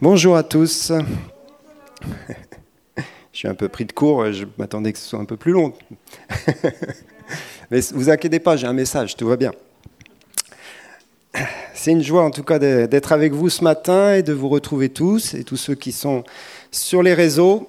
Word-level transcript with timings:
Bonjour 0.00 0.36
à 0.36 0.44
tous. 0.44 0.92
Je 2.96 3.02
suis 3.32 3.48
un 3.48 3.54
peu 3.54 3.68
pris 3.68 3.84
de 3.84 3.90
court, 3.90 4.32
je 4.32 4.44
m'attendais 4.56 4.92
que 4.92 4.98
ce 4.98 5.08
soit 5.08 5.18
un 5.18 5.24
peu 5.24 5.36
plus 5.36 5.50
long. 5.50 5.72
Mais 7.70 7.80
vous 7.92 8.08
inquiétez 8.08 8.38
pas, 8.38 8.56
j'ai 8.56 8.68
un 8.68 8.72
message, 8.72 9.16
tout 9.16 9.26
va 9.26 9.36
bien. 9.36 9.50
C'est 11.74 11.90
une 11.90 12.02
joie 12.02 12.22
en 12.22 12.30
tout 12.30 12.44
cas 12.44 12.60
d'être 12.60 13.10
avec 13.10 13.32
vous 13.32 13.50
ce 13.50 13.64
matin 13.64 14.14
et 14.14 14.22
de 14.22 14.32
vous 14.32 14.48
retrouver 14.48 14.88
tous 14.88 15.34
et 15.34 15.42
tous 15.42 15.56
ceux 15.56 15.74
qui 15.74 15.90
sont 15.90 16.22
sur 16.70 17.02
les 17.02 17.14
réseaux. 17.14 17.68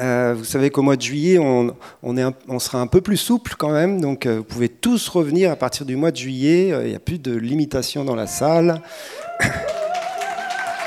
Euh, 0.00 0.34
vous 0.36 0.44
savez 0.44 0.70
qu'au 0.70 0.82
mois 0.82 0.96
de 0.96 1.02
juillet, 1.02 1.38
on, 1.38 1.74
on, 2.02 2.58
sera 2.58 2.80
un 2.80 2.88
peu 2.88 3.00
plus 3.00 3.16
souple 3.16 3.54
quand 3.56 3.70
même, 3.70 4.00
donc 4.00 4.26
euh, 4.26 4.38
vous 4.38 4.44
pouvez 4.44 4.68
tous 4.68 5.08
revenir 5.08 5.52
à 5.52 5.56
partir 5.56 5.86
du 5.86 5.94
mois 5.94 6.10
de 6.10 6.16
juillet. 6.16 6.72
Euh, 6.72 6.82
il 6.82 6.90
n'y 6.90 6.96
a 6.96 7.00
plus 7.00 7.20
de 7.20 7.34
limitation 7.34 8.04
dans 8.04 8.16
la 8.16 8.26
salle. 8.26 8.82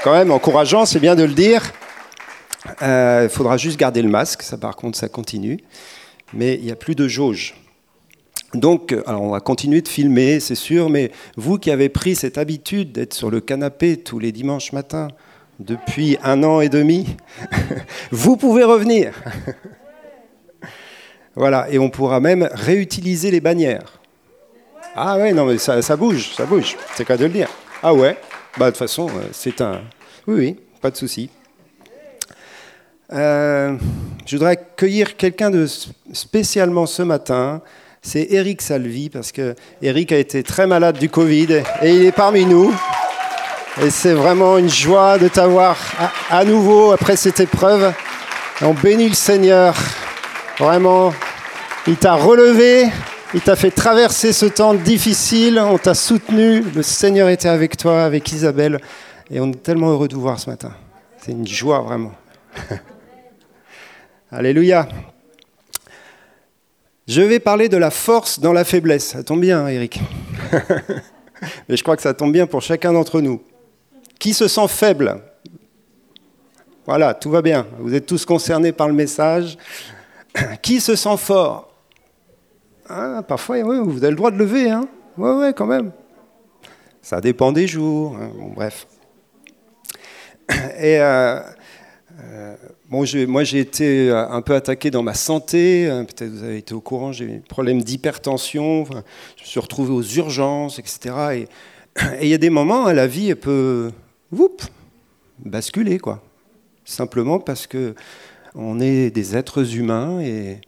quand 0.06 0.14
même 0.14 0.30
encourageant, 0.30 0.86
c'est 0.86 1.00
bien 1.00 1.16
de 1.16 1.24
le 1.24 1.34
dire. 1.34 1.64
Il 2.80 3.28
faudra 3.32 3.58
juste 3.58 3.80
garder 3.80 4.04
le 4.04 4.08
masque, 4.08 4.44
ça 4.44 4.56
par 4.56 4.76
contre 4.76 5.00
ça 5.00 5.10
continue, 5.10 5.58
mais 6.32 6.54
il 6.54 6.62
n'y 6.64 6.72
a 6.72 6.76
plus 6.76 6.94
de 6.94 7.08
jauge. 7.08 7.56
Donc, 8.54 8.96
alors 9.08 9.24
on 9.24 9.32
va 9.32 9.40
continuer 9.40 9.82
de 9.82 9.88
filmer, 9.88 10.40
c'est 10.40 10.54
sûr, 10.54 10.92
mais 10.92 11.12
vous 11.38 11.58
qui 11.58 11.72
avez 11.72 11.90
pris 11.90 12.14
cette 12.14 12.38
habitude 12.38 12.92
d'être 12.92 13.16
sur 13.16 13.32
le 13.32 13.42
canapé 13.42 13.98
tous 13.98 14.20
les 14.20 14.32
dimanches 14.32 14.74
matins, 14.74 15.08
depuis 15.60 16.20
un 16.24 16.44
an 16.44 16.62
et 16.62 16.70
demi, 16.70 17.08
vous 18.12 18.38
pouvez 18.38 18.64
revenir. 18.64 19.12
voilà, 21.36 21.68
et 21.72 21.80
on 21.80 21.90
pourra 21.90 22.20
même 22.20 22.48
réutiliser 22.54 23.32
les 23.32 23.42
bannières. 23.42 24.00
Ah 24.96 25.18
ouais, 25.18 25.34
non, 25.34 25.46
mais 25.46 25.58
ça, 25.58 25.82
bouge, 25.98 26.36
ça 26.36 26.46
bouge, 26.46 26.78
c'est 26.94 27.06
qu'à 27.06 27.18
de 27.18 27.26
le 27.26 27.32
dire. 27.32 27.50
Ah 27.82 27.92
ouais, 27.92 28.16
bah 28.60 28.68
de 28.68 28.70
toute 28.70 28.78
façon, 28.78 29.08
euh, 29.10 29.30
c'est 29.32 29.62
un... 29.62 29.82
Oui, 30.28 30.36
oui, 30.38 30.56
pas 30.82 30.90
de 30.90 30.98
souci. 30.98 31.30
Euh, 33.14 33.76
je 34.26 34.36
voudrais 34.36 34.54
accueillir 34.54 35.18
quelqu'un 35.18 35.52
de 35.52 35.68
spécialement 36.14 36.88
ce 36.88 37.04
matin. 37.04 37.62
C'est 38.02 38.28
Eric 38.32 38.64
Salvi, 38.64 39.12
parce 39.12 39.32
que 39.32 39.54
Eric 39.84 40.12
a 40.12 40.18
été 40.18 40.42
très 40.42 40.66
malade 40.66 40.98
du 40.98 41.10
Covid 41.10 41.62
et 41.84 41.96
il 41.96 42.06
est 42.06 42.12
parmi 42.12 42.44
nous. 42.44 42.74
Et 43.84 43.92
c'est 43.92 44.14
vraiment 44.14 44.58
une 44.58 44.70
joie 44.70 45.20
de 45.20 45.28
t'avoir 45.28 45.78
à, 46.32 46.44
nouveau 46.44 46.92
après 46.92 47.18
cette 47.18 47.40
épreuve. 47.40 47.94
On 48.64 48.74
bénit 48.74 49.10
le 49.10 49.16
Seigneur. 49.16 49.76
Vraiment, 50.58 51.14
il 51.86 51.98
t'a 51.98 52.14
relevé, 52.14 52.88
il 53.36 53.42
t'a 53.42 53.56
fait 53.56 53.70
traverser 53.70 54.34
ce 54.34 54.48
temps 54.48 54.74
difficile, 54.74 55.60
on 55.60 55.78
t'a 55.78 55.94
soutenu, 55.94 56.64
le 56.74 56.82
Seigneur 56.82 57.30
était 57.30 57.50
avec 57.50 57.78
toi, 57.78 58.06
avec 58.06 58.32
Isabelle, 58.32 58.80
et 59.30 59.40
on 59.40 59.52
est 59.52 59.64
tellement 59.64 59.92
heureux 59.92 60.08
de 60.08 60.16
vous 60.16 60.22
voir 60.22 60.40
ce 60.40 60.50
matin. 60.50 60.72
C'est 61.18 61.32
une 61.32 61.48
joie 61.48 61.82
vraiment. 61.82 62.12
Alléluia. 64.32 64.88
Je 67.08 67.22
vais 67.22 67.40
parler 67.40 67.70
de 67.70 67.78
la 67.78 67.92
force 67.92 68.40
dans 68.40 68.54
la 68.54 68.64
faiblesse. 68.64 69.10
Ça 69.10 69.24
tombe 69.24 69.42
bien, 69.42 69.68
Eric. 69.68 70.00
Mais 71.70 71.78
je 71.78 71.84
crois 71.84 71.96
que 71.96 72.02
ça 72.02 72.14
tombe 72.14 72.32
bien 72.32 72.48
pour 72.48 72.62
chacun 72.62 72.94
d'entre 72.94 73.22
nous. 73.22 73.42
Qui 74.20 74.34
se 74.34 74.48
sent 74.48 74.68
faible? 74.68 75.22
Voilà, 76.86 77.14
tout 77.14 77.30
va 77.30 77.42
bien. 77.42 77.66
Vous 77.80 77.94
êtes 77.94 78.06
tous 78.06 78.26
concernés 78.26 78.72
par 78.72 78.88
le 78.88 78.94
message. 78.94 79.58
Qui 80.62 80.80
se 80.80 80.96
sent 80.96 81.18
fort? 81.18 81.72
Ah, 82.88 83.24
Parfois, 83.28 83.62
vous 83.64 83.98
avez 83.98 84.12
le 84.12 84.16
droit 84.16 84.32
de 84.32 84.38
lever. 84.38 84.70
Hein 84.70 84.88
oui, 85.18 85.30
ouais, 85.32 85.54
quand 85.54 85.66
même. 85.66 85.92
Ça 87.02 87.22
dépend 87.22 87.52
des 87.52 87.68
jours. 87.68 88.18
Hein. 88.20 88.30
Bref. 88.56 88.88
Et 90.50 91.00
euh, 91.00 91.40
euh, 92.22 92.56
bon, 92.90 93.06
moi, 93.28 93.44
j'ai 93.44 93.60
été 93.60 94.12
un 94.12 94.42
peu 94.42 94.56
attaqué 94.56 94.92
dans 94.92 95.04
ma 95.04 95.14
santé. 95.14 95.90
Hein. 95.90 96.06
Peut-être 96.06 96.32
vous 96.32 96.44
avez 96.44 96.58
été 96.58 96.74
au 96.74 96.82
courant. 96.82 97.12
J'ai 97.12 97.26
eu 97.26 97.32
des 97.32 97.40
problèmes 97.40 97.82
d'hypertension. 97.82 98.86
je 98.86 98.96
me 98.96 99.02
suis 99.44 99.60
retrouvé 99.60 99.92
aux 99.92 100.04
urgences, 100.04 100.80
etc. 100.80 101.48
Et 102.20 102.24
il 102.24 102.28
y 102.28 102.34
a 102.34 102.38
des 102.38 102.50
moments, 102.50 102.92
la 102.92 103.08
vie 103.08 103.34
peut 103.36 103.92
basculer, 105.40 106.00
quoi. 106.00 106.22
Simplement 106.84 107.40
parce 107.40 107.68
que 107.68 107.96
on 108.54 108.80
est 108.80 109.10
des 109.10 109.36
êtres 109.36 109.76
humains 109.76 110.22
et, 110.22 110.62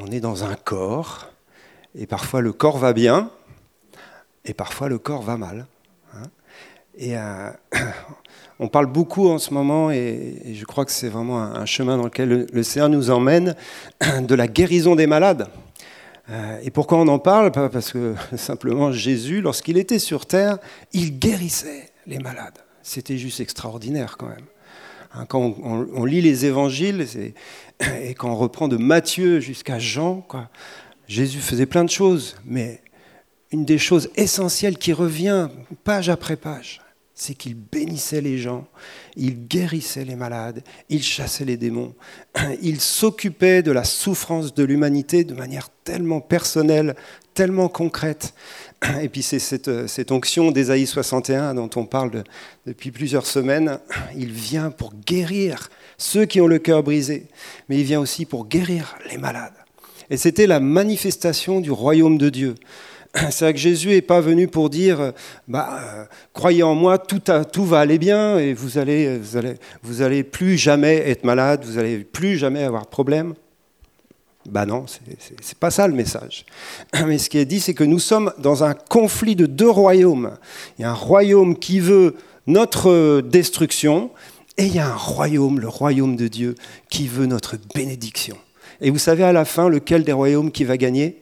on 0.00 0.06
est 0.06 0.20
dans 0.20 0.44
un 0.44 0.54
corps. 0.54 1.28
Et 1.94 2.06
parfois 2.06 2.40
le 2.40 2.52
corps 2.52 2.78
va 2.78 2.92
bien, 2.92 3.30
et 4.44 4.54
parfois 4.54 4.88
le 4.88 4.98
corps 4.98 5.22
va 5.22 5.36
mal. 5.36 5.66
Hein. 6.14 6.22
Euh, 7.02 7.50
on 8.62 8.68
parle 8.68 8.86
beaucoup 8.86 9.28
en 9.28 9.38
ce 9.38 9.52
moment, 9.52 9.90
et, 9.90 10.54
je 10.54 10.64
crois 10.64 10.84
que 10.84 10.92
c'est 10.92 11.08
vraiment 11.08 11.42
un, 11.42 11.66
chemin 11.66 11.96
dans 11.96 12.04
lequel 12.04 12.28
le, 12.28 12.46
le 12.52 12.62
Seigneur 12.62 12.88
nous 12.88 13.10
emmène, 13.10 13.56
de 14.20 14.34
la 14.34 14.46
guérison 14.46 14.94
des 14.94 15.06
malades. 15.06 15.48
Euh, 16.30 16.58
et 16.62 16.70
pourquoi 16.70 16.98
on 16.98 17.08
en 17.08 17.18
parle? 17.18 17.50
Parce 17.50 17.92
que 17.92 18.14
simplement 18.36 18.92
Jésus, 18.92 19.40
lorsqu'il 19.40 19.76
était 19.76 19.98
sur 19.98 20.26
terre, 20.26 20.58
il 20.92 21.18
guérissait 21.18 21.90
les 22.06 22.18
malades. 22.18 22.58
C'était 22.82 23.18
juste 23.18 23.40
extraordinaire 23.40 24.16
quand 24.18 24.28
même. 24.28 24.46
Hein, 25.14 25.26
quand 25.26 25.56
on, 25.62 26.04
lit 26.04 26.20
les 26.20 26.46
évangiles 26.46 27.06
et 27.80 28.14
quand 28.14 28.30
on 28.30 28.36
reprend 28.36 28.68
de 28.68 28.76
Matthieu 28.76 29.40
jusqu'à 29.40 29.78
Jean, 29.78 30.26
Jésus 31.06 31.40
faisait 31.40 31.66
plein 31.66 31.84
de 31.84 31.90
choses, 31.90 32.36
mais 32.44 32.80
une 33.50 33.64
des 33.64 33.78
choses 33.78 34.08
essentielles 34.14 34.78
qui 34.78 34.92
revient 34.92 35.48
page 35.84 36.08
après 36.08 36.36
page, 36.36 36.80
c'est 37.14 37.34
qu'il 37.34 37.54
bénissait 37.54 38.20
les 38.20 38.38
gens, 38.38 38.66
il 39.16 39.46
guérissait 39.46 40.04
les 40.04 40.16
malades, 40.16 40.62
il 40.88 41.02
chassait 41.02 41.44
les 41.44 41.56
démons, 41.56 41.94
il 42.62 42.80
s'occupait 42.80 43.62
de 43.62 43.70
la 43.70 43.84
souffrance 43.84 44.54
de 44.54 44.64
l'humanité 44.64 45.24
de 45.24 45.34
manière 45.34 45.68
tellement 45.84 46.20
personnelle, 46.20 46.96
tellement 47.34 47.68
concrète. 47.68 48.34
Et 49.02 49.08
puis 49.08 49.22
c'est 49.22 49.38
cette, 49.38 50.10
onction 50.10 50.50
d'Ésaïe 50.50 50.86
61 50.86 51.54
dont 51.54 51.70
on 51.76 51.84
parle 51.84 52.24
depuis 52.66 52.90
plusieurs 52.90 53.26
semaines. 53.26 53.78
Il 54.16 54.32
vient 54.32 54.70
pour 54.70 54.92
guérir 55.06 55.68
ceux 55.98 56.24
qui 56.24 56.40
ont 56.40 56.46
le 56.46 56.58
cœur 56.58 56.82
brisé, 56.82 57.28
mais 57.68 57.78
il 57.78 57.84
vient 57.84 58.00
aussi 58.00 58.26
pour 58.26 58.46
guérir 58.46 58.96
les 59.08 59.18
malades. 59.18 59.52
Et 60.10 60.16
c'était 60.16 60.48
la 60.48 60.58
manifestation 60.58 61.60
du 61.60 61.70
royaume 61.70 62.18
de 62.18 62.28
Dieu. 62.28 62.54
C'est 63.30 63.44
vrai 63.44 63.52
que 63.52 63.58
Jésus 63.58 63.88
n'est 63.88 64.00
pas 64.00 64.20
venu 64.20 64.48
pour 64.48 64.70
dire 64.70 65.12
bah, 65.48 65.80
euh, 65.80 66.04
croyez 66.32 66.62
en 66.62 66.74
moi, 66.74 66.98
tout, 66.98 67.64
va 67.64 67.80
aller 67.80 67.98
bien 67.98 68.38
et 68.38 68.54
vous 68.54 68.78
allez, 68.78 69.18
vous, 69.18 69.36
allez, 69.36 69.54
vous 69.82 70.02
allez 70.02 70.22
plus 70.22 70.56
jamais 70.56 70.96
être 71.08 71.24
malade, 71.24 71.64
vous 71.64 71.78
allez 71.78 71.98
plus 71.98 72.36
jamais 72.36 72.62
avoir 72.62 72.84
de 72.84 72.90
problème. 72.90 73.34
Ben 74.48 74.66
non, 74.66 74.86
c'est 75.40 75.58
pas 75.58 75.70
ça 75.70 75.86
le 75.86 75.94
message. 75.94 76.46
Mais 77.06 77.18
ce 77.18 77.30
qui 77.30 77.38
est 77.38 77.44
dit, 77.44 77.60
c'est 77.60 77.74
que 77.74 77.84
nous 77.84 78.00
sommes 78.00 78.32
dans 78.38 78.64
un 78.64 78.74
conflit 78.74 79.36
de 79.36 79.46
deux 79.46 79.70
royaumes. 79.70 80.36
Il 80.78 80.82
y 80.82 80.84
a 80.84 80.90
un 80.90 80.94
royaume 80.94 81.56
qui 81.56 81.78
veut 81.78 82.16
notre 82.48 83.20
destruction, 83.20 84.10
et 84.58 84.66
il 84.66 84.74
y 84.74 84.80
a 84.80 84.88
un 84.88 84.96
royaume, 84.96 85.60
le 85.60 85.68
royaume 85.68 86.16
de 86.16 86.26
Dieu, 86.26 86.56
qui 86.90 87.06
veut 87.06 87.26
notre 87.26 87.56
bénédiction. 87.74 88.36
Et 88.80 88.90
vous 88.90 88.98
savez 88.98 89.22
à 89.22 89.32
la 89.32 89.44
fin 89.44 89.68
lequel 89.68 90.02
des 90.02 90.12
royaumes 90.12 90.50
qui 90.50 90.64
va 90.64 90.76
gagner? 90.76 91.21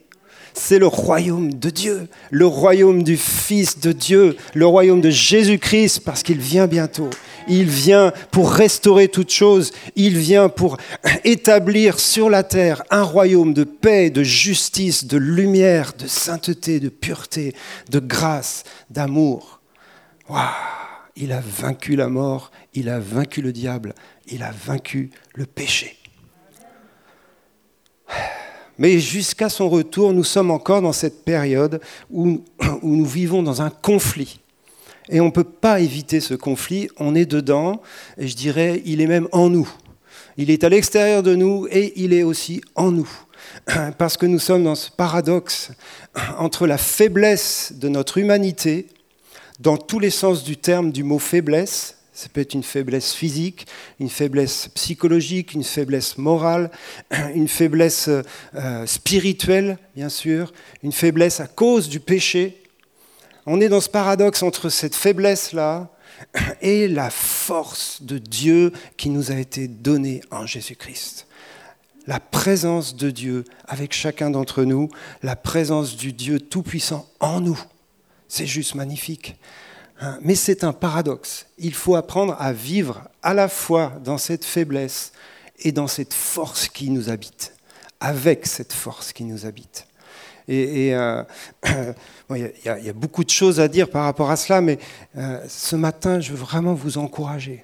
C'est 0.53 0.79
le 0.79 0.87
royaume 0.87 1.53
de 1.53 1.69
Dieu, 1.69 2.07
le 2.29 2.45
royaume 2.45 3.03
du 3.03 3.17
Fils 3.17 3.79
de 3.79 3.91
Dieu, 3.91 4.35
le 4.53 4.65
royaume 4.65 5.01
de 5.01 5.09
Jésus-Christ, 5.09 6.01
parce 6.01 6.23
qu'il 6.23 6.39
vient 6.39 6.67
bientôt. 6.67 7.09
Il 7.47 7.65
vient 7.65 8.13
pour 8.31 8.51
restaurer 8.51 9.07
toutes 9.07 9.31
choses, 9.31 9.71
il 9.95 10.17
vient 10.17 10.49
pour 10.49 10.77
établir 11.23 11.99
sur 11.99 12.29
la 12.29 12.43
terre 12.43 12.83
un 12.89 13.03
royaume 13.03 13.53
de 13.53 13.63
paix, 13.63 14.09
de 14.09 14.23
justice, 14.23 15.05
de 15.05 15.17
lumière, 15.17 15.93
de 15.97 16.07
sainteté, 16.07 16.79
de 16.79 16.89
pureté, 16.89 17.55
de 17.89 17.99
grâce, 17.99 18.63
d'amour. 18.89 19.61
il 21.15 21.31
a 21.31 21.41
vaincu 21.41 21.95
la 21.95 22.07
mort, 22.07 22.51
il 22.73 22.89
a 22.89 22.99
vaincu 22.99 23.41
le 23.41 23.51
diable, 23.51 23.93
il 24.27 24.43
a 24.43 24.51
vaincu 24.51 25.11
le 25.35 25.45
péché. 25.45 26.00
Mais 28.77 28.99
jusqu'à 28.99 29.49
son 29.49 29.69
retour, 29.69 30.13
nous 30.13 30.23
sommes 30.23 30.51
encore 30.51 30.81
dans 30.81 30.93
cette 30.93 31.23
période 31.23 31.81
où, 32.11 32.43
nous 32.81 33.05
vivons 33.05 33.43
dans 33.43 33.61
un 33.61 33.69
conflit. 33.69 34.39
Et 35.09 35.19
on 35.19 35.25
ne 35.25 35.31
peut 35.31 35.43
pas 35.43 35.79
éviter 35.79 36.19
ce 36.19 36.33
conflit, 36.33 36.89
on 36.97 37.15
est 37.15 37.25
dedans, 37.25 37.81
et 38.17 38.27
je 38.27 38.35
dirais, 38.35 38.81
il 38.85 39.01
est 39.01 39.07
même 39.07 39.27
en 39.31 39.49
nous. 39.49 39.69
Il 40.37 40.49
est 40.49 40.63
à 40.63 40.69
l'extérieur 40.69 41.21
de 41.21 41.35
nous 41.35 41.67
et 41.69 41.93
il 41.97 42.13
est 42.13 42.23
aussi 42.23 42.61
en 42.75 42.91
nous. 42.91 43.09
Parce 43.97 44.17
que 44.17 44.25
nous 44.25 44.39
sommes 44.39 44.63
dans 44.63 44.75
ce 44.75 44.89
paradoxe 44.89 45.71
entre 46.37 46.67
la 46.67 46.77
faiblesse 46.77 47.73
de 47.75 47.89
notre 47.89 48.17
humanité, 48.17 48.87
dans 49.59 49.77
tous 49.77 49.99
les 49.99 50.09
sens 50.09 50.43
du 50.43 50.57
terme 50.57 50.91
du 50.91 51.03
mot 51.03 51.19
faiblesse, 51.19 51.97
ça 52.21 52.29
peut 52.29 52.41
être 52.41 52.53
une 52.53 52.61
faiblesse 52.61 53.13
physique, 53.13 53.65
une 53.99 54.07
faiblesse 54.09 54.67
psychologique, 54.75 55.53
une 55.53 55.63
faiblesse 55.63 56.19
morale, 56.19 56.69
une 57.33 57.47
faiblesse 57.47 58.11
euh, 58.53 58.85
spirituelle, 58.85 59.79
bien 59.95 60.09
sûr, 60.09 60.53
une 60.83 60.91
faiblesse 60.91 61.39
à 61.39 61.47
cause 61.47 61.89
du 61.89 61.99
péché. 61.99 62.61
On 63.47 63.59
est 63.59 63.69
dans 63.69 63.81
ce 63.81 63.89
paradoxe 63.89 64.43
entre 64.43 64.69
cette 64.69 64.93
faiblesse-là 64.93 65.89
et 66.61 66.87
la 66.87 67.09
force 67.09 68.03
de 68.03 68.19
Dieu 68.19 68.71
qui 68.97 69.09
nous 69.09 69.31
a 69.31 69.35
été 69.35 69.67
donnée 69.67 70.21
en 70.29 70.45
Jésus-Christ. 70.45 71.25
La 72.05 72.19
présence 72.19 72.95
de 72.95 73.09
Dieu 73.09 73.45
avec 73.65 73.93
chacun 73.93 74.29
d'entre 74.29 74.63
nous, 74.63 74.91
la 75.23 75.35
présence 75.35 75.97
du 75.97 76.13
Dieu 76.13 76.39
Tout-Puissant 76.39 77.09
en 77.19 77.41
nous. 77.41 77.59
C'est 78.27 78.45
juste 78.45 78.75
magnifique. 78.75 79.37
Hein, 80.01 80.17
mais 80.21 80.35
c'est 80.35 80.63
un 80.63 80.73
paradoxe. 80.73 81.45
Il 81.59 81.75
faut 81.75 81.95
apprendre 81.95 82.35
à 82.39 82.51
vivre 82.53 83.03
à 83.21 83.35
la 83.35 83.47
fois 83.47 83.93
dans 84.03 84.17
cette 84.17 84.43
faiblesse 84.43 85.11
et 85.59 85.71
dans 85.71 85.87
cette 85.87 86.13
force 86.13 86.67
qui 86.67 86.89
nous 86.89 87.09
habite, 87.09 87.53
avec 87.99 88.47
cette 88.47 88.73
force 88.73 89.13
qui 89.13 89.23
nous 89.23 89.45
habite. 89.45 89.85
Et 90.47 90.87
il 90.87 92.51
y, 92.65 92.79
a 92.89 92.93
beaucoup 92.93 93.23
de 93.23 93.29
choses 93.29 93.59
à 93.59 93.67
dire 93.67 93.89
par 93.89 94.05
rapport 94.05 94.31
à 94.31 94.35
cela, 94.35 94.59
mais 94.59 94.79
euh, 95.17 95.39
ce 95.47 95.75
matin, 95.75 96.19
je 96.19 96.31
veux 96.31 96.37
vraiment 96.37 96.73
vous 96.73 96.97
encourager. 96.97 97.63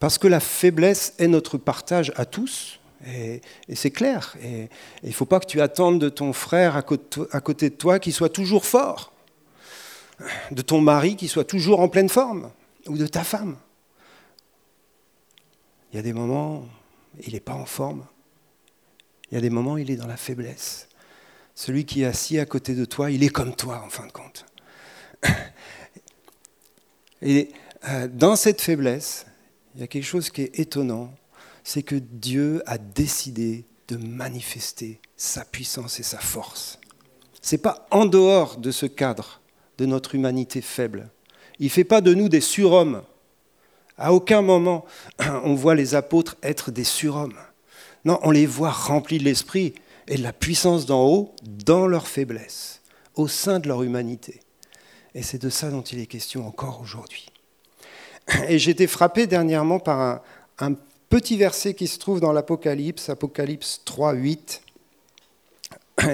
Parce 0.00 0.18
que 0.18 0.28
la 0.28 0.40
faiblesse 0.40 1.14
est 1.18 1.28
notre 1.28 1.56
partage 1.56 2.12
à 2.16 2.26
tous, 2.26 2.78
et, 3.06 3.40
c'est 3.74 3.90
clair. 3.90 4.36
Et 4.44 4.68
il 5.02 5.08
ne 5.08 5.14
faut 5.14 5.24
pas 5.24 5.40
que 5.40 5.46
tu 5.46 5.62
attendes 5.62 5.98
de 5.98 6.10
ton 6.10 6.34
frère 6.34 6.76
à 6.76 6.82
côté 7.40 7.70
de 7.70 7.74
toi 7.74 7.98
qu'il 7.98 8.12
soit 8.12 8.28
toujours 8.28 8.66
fort 8.66 9.13
de 10.50 10.62
ton 10.62 10.80
mari 10.80 11.16
qui 11.16 11.28
soit 11.28 11.44
toujours 11.44 11.80
en 11.80 11.88
pleine 11.88 12.08
forme, 12.08 12.50
ou 12.86 12.96
de 12.96 13.06
ta 13.06 13.24
femme. 13.24 13.56
Il 15.92 15.96
y 15.96 15.98
a 15.98 16.02
des 16.02 16.12
moments, 16.12 16.66
il 17.24 17.34
n'est 17.34 17.40
pas 17.40 17.54
en 17.54 17.66
forme. 17.66 18.04
Il 19.30 19.34
y 19.34 19.38
a 19.38 19.40
des 19.40 19.50
moments, 19.50 19.76
il 19.76 19.90
est 19.90 19.96
dans 19.96 20.06
la 20.06 20.16
faiblesse. 20.16 20.88
Celui 21.54 21.84
qui 21.84 22.02
est 22.02 22.06
assis 22.06 22.38
à 22.38 22.46
côté 22.46 22.74
de 22.74 22.84
toi, 22.84 23.10
il 23.10 23.22
est 23.22 23.28
comme 23.28 23.54
toi, 23.54 23.82
en 23.84 23.88
fin 23.88 24.06
de 24.06 24.12
compte. 24.12 24.44
Et 27.22 27.52
euh, 27.88 28.08
dans 28.08 28.36
cette 28.36 28.60
faiblesse, 28.60 29.26
il 29.74 29.80
y 29.80 29.84
a 29.84 29.86
quelque 29.86 30.04
chose 30.04 30.30
qui 30.30 30.42
est 30.42 30.58
étonnant, 30.58 31.14
c'est 31.62 31.82
que 31.82 31.96
Dieu 31.96 32.62
a 32.66 32.76
décidé 32.76 33.64
de 33.88 33.96
manifester 33.96 35.00
sa 35.16 35.44
puissance 35.44 36.00
et 36.00 36.02
sa 36.02 36.18
force. 36.18 36.78
Ce 37.40 37.54
n'est 37.54 37.62
pas 37.62 37.86
en 37.90 38.04
dehors 38.04 38.56
de 38.56 38.70
ce 38.70 38.86
cadre 38.86 39.40
de 39.78 39.86
notre 39.86 40.14
humanité 40.14 40.60
faible. 40.60 41.08
Il 41.58 41.66
ne 41.66 41.70
fait 41.70 41.84
pas 41.84 42.00
de 42.00 42.14
nous 42.14 42.28
des 42.28 42.40
surhommes. 42.40 43.02
À 43.96 44.12
aucun 44.12 44.42
moment 44.42 44.84
on 45.44 45.54
voit 45.54 45.74
les 45.74 45.94
apôtres 45.94 46.36
être 46.42 46.70
des 46.70 46.84
surhommes. 46.84 47.38
Non, 48.04 48.18
on 48.22 48.30
les 48.30 48.46
voit 48.46 48.70
remplis 48.70 49.18
de 49.18 49.24
l'esprit 49.24 49.74
et 50.08 50.16
de 50.16 50.22
la 50.22 50.32
puissance 50.32 50.86
d'en 50.86 51.04
haut 51.06 51.34
dans 51.42 51.86
leur 51.86 52.06
faiblesse, 52.06 52.80
au 53.14 53.28
sein 53.28 53.60
de 53.60 53.68
leur 53.68 53.82
humanité. 53.82 54.40
Et 55.14 55.22
c'est 55.22 55.40
de 55.40 55.48
ça 55.48 55.70
dont 55.70 55.82
il 55.82 56.00
est 56.00 56.06
question 56.06 56.46
encore 56.46 56.80
aujourd'hui. 56.82 57.28
Et 58.48 58.56
été 58.56 58.86
frappé 58.86 59.26
dernièrement 59.26 59.78
par 59.78 60.00
un, 60.00 60.20
un, 60.58 60.74
petit 61.08 61.36
verset 61.36 61.74
qui 61.74 61.86
se 61.86 61.98
trouve 61.98 62.18
dans 62.18 62.32
l'Apocalypse, 62.32 63.08
Apocalypse 63.08 63.82
3, 63.84 64.14
8. 64.14 64.62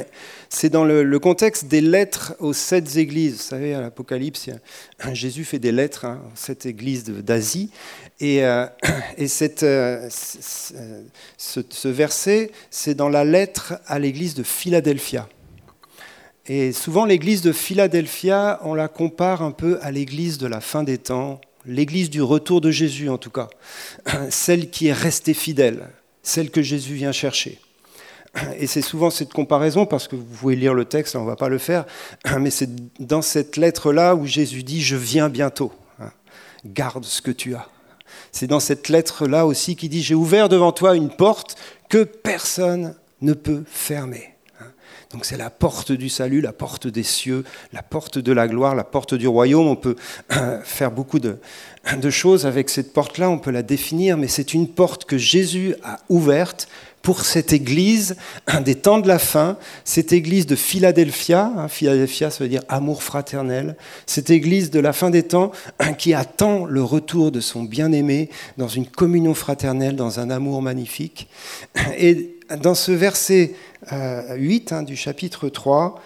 C'est 0.48 0.68
dans 0.68 0.84
le, 0.84 1.18
contexte 1.18 1.66
des 1.66 1.80
lettres 1.80 2.34
aux 2.38 2.52
sept 2.52 2.96
églises. 2.96 3.36
Vous 3.36 3.42
savez, 3.42 3.74
à 3.74 3.80
l'Apocalypse, 3.80 4.50
Jésus 5.12 5.44
fait 5.44 5.58
des 5.58 5.72
lettres 5.72 6.04
hein, 6.04 6.20
aux 6.26 6.36
sept 6.36 6.66
églises 6.66 7.04
d'Asie. 7.04 7.70
Et, 8.20 8.44
euh, 8.44 8.66
euh, 9.62 10.08
ce, 10.10 11.88
verset, 11.88 12.52
c'est 12.70 12.94
dans 12.94 13.08
la 13.08 13.24
lettre 13.24 13.74
à 13.86 13.98
l'église 13.98 14.34
de 14.34 14.42
Philadelphia. 14.42 15.28
Et 16.46 16.72
souvent, 16.72 17.04
l'église 17.04 17.42
de 17.42 17.52
Philadelphia, 17.52 18.60
on 18.64 18.74
la 18.74 18.88
compare 18.88 19.42
un 19.42 19.52
peu 19.52 19.78
à 19.82 19.90
l'église 19.90 20.38
de 20.38 20.46
la 20.46 20.60
fin 20.60 20.82
des 20.82 20.98
temps, 20.98 21.40
l'église 21.64 22.10
du 22.10 22.22
retour 22.22 22.60
de 22.60 22.70
Jésus 22.70 23.08
en 23.08 23.18
tout 23.18 23.30
cas, 23.30 23.48
celle 24.30 24.70
qui 24.70 24.88
est 24.88 24.92
restée 24.92 25.34
fidèle, 25.34 25.88
celle 26.22 26.50
que 26.50 26.62
Jésus 26.62 26.94
vient 26.94 27.12
chercher. 27.12 27.60
Et 28.58 28.66
c'est 28.66 28.82
souvent 28.82 29.10
cette 29.10 29.32
comparaison, 29.32 29.86
parce 29.86 30.06
que 30.06 30.16
vous 30.16 30.24
pouvez 30.24 30.56
lire 30.56 30.74
le 30.74 30.84
texte, 30.84 31.16
on 31.16 31.22
ne 31.22 31.26
va 31.26 31.36
pas 31.36 31.48
le 31.48 31.58
faire, 31.58 31.84
mais 32.38 32.50
c'est 32.50 32.70
dans 33.00 33.22
cette 33.22 33.56
lettre-là 33.56 34.14
où 34.14 34.26
Jésus 34.26 34.62
dit⁇ 34.62 34.80
Je 34.82 34.96
viens 34.96 35.28
bientôt, 35.28 35.72
garde 36.64 37.04
ce 37.04 37.22
que 37.22 37.30
tu 37.30 37.54
as⁇ 37.54 37.58
C'est 38.30 38.46
dans 38.46 38.60
cette 38.60 38.88
lettre-là 38.88 39.46
aussi 39.46 39.74
qui 39.74 39.88
dit⁇ 39.88 40.00
J'ai 40.02 40.14
ouvert 40.14 40.48
devant 40.48 40.72
toi 40.72 40.94
une 40.94 41.10
porte 41.10 41.56
que 41.88 42.04
personne 42.04 42.94
ne 43.20 43.32
peut 43.32 43.64
fermer⁇ 43.66 44.18
donc 45.12 45.24
c'est 45.24 45.36
la 45.36 45.50
porte 45.50 45.90
du 45.90 46.08
salut, 46.08 46.40
la 46.40 46.52
porte 46.52 46.86
des 46.86 47.02
cieux, 47.02 47.44
la 47.72 47.82
porte 47.82 48.18
de 48.18 48.32
la 48.32 48.46
gloire, 48.46 48.76
la 48.76 48.84
porte 48.84 49.14
du 49.14 49.26
royaume. 49.26 49.66
On 49.66 49.74
peut 49.74 49.96
faire 50.62 50.92
beaucoup 50.92 51.18
de, 51.18 51.38
de 51.96 52.10
choses 52.10 52.46
avec 52.46 52.70
cette 52.70 52.92
porte-là, 52.92 53.28
on 53.28 53.38
peut 53.38 53.50
la 53.50 53.62
définir, 53.62 54.16
mais 54.16 54.28
c'est 54.28 54.54
une 54.54 54.68
porte 54.68 55.06
que 55.06 55.18
Jésus 55.18 55.74
a 55.82 55.98
ouverte 56.08 56.68
pour 57.02 57.24
cette 57.24 57.52
église 57.52 58.16
des 58.64 58.74
temps 58.74 58.98
de 58.98 59.08
la 59.08 59.18
fin, 59.18 59.56
cette 59.84 60.12
église 60.12 60.46
de 60.46 60.56
Philadelphia, 60.56 61.52
hein, 61.56 61.68
Philadelphia 61.68 62.30
ça 62.30 62.44
veut 62.44 62.50
dire 62.50 62.62
amour 62.68 63.02
fraternel, 63.02 63.76
cette 64.06 64.30
église 64.30 64.70
de 64.70 64.80
la 64.80 64.92
fin 64.92 65.10
des 65.10 65.22
temps 65.22 65.52
qui 65.98 66.14
attend 66.14 66.66
le 66.66 66.82
retour 66.82 67.32
de 67.32 67.40
son 67.40 67.62
bien-aimé 67.62 68.28
dans 68.58 68.68
une 68.68 68.86
communion 68.86 69.34
fraternelle, 69.34 69.96
dans 69.96 70.20
un 70.20 70.30
amour 70.30 70.62
magnifique. 70.62 71.28
Et 71.98 72.36
dans 72.58 72.74
ce 72.74 72.92
verset 72.92 73.54
8 73.90 74.72
euh, 74.72 74.76
hein, 74.76 74.82
du 74.82 74.96
chapitre 74.96 75.48
3, 75.48 76.00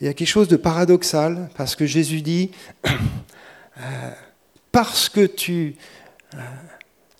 il 0.00 0.06
y 0.06 0.08
a 0.08 0.14
quelque 0.14 0.28
chose 0.28 0.48
de 0.48 0.56
paradoxal, 0.56 1.48
parce 1.56 1.76
que 1.76 1.86
Jésus 1.86 2.22
dit, 2.22 2.50
euh, 2.86 4.10
parce 4.72 5.08
que 5.08 5.26
tu 5.26 5.76
euh, 6.34 6.38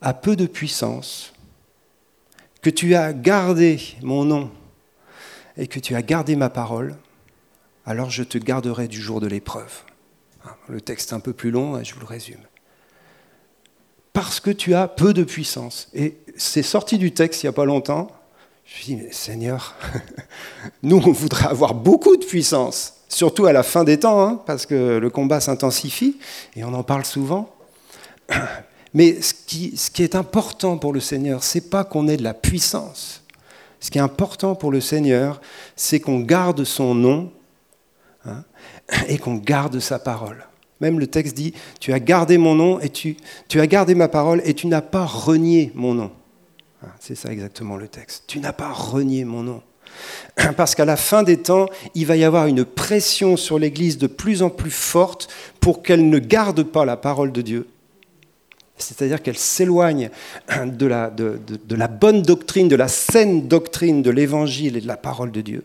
as 0.01 0.15
peu 0.15 0.35
de 0.35 0.47
puissance, 0.47 1.32
que 2.63 2.71
tu 2.71 2.95
as 2.95 3.13
gardé 3.13 3.81
mon 4.03 4.25
nom 4.25 4.51
et 5.57 5.67
que 5.67 5.81
tu 5.81 5.95
as 5.95 6.03
gardé 6.03 6.37
ma 6.37 6.49
parole, 6.49 6.97
alors 7.85 8.09
je 8.09 8.23
te 8.23 8.39
garderai 8.39 8.89
du 8.89 9.01
jour 9.01 9.21
de 9.21 9.27
l'épreuve. 9.27 9.83
Le 10.69 10.81
texte 10.81 11.13
est 11.13 11.15
un 11.15 11.21
peu 11.21 11.33
plus 11.33 11.51
long, 11.51 11.75
hein, 11.75 11.83
je 11.83 11.93
vous 11.93 12.01
le 12.01 12.07
résume. 12.07 12.41
Parce 14.13 14.41
que 14.41 14.51
tu 14.51 14.75
as 14.75 14.89
peu 14.89 15.13
de 15.13 15.25
puissance. 15.25 15.89
Et 15.93 16.17
c'est 16.37 16.63
sorti 16.63 16.99
du 16.99 17.13
texte 17.13 17.43
il 17.43 17.47
n'y 17.47 17.51
a 17.51 17.53
pas 17.53 17.65
longtemps. 17.65 18.09
Je 18.65 18.73
me 18.73 18.83
suis 18.83 18.95
dit, 18.95 19.03
Seigneur, 19.11 19.75
nous, 20.83 21.03
on 21.05 21.13
voudrait 21.13 21.49
avoir 21.49 21.75
beaucoup 21.75 22.17
de 22.17 22.25
puissance, 22.25 22.95
surtout 23.09 23.47
à 23.47 23.53
la 23.53 23.65
fin 23.65 23.83
des 23.83 23.99
temps, 23.99 24.23
hein, 24.23 24.43
parce 24.47 24.67
que 24.67 24.99
le 24.99 25.11
combat 25.11 25.41
s'intensifie, 25.41 26.19
et 26.55 26.63
on 26.63 26.73
en 26.73 26.85
parle 26.85 27.05
souvent. 27.05 27.55
Mais 28.95 29.23
ce 29.23 29.33
qui, 29.33 30.03
est 30.03 30.15
important 30.15 30.77
pour 30.77 30.93
le 30.93 31.01
Seigneur, 31.01 31.43
c'est 31.43 31.71
pas 31.71 31.85
qu'on 31.85 32.09
ait 32.09 32.17
de 32.17 32.23
la 32.23 32.35
puissance. 32.35 33.23
Ce 33.81 33.91
qui 33.91 33.99
est 33.99 34.03
important 34.03 34.55
pour 34.55 34.71
le 34.71 34.81
Seigneur, 34.81 35.41
c'est 35.77 35.99
qu'on 35.99 36.21
garde 36.21 36.65
son 36.65 36.95
nom 36.95 37.33
hein, 38.27 38.45
et 39.09 39.19
qu'on 39.19 39.35
garde 39.35 39.81
sa 39.81 39.99
parole. 39.99 40.47
Même 40.81 40.99
le 40.99 41.07
texte 41.07 41.37
dit, 41.37 41.55
tu 41.81 41.93
as 41.93 42.01
gardé 42.01 42.39
mon 42.39 42.55
nom 42.55 42.81
et 42.81 42.91
tu, 42.91 43.17
as 43.55 43.67
gardé 43.67 43.95
ma 43.95 44.09
parole 44.09 44.43
et 44.45 44.55
tu 44.55 44.67
n'as 44.67 44.83
pas 44.83 45.07
renié 45.07 45.73
mon 45.75 45.95
nom. 45.95 46.11
Hein, 46.83 46.91
c'est 47.01 47.15
ça 47.15 47.33
exactement 47.33 47.77
le 47.77 47.89
texte. 47.89 48.25
Tu 48.27 48.41
n'as 48.41 48.53
pas 48.53 48.73
renié 48.73 49.25
mon 49.25 49.43
nom. 49.43 49.63
Parce 50.57 50.75
qu'à 50.75 50.85
la 50.85 50.97
fin 50.97 51.23
des 51.23 51.39
temps, 51.39 51.67
il 51.95 52.07
va 52.07 52.17
y 52.17 52.25
avoir 52.25 52.47
une 52.47 52.65
pression 52.65 53.37
sur 53.37 53.59
l'Église 53.59 53.97
de 53.97 54.07
plus 54.07 54.43
en 54.43 54.51
plus 54.51 54.71
forte 54.71 55.29
pour 55.61 55.83
qu'elle 55.83 56.09
ne 56.09 56.19
garde 56.19 56.63
pas 56.63 56.85
la 56.85 56.97
parole 56.97 57.33
de 57.33 57.43
Dieu 57.43 57.67
c'est-à-dire 58.83 59.23
qu'elle 59.23 59.39
s'éloigne 59.39 60.11
de 60.65 60.87
la, 60.87 61.89
bonne 61.89 62.23
doctrine, 62.23 62.69
de 62.69 62.77
la 62.77 62.89
saine 62.89 63.49
doctrine 63.49 64.03
de 64.03 64.11
l'Évangile 64.11 64.77
et 64.77 64.81
de 64.81 64.87
la 64.87 64.97
parole 64.97 65.31
de 65.31 65.41
Dieu. 65.41 65.65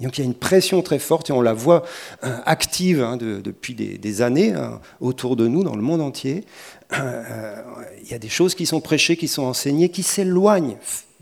donc 0.00 0.18
il 0.18 0.20
y 0.20 0.24
a 0.24 0.26
une 0.26 0.34
pression 0.34 0.82
très 0.82 0.98
forte 0.98 1.30
et 1.30 1.32
on 1.32 1.40
la 1.40 1.52
voit 1.52 1.84
euh, 2.24 2.36
active 2.46 3.02
hein, 3.02 3.16
depuis 3.16 3.74
des, 3.74 4.22
années 4.22 4.52
hein, 4.52 4.80
autour 5.00 5.36
de 5.36 5.46
nous, 5.46 5.64
dans 5.64 5.76
le 5.76 5.82
monde 5.82 6.00
entier. 6.00 6.44
Euh, 6.92 7.54
il 8.02 8.10
y 8.10 8.14
a 8.14 8.18
des 8.18 8.28
choses 8.28 8.54
qui 8.54 8.66
sont 8.66 8.80
prêchées, 8.80 9.16
qui 9.16 9.28
sont 9.28 9.44
enseignées, 9.44 9.90
qui 9.90 10.02
s'éloignent 10.02 10.76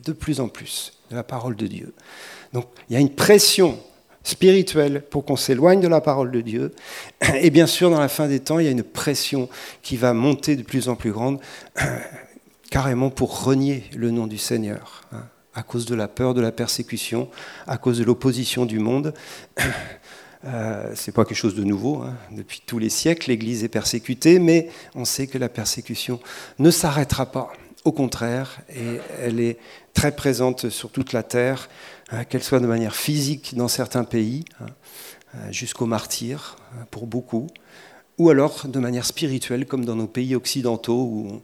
de 0.04 0.12
plus 0.12 0.40
en 0.40 0.48
plus 0.48 0.94
de 1.10 1.16
la 1.16 1.22
parole 1.22 1.56
de 1.56 1.66
Dieu. 1.66 1.92
Donc 2.52 2.66
il 2.88 2.94
y 2.94 2.96
a 2.96 3.00
une 3.00 3.14
pression 3.14 3.78
spirituelle 4.28 5.02
pour 5.08 5.24
qu'on 5.24 5.36
s'éloigne 5.36 5.80
de 5.80 5.88
la 5.88 6.02
parole 6.02 6.30
de 6.30 6.42
Dieu. 6.42 6.74
Et 7.40 7.50
bien 7.50 7.66
sûr, 7.66 7.90
dans 7.90 8.00
la 8.00 8.08
fin 8.08 8.28
des 8.28 8.40
temps, 8.40 8.58
il 8.58 8.66
y 8.66 8.68
a 8.68 8.72
une 8.72 8.82
pression 8.82 9.48
qui 9.82 9.96
va 9.96 10.12
monter 10.12 10.54
de 10.54 10.62
plus 10.62 10.88
en 10.88 10.96
plus 10.96 11.12
grande, 11.12 11.40
carrément 12.70 13.08
pour 13.10 13.42
renier 13.44 13.84
le 13.96 14.10
nom 14.10 14.26
du 14.26 14.36
Seigneur, 14.36 15.02
hein, 15.12 15.24
à 15.54 15.62
cause 15.62 15.86
de 15.86 15.94
la 15.94 16.08
peur 16.08 16.34
de 16.34 16.42
la 16.42 16.52
persécution, 16.52 17.28
à 17.66 17.78
cause 17.78 17.98
de 17.98 18.04
l'opposition 18.04 18.66
du 18.66 18.78
monde. 18.78 19.14
Euh, 20.44 20.92
c'est 20.94 21.10
pas 21.10 21.24
quelque 21.24 21.36
chose 21.36 21.56
de 21.56 21.64
nouveau. 21.64 21.96
Hein. 21.96 22.14
Depuis 22.30 22.62
tous 22.64 22.78
les 22.78 22.90
siècles, 22.90 23.28
l'Église 23.28 23.64
est 23.64 23.68
persécutée, 23.68 24.38
mais 24.38 24.68
on 24.94 25.04
sait 25.04 25.26
que 25.26 25.36
la 25.36 25.48
persécution 25.48 26.20
ne 26.60 26.70
s'arrêtera 26.70 27.26
pas. 27.26 27.52
Au 27.84 27.90
contraire, 27.90 28.60
et 28.70 29.00
elle 29.20 29.40
est 29.40 29.58
très 29.94 30.12
présente 30.12 30.68
sur 30.68 30.90
toute 30.90 31.12
la 31.12 31.24
terre. 31.24 31.68
Hein, 32.10 32.24
qu'elle 32.24 32.42
soit 32.42 32.60
de 32.60 32.66
manière 32.66 32.96
physique 32.96 33.54
dans 33.54 33.68
certains 33.68 34.04
pays, 34.04 34.44
hein, 34.60 34.66
euh, 35.34 35.52
jusqu'au 35.52 35.84
martyr 35.84 36.56
hein, 36.72 36.86
pour 36.90 37.06
beaucoup, 37.06 37.48
ou 38.16 38.30
alors 38.30 38.66
de 38.66 38.78
manière 38.78 39.04
spirituelle, 39.04 39.66
comme 39.66 39.84
dans 39.84 39.94
nos 39.94 40.06
pays 40.06 40.34
occidentaux, 40.34 41.02
où 41.02 41.42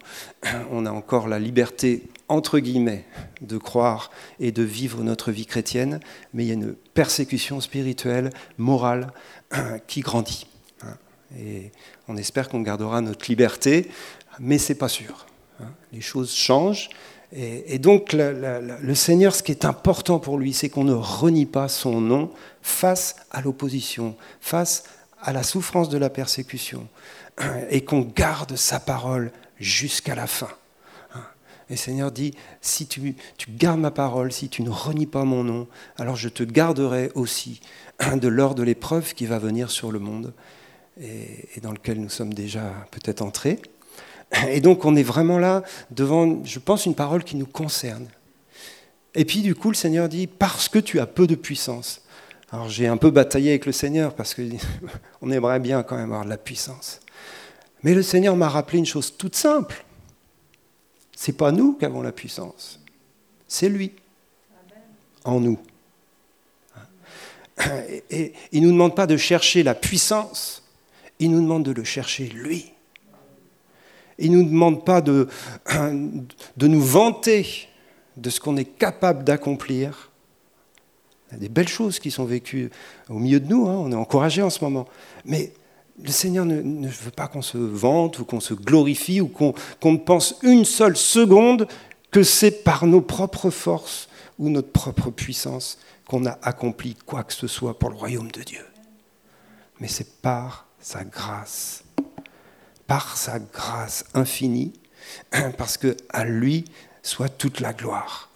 on 0.71 0.87
a 0.87 0.91
encore 0.91 1.29
la 1.29 1.39
liberté, 1.39 2.05
entre 2.29 2.59
guillemets, 2.61 3.05
de 3.43 3.59
croire 3.59 4.11
et 4.41 4.53
de 4.53 4.63
vivre 4.63 5.03
notre 5.03 5.33
vie 5.33 5.45
chrétienne, 5.45 6.01
mais 6.33 6.45
il 6.45 6.49
y 6.49 6.51
a 6.51 6.55
une 6.55 6.75
persécution 6.95 7.61
spirituelle, 7.61 8.31
morale, 8.57 9.13
qui 9.87 10.01
grandit. 10.01 10.47
Et 11.39 11.73
on 12.09 12.17
espère 12.17 12.49
qu'on 12.49 12.63
gardera 12.63 13.03
notre 13.03 13.27
liberté, 13.29 13.91
mais 14.39 14.57
ce 14.57 14.73
n'est 14.73 14.79
pas 14.79 14.89
sûr. 14.89 15.27
Les 15.93 16.01
choses 16.01 16.33
changent. 16.33 16.89
Et, 17.37 17.81
donc 17.81 18.13
le 18.13 18.95
Seigneur, 18.95 19.35
ce 19.35 19.43
qui 19.43 19.51
est 19.51 19.65
important 19.65 20.21
pour 20.21 20.39
lui, 20.39 20.53
c'est 20.53 20.69
qu'on 20.69 20.85
ne 20.85 20.93
renie 20.93 21.47
pas 21.47 21.69
son 21.69 22.01
nom 22.01 22.31
face 22.63 23.17
à 23.33 23.41
l'opposition, 23.41 24.17
face 24.41 24.85
à 25.21 25.33
la 25.33 25.43
souffrance 25.43 25.89
de 25.89 25.99
la 25.99 26.11
persécution, 26.11 26.87
et 27.71 27.85
qu'on 27.85 28.03
garde 28.03 28.55
sa 28.55 28.79
parole 28.79 29.33
jusqu'à 29.59 30.15
la 30.15 30.29
fin. 30.29 30.51
Et 31.71 31.77
Seigneur 31.77 32.13
dit, 32.13 32.35
si 32.61 32.87
tu, 32.87 33.17
gardes 33.49 33.81
ma 33.81 33.91
parole, 33.91 34.31
si 34.31 34.49
tu 34.49 34.63
ne 34.63 34.71
renies 34.71 35.07
pas 35.07 35.25
mon 35.25 35.43
nom, 35.43 35.67
alors 35.97 36.15
je 36.15 36.29
te 36.29 36.43
garderai 36.45 37.11
aussi 37.15 37.61
de 38.15 38.29
l'heure 38.29 38.55
de 38.55 38.63
l'épreuve 38.63 39.15
qui 39.15 39.27
va 39.27 39.41
venir 39.41 39.71
sur 39.71 39.91
le 39.91 39.99
monde 39.99 40.35
et, 41.01 41.49
et 41.57 41.61
dans 41.61 41.73
lequel 41.73 42.01
nous 42.01 42.11
sommes 42.11 42.35
déjà 42.35 42.73
peut-être 42.93 43.23
entrés. 43.23 43.61
Et 44.49 44.61
donc 44.61 44.85
on 44.85 44.97
est 44.97 45.03
vraiment 45.03 45.39
là 45.39 45.63
devant, 45.91 46.45
je 46.45 46.59
pense, 46.59 46.87
une 46.87 46.95
parole 46.95 47.25
qui 47.25 47.37
nous 47.37 47.47
concerne. 47.47 48.09
Et 49.15 49.25
puis 49.25 49.43
du 49.43 49.55
coup, 49.55 49.69
le 49.69 49.77
Seigneur 49.77 50.09
dit, 50.09 50.27
parce 50.27 50.69
que 50.69 50.79
tu 50.79 50.99
as 51.01 51.07
peu 51.07 51.27
de 51.27 51.35
puissance. 51.35 52.03
Alors 52.51 52.69
j'ai 52.69 52.87
un 52.87 52.97
peu 52.97 53.11
bataillé 53.11 53.51
avec 53.51 53.67
le 53.67 53.73
Seigneur 53.73 54.15
parce 54.15 54.35
qu'on 54.35 55.31
aimerait 55.31 55.61
bien 55.61 55.83
quand 55.83 55.97
même 55.97 56.13
avoir 56.13 56.25
de 56.25 56.31
la 56.31 56.39
puissance. 56.39 57.01
Mais 57.83 57.95
le 57.95 58.03
Seigneur 58.03 58.37
m'a 58.37 58.49
rappelé 58.49 58.79
une 58.79 58.87
chose 58.87 59.17
toute 59.17 59.37
simple. 59.37 59.85
C'est 61.17 61.37
pas 61.37 61.53
nous 61.53 61.75
qui 61.75 61.85
avons 61.85 62.03
la 62.03 62.13
puissance, 62.13 62.81
c'est 63.47 63.69
lui 63.69 63.93
en 65.25 65.41
nous. 65.41 65.59
Et, 68.11 68.33
il 68.53 68.63
ne 68.63 68.67
nous 68.67 68.73
demande 68.73 68.97
pas 68.97 69.07
de 69.07 69.17
chercher 69.17 69.63
la 69.63 69.75
puissance, 69.75 70.63
il 71.19 71.31
nous 71.31 71.41
demande 71.41 71.65
de 71.65 71.71
le 71.71 71.85
chercher 71.85 72.27
lui. 72.27 72.74
Il 74.19 74.33
ne 74.33 74.39
nous 74.39 74.49
demande 74.49 74.85
pas 74.85 75.01
de, 75.01 75.29
de 76.57 76.67
nous 76.67 76.83
vanter 76.83 77.69
de 78.17 78.31
ce 78.31 78.41
qu'on 78.41 78.57
est 78.57 78.65
capable 78.65 79.25
d'accomplir. 79.25 80.11
Il 81.31 81.35
y 81.35 81.37
a 81.37 81.41
des 81.41 81.49
belles 81.49 81.69
choses 81.69 81.99
qui 81.99 82.11
sont 82.11 82.25
vécues 82.25 82.71
au 83.09 83.19
milieu 83.19 83.41
de 83.41 83.49
nous, 83.49 83.67
hein. 83.67 83.77
on 83.77 83.91
est 83.91 83.97
encouragés 83.97 84.43
en 84.43 84.51
ce 84.51 84.63
moment. 84.63 84.87
Mais 85.25 85.53
le 86.03 86.11
Seigneur 86.11 86.45
ne, 86.45 86.89
veut 86.89 87.11
pas 87.11 87.29
qu'on 87.29 87.43
se 87.43 87.59
vante 87.59 88.19
ou 88.19 88.25
qu'on 88.25 88.41
se 88.41 88.55
glorifie 88.55 89.21
ou 89.21 89.29
qu'on 89.29 89.55
ne 89.85 89.97
pense 89.97 90.37
une 90.43 90.65
seule 90.65 90.97
seconde 90.97 91.69
que 92.11 92.23
c'est 92.23 92.63
par 92.63 92.87
nos 92.87 93.01
propres 93.01 93.51
forces 93.51 94.09
ou 94.39 94.49
notre 94.49 94.71
propre 94.71 95.11
puissance 95.11 95.79
qu'on 96.09 96.27
a 96.27 96.39
accompli 96.43 96.97
quoi 97.07 97.25
que 97.25 97.33
ce 97.33 97.47
soit 97.47 97.79
pour 97.79 97.91
le 97.91 97.97
royaume 97.97 98.31
de 98.31 98.43
Dieu. 98.43 98.65
Mais 99.81 99.89
c'est 99.89 100.21
par 100.21 100.67
sa 100.81 101.05
grâce 101.05 101.84
par 102.87 103.17
sa 103.17 103.39
grâce 103.39 104.05
infinie, 104.15 104.73
parce 105.59 105.77
que 105.77 105.97
à 106.11 106.25
lui 106.25 106.65
soit 107.03 107.29
toute 107.29 107.61
la 107.61 107.73
gloire. 107.73 108.31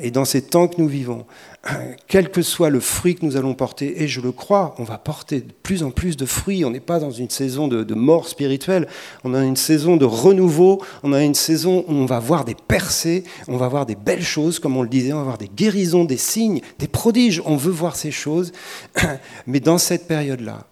Et 0.00 0.10
dans 0.10 0.24
ces 0.24 0.42
temps 0.42 0.66
que 0.66 0.80
nous 0.80 0.88
vivons, 0.88 1.26
quel 2.08 2.30
que 2.30 2.42
soit 2.42 2.70
le 2.70 2.80
fruit 2.80 3.14
que 3.14 3.24
nous 3.24 3.36
allons 3.36 3.54
porter, 3.54 4.02
et 4.02 4.08
je 4.08 4.20
le 4.20 4.32
crois, 4.32 4.74
on 4.78 4.84
va 4.84 4.98
porter 4.98 5.42
de 5.42 5.52
plus 5.62 5.84
en 5.84 5.92
plus 5.92 6.16
de 6.16 6.26
fruits. 6.26 6.64
On 6.64 6.70
n'est 6.70 6.80
pas 6.80 6.98
dans 6.98 7.12
une 7.12 7.30
saison 7.30 7.68
de, 7.68 7.94
mort 7.94 8.26
spirituelle, 8.26 8.88
on 9.22 9.32
a 9.32 9.44
une 9.44 9.56
saison 9.56 9.96
de 9.96 10.04
renouveau, 10.04 10.82
on 11.04 11.12
a 11.12 11.22
une 11.22 11.36
saison 11.36 11.84
où 11.86 11.92
on 11.92 12.06
va 12.06 12.18
voir 12.18 12.44
des 12.44 12.56
percées, 12.56 13.22
on 13.46 13.58
va 13.58 13.68
voir 13.68 13.86
des 13.86 13.94
belles 13.94 14.24
choses, 14.24 14.58
comme 14.58 14.76
on 14.76 14.82
le 14.82 14.88
disait, 14.88 15.12
on 15.12 15.18
va 15.18 15.24
voir 15.24 15.38
des 15.38 15.48
guérisons, 15.48 16.04
des 16.04 16.16
signes, 16.16 16.62
des 16.80 16.88
prodiges. 16.88 17.40
On 17.44 17.56
veut 17.56 17.72
voir 17.72 17.94
ces 17.94 18.10
choses, 18.10 18.52
mais 19.46 19.60
dans 19.60 19.78
cette 19.78 20.08
période-là, 20.08 20.66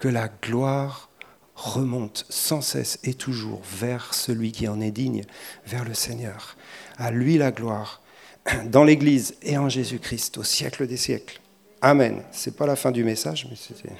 que 0.00 0.08
la 0.08 0.28
gloire 0.42 1.08
remonte 1.54 2.26
sans 2.28 2.60
cesse 2.60 2.98
et 3.04 3.14
toujours 3.14 3.62
vers 3.64 4.12
celui 4.14 4.52
qui 4.52 4.68
en 4.68 4.80
est 4.80 4.90
digne, 4.90 5.24
vers 5.66 5.84
le 5.84 5.94
Seigneur. 5.94 6.56
À 6.98 7.10
lui 7.10 7.38
la 7.38 7.52
gloire, 7.52 8.02
dans 8.66 8.84
l'Église 8.84 9.36
et 9.42 9.56
en 9.56 9.68
Jésus-Christ, 9.68 10.38
au 10.38 10.42
siècle 10.42 10.86
des 10.86 10.96
siècles. 10.96 11.40
Amen. 11.80 12.22
C'est 12.32 12.56
pas 12.56 12.66
la 12.66 12.76
fin 12.76 12.90
du 12.90 13.04
message, 13.04 13.46
mais 13.48 13.56
c'était. 13.56 13.92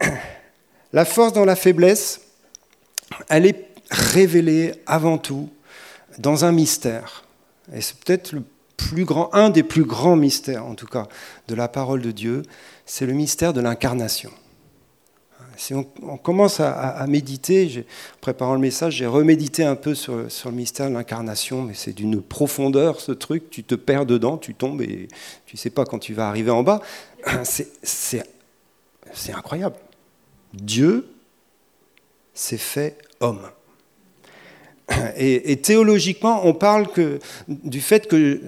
la 0.92 1.04
force 1.04 1.32
dans 1.32 1.44
la 1.44 1.56
faiblesse, 1.56 2.20
elle 3.28 3.46
est 3.46 3.68
révélée 3.90 4.74
avant 4.86 5.18
tout 5.18 5.50
dans 6.18 6.44
un 6.44 6.52
mystère. 6.52 7.24
Et 7.72 7.80
c'est 7.80 7.96
peut-être 7.98 8.34
un 9.32 9.50
des 9.50 9.62
plus 9.62 9.84
grands 9.84 10.16
mystères, 10.16 10.66
en 10.66 10.74
tout 10.74 10.86
cas, 10.86 11.08
de 11.48 11.54
la 11.54 11.68
parole 11.68 12.02
de 12.02 12.10
Dieu, 12.10 12.42
c'est 12.86 13.06
le 13.06 13.12
mystère 13.12 13.52
de 13.52 13.60
l'incarnation. 13.60 14.30
Si 15.56 15.74
on, 15.74 15.84
commence 16.16 16.60
à, 16.60 17.06
méditer, 17.06 17.84
en 17.86 18.20
préparant 18.20 18.54
le 18.54 18.60
message, 18.60 18.94
j'ai 18.94 19.06
remédité 19.06 19.64
un 19.64 19.76
peu 19.76 19.94
sur, 19.94 20.30
sur 20.30 20.50
le 20.50 20.56
mystère 20.56 20.88
de 20.88 20.94
l'incarnation, 20.94 21.62
mais 21.62 21.74
c'est 21.74 21.92
d'une 21.92 22.20
profondeur 22.20 23.00
ce 23.00 23.12
truc, 23.12 23.50
tu 23.50 23.62
te 23.62 23.74
perds 23.74 24.06
dedans, 24.06 24.38
tu 24.38 24.54
tombes 24.54 24.80
et 24.82 25.08
tu 25.46 25.56
ne 25.56 25.58
sais 25.58 25.70
pas 25.70 25.84
quand 25.84 25.98
tu 25.98 26.14
vas 26.14 26.28
arriver 26.28 26.50
en 26.50 26.62
bas. 26.62 26.80
C'est 27.82 28.24
incroyable. 29.32 29.76
Dieu 30.52 31.06
s'est 32.34 32.56
fait 32.56 32.98
homme. 33.20 33.42
Et, 35.16 35.52
et, 35.52 35.60
théologiquement, 35.60 36.46
on 36.46 36.54
parle 36.54 36.88
que, 36.90 37.18
du 37.46 37.80
fait 37.80 38.08
que 38.08 38.40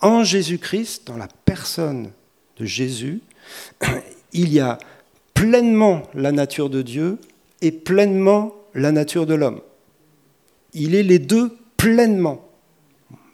en 0.00 0.24
Jésus-Christ, 0.24 1.06
dans 1.06 1.16
la 1.16 1.28
personne 1.44 2.10
de 2.58 2.64
Jésus, 2.64 3.20
il 4.32 4.52
y 4.52 4.60
a 4.60 4.78
pleinement 5.34 6.02
la 6.14 6.32
nature 6.32 6.70
de 6.70 6.82
Dieu 6.82 7.18
et 7.60 7.72
pleinement 7.72 8.54
la 8.74 8.92
nature 8.92 9.26
de 9.26 9.34
l'homme. 9.34 9.60
Il 10.72 10.94
est 10.94 11.02
les 11.02 11.18
deux 11.18 11.56
pleinement. 11.76 12.48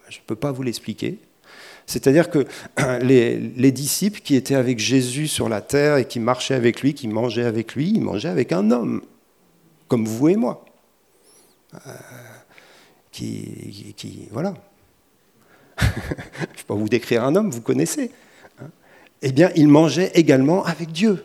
Je 0.09 0.19
ne 0.19 0.25
peux 0.27 0.37
pas 0.37 0.53
vous 0.53 0.63
l'expliquer. 0.63 1.19
C'est-à-dire 1.87 2.31
que 2.31 2.47
les, 3.03 3.73
disciples 3.73 4.21
qui 4.21 4.37
étaient 4.37 4.55
avec 4.55 4.79
Jésus 4.79 5.29
sur 5.29 5.49
la 5.49 5.61
terre 5.61 5.97
et 5.97 6.07
qui 6.07 6.21
marchaient 6.21 6.55
avec 6.55 6.83
lui, 6.83 6.95
qui 6.95 7.09
mangeaient 7.09 7.45
avec 7.45 7.75
lui, 7.75 7.91
ils 7.91 8.01
mangeaient 8.01 8.29
avec 8.29 8.53
un 8.53 8.71
homme, 8.71 9.03
comme 9.89 10.07
vous 10.07 10.29
et 10.29 10.37
moi. 10.37 10.65
Euh, 11.75 11.93
voilà. 14.31 14.55
je 15.81 15.85
ne 15.85 15.91
vais 15.91 16.65
pas 16.67 16.75
vous 16.75 16.89
décrire 16.89 17.25
un 17.25 17.35
homme, 17.35 17.51
vous 17.51 17.61
connaissez 17.61 18.11
eh 19.23 19.33
bien, 19.33 19.51
il 19.55 19.69
mangeait 19.69 20.11
également 20.15 20.65
avec 20.65 20.93
Dieu. 20.93 21.25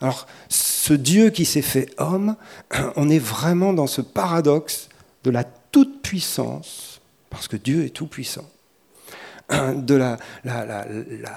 Alors, 0.00 0.26
ce 0.48 0.92
Dieu 0.92 1.30
qui 1.30 1.44
s'est 1.44 1.62
fait 1.62 1.88
homme, 1.98 2.36
on 2.96 3.08
est 3.08 3.18
vraiment 3.18 3.72
dans 3.72 3.86
ce 3.86 4.00
paradoxe 4.00 4.88
de 5.24 5.30
la 5.30 5.44
toute-puissance, 5.44 7.00
parce 7.30 7.48
que 7.48 7.56
Dieu 7.56 7.84
est 7.84 7.90
tout-puissant, 7.90 8.48
de 9.50 9.94
la, 9.94 10.18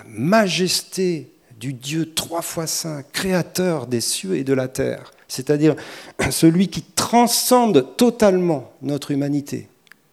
majesté 0.08 1.32
du 1.60 1.74
Dieu 1.74 2.14
trois 2.14 2.42
fois 2.42 2.68
saint, 2.68 3.04
créateur 3.12 3.88
des 3.88 4.02
cieux 4.02 4.36
et 4.36 4.44
de 4.44 4.54
la 4.54 4.68
terre, 4.68 5.12
c'est-à-dire 5.28 5.76
celui 6.32 6.70
qui 6.70 6.84
transcende 6.84 7.96
totalement 7.98 8.72
notre 8.82 9.12
humanité 9.12 9.70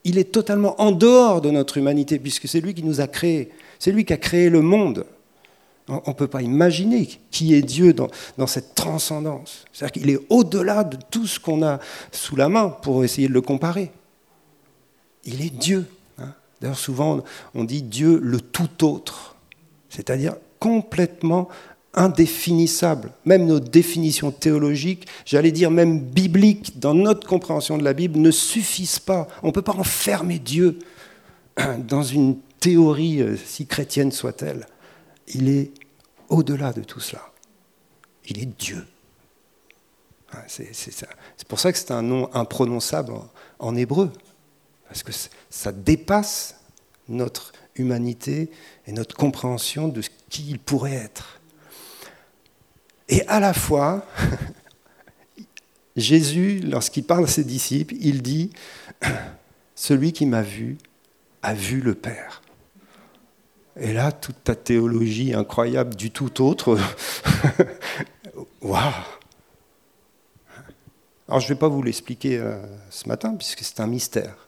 il 0.06 0.18
est 0.18 0.30
totalement 0.30 0.80
en 0.80 0.92
dehors 0.92 1.40
de 1.40 1.50
notre 1.50 1.78
humanité, 1.78 2.20
puisque 2.20 2.46
c'est 2.46 2.60
lui 2.60 2.74
qui 2.74 2.84
nous 2.84 3.00
a 3.00 3.08
créés. 3.08 3.50
C'est 3.80 3.90
lui 3.90 4.04
qui 4.04 4.12
a 4.12 4.16
créé 4.16 4.48
le 4.48 4.60
monde. 4.60 5.04
On 5.88 6.00
ne 6.06 6.12
peut 6.14 6.28
pas 6.28 6.42
imaginer 6.42 7.08
qui 7.32 7.54
est 7.54 7.62
Dieu 7.62 7.92
dans, 7.92 8.08
cette 8.46 8.76
transcendance. 8.76 9.64
C'est-à-dire 9.72 10.02
qu'il 10.02 10.10
est 10.10 10.20
au-delà 10.30 10.84
de 10.84 10.96
tout 11.10 11.26
ce 11.26 11.40
qu'on 11.40 11.64
a 11.64 11.80
sous 12.12 12.36
la 12.36 12.48
main 12.48 12.68
pour 12.68 13.02
essayer 13.02 13.26
de 13.26 13.32
le 13.32 13.40
comparer. 13.40 13.90
Il 15.24 15.42
est 15.42 15.50
Dieu. 15.50 15.86
Hein. 16.18 16.32
D'ailleurs, 16.60 16.78
souvent, 16.78 17.24
on 17.56 17.64
dit 17.64 17.82
Dieu 17.82 18.20
le 18.22 18.40
tout 18.40 18.84
autre, 18.84 19.34
c'est-à-dire 19.88 20.36
complètement 20.60 21.48
indéfinissable. 21.96 23.10
Même 23.24 23.46
nos 23.46 23.58
définitions 23.60 24.30
théologiques, 24.30 25.06
j'allais 25.24 25.52
dire 25.52 25.70
même 25.70 25.98
bibliques, 26.00 26.78
dans 26.78 26.94
notre 26.94 27.26
compréhension 27.26 27.78
de 27.78 27.84
la 27.84 27.94
Bible, 27.94 28.18
ne 28.18 28.30
suffisent 28.30 28.98
pas. 28.98 29.26
On 29.42 29.48
ne 29.48 29.52
peut 29.52 29.62
pas 29.62 29.74
enfermer 29.74 30.38
Dieu 30.38 30.78
dans 31.78 32.02
une 32.02 32.38
théorie, 32.60 33.22
euh, 33.22 33.36
si 33.36 33.66
chrétienne 33.66 34.12
soit-elle. 34.12 34.66
Il 35.34 35.48
est 35.48 35.72
au-delà 36.28 36.72
de 36.72 36.82
tout 36.82 37.00
cela. 37.00 37.22
Il 38.28 38.38
est 38.38 38.58
Dieu. 38.58 38.86
C'est 40.48 41.48
pour 41.48 41.58
ça 41.60 41.72
que 41.72 41.78
c'est 41.78 41.92
un 41.92 42.02
nom 42.02 42.28
imprononçable 42.34 43.14
en 43.58 43.74
hébreu, 43.74 44.12
parce 44.88 45.02
que 45.02 45.12
ça 45.48 45.72
dépasse 45.72 46.56
notre 47.08 47.52
humanité 47.76 48.50
et 48.86 48.92
notre 48.92 49.16
compréhension 49.16 49.88
de 49.88 50.02
qui 50.28 50.50
il 50.50 50.58
pourrait 50.58 50.94
être. 50.94 51.35
Et 53.08 53.26
à 53.28 53.40
la 53.40 53.54
fois, 53.54 54.04
Jésus, 55.96 56.60
lorsqu'il 56.60 57.04
parle 57.04 57.24
à 57.24 57.28
ses 57.28 57.44
disciples, 57.44 57.94
il 58.00 58.22
dit, 58.22 58.50
Celui 59.74 60.12
qui 60.12 60.26
m'a 60.26 60.42
vu 60.42 60.78
a 61.42 61.54
vu 61.54 61.80
le 61.80 61.94
Père. 61.94 62.42
Et 63.78 63.92
là, 63.92 64.10
toute 64.10 64.42
ta 64.42 64.54
théologie 64.54 65.34
incroyable 65.34 65.94
du 65.94 66.10
tout 66.10 66.42
autre, 66.42 66.78
waouh 68.62 68.80
Alors 71.28 71.40
je 71.40 71.44
ne 71.44 71.48
vais 71.50 71.58
pas 71.58 71.68
vous 71.68 71.82
l'expliquer 71.82 72.38
euh, 72.38 72.56
ce 72.88 73.06
matin, 73.06 73.34
puisque 73.34 73.60
c'est 73.60 73.80
un 73.80 73.86
mystère. 73.86 74.46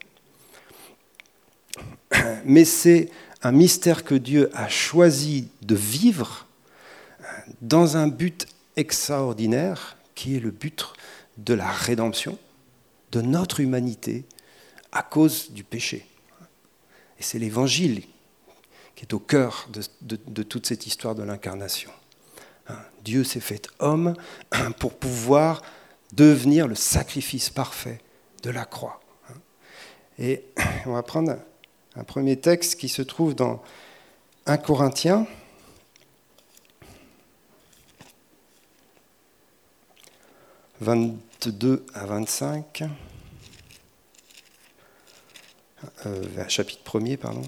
Mais 2.45 2.65
c'est 2.65 3.11
un 3.43 3.53
mystère 3.53 4.03
que 4.03 4.15
Dieu 4.15 4.51
a 4.55 4.69
choisi 4.69 5.49
de 5.63 5.75
vivre 5.75 6.48
dans 7.61 7.97
un 7.97 8.09
but 8.09 8.47
extraordinaire, 8.77 9.97
qui 10.15 10.37
est 10.37 10.41
le 10.41 10.51
but 10.51 10.85
de 11.37 11.55
la 11.55 11.71
rédemption 11.71 12.39
de 13.13 13.21
notre 13.21 13.61
humanité 13.61 14.25
à 14.93 15.03
cause 15.03 15.51
du 15.53 15.65
péché. 15.65 16.07
Et 17.19 17.23
c'est 17.23 17.39
l'Évangile 17.39 18.03
qui 18.95 19.05
est 19.05 19.15
au 19.15 19.21
cœur 19.21 19.69
de, 20.01 20.43
toute 20.43 20.67
cette 20.67 20.87
histoire 20.87 21.15
de 21.15 21.23
l'incarnation. 21.23 21.91
Dieu 23.05 23.23
s'est 23.23 23.41
fait 23.41 23.69
homme 23.79 24.15
pour 24.79 24.95
pouvoir 24.95 25.63
devenir 26.13 26.67
le 26.67 26.75
sacrifice 26.75 27.49
parfait 27.49 28.01
de 28.43 28.51
la 28.51 28.65
croix. 28.65 29.01
Et 30.19 30.45
on 30.87 30.93
va 30.93 31.03
prendre 31.03 31.37
un 31.95 32.05
premier 32.05 32.37
texte 32.37 32.79
qui 32.79 32.89
se 32.89 33.03
trouve 33.03 33.35
dans 33.35 33.63
1 34.47 34.57
Corinthiens. 34.59 35.27
«22 40.81 41.85
à 41.95 42.07
25, 42.07 42.85
euh, 46.07 46.49
chapitre 46.49 46.99
1er, 46.99 47.17
pardon. 47.17 47.43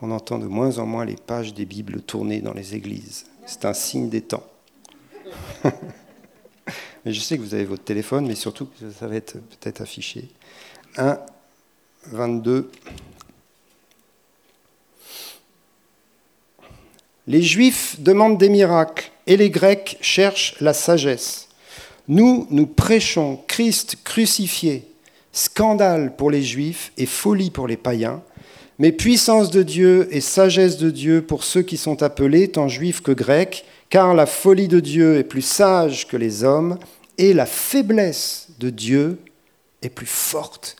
On 0.00 0.10
entend 0.10 0.38
de 0.38 0.46
moins 0.46 0.78
en 0.78 0.86
moins 0.86 1.04
les 1.04 1.16
pages 1.16 1.54
des 1.54 1.64
Bibles 1.64 2.02
tourner 2.02 2.40
dans 2.40 2.54
les 2.54 2.74
églises. 2.74 3.26
C'est 3.46 3.64
un 3.64 3.74
signe 3.74 4.08
des 4.08 4.22
temps. 4.22 4.46
mais 5.64 7.12
je 7.12 7.20
sais 7.20 7.36
que 7.36 7.42
vous 7.42 7.54
avez 7.54 7.64
votre 7.64 7.84
téléphone, 7.84 8.26
mais 8.26 8.34
surtout 8.34 8.66
que 8.66 8.90
ça 8.90 9.06
va 9.06 9.14
être 9.14 9.34
peut-être 9.34 9.80
affiché. 9.80 10.28
1, 10.96 11.18
22. 12.06 12.70
Les 17.26 17.42
Juifs 17.42 17.96
demandent 18.00 18.38
des 18.38 18.48
miracles 18.48 19.10
et 19.26 19.36
les 19.36 19.50
Grecs 19.50 19.96
cherchent 20.00 20.56
la 20.60 20.74
sagesse. 20.74 21.48
Nous, 22.08 22.48
nous 22.50 22.66
prêchons 22.66 23.40
Christ 23.46 23.98
crucifié, 24.02 24.88
scandale 25.32 26.16
pour 26.16 26.30
les 26.30 26.42
Juifs 26.42 26.92
et 26.96 27.06
folie 27.06 27.50
pour 27.50 27.68
les 27.68 27.76
païens, 27.76 28.22
mais 28.78 28.90
puissance 28.90 29.50
de 29.50 29.62
Dieu 29.62 30.08
et 30.10 30.20
sagesse 30.20 30.78
de 30.78 30.90
Dieu 30.90 31.22
pour 31.22 31.44
ceux 31.44 31.62
qui 31.62 31.76
sont 31.76 32.02
appelés, 32.02 32.48
tant 32.48 32.66
juifs 32.66 33.00
que 33.00 33.12
grecs, 33.12 33.64
car 33.90 34.14
la 34.14 34.26
folie 34.26 34.66
de 34.66 34.80
Dieu 34.80 35.18
est 35.18 35.24
plus 35.24 35.42
sage 35.42 36.08
que 36.08 36.16
les 36.16 36.42
hommes, 36.42 36.78
et 37.18 37.34
la 37.34 37.46
faiblesse 37.46 38.48
de 38.58 38.70
Dieu 38.70 39.18
est 39.82 39.90
plus 39.90 40.06
forte 40.06 40.76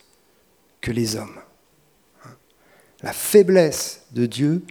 que 0.80 0.90
les 0.90 1.14
hommes. 1.14 1.38
La 3.02 3.12
faiblesse 3.12 4.02
de 4.12 4.26
Dieu 4.26 4.62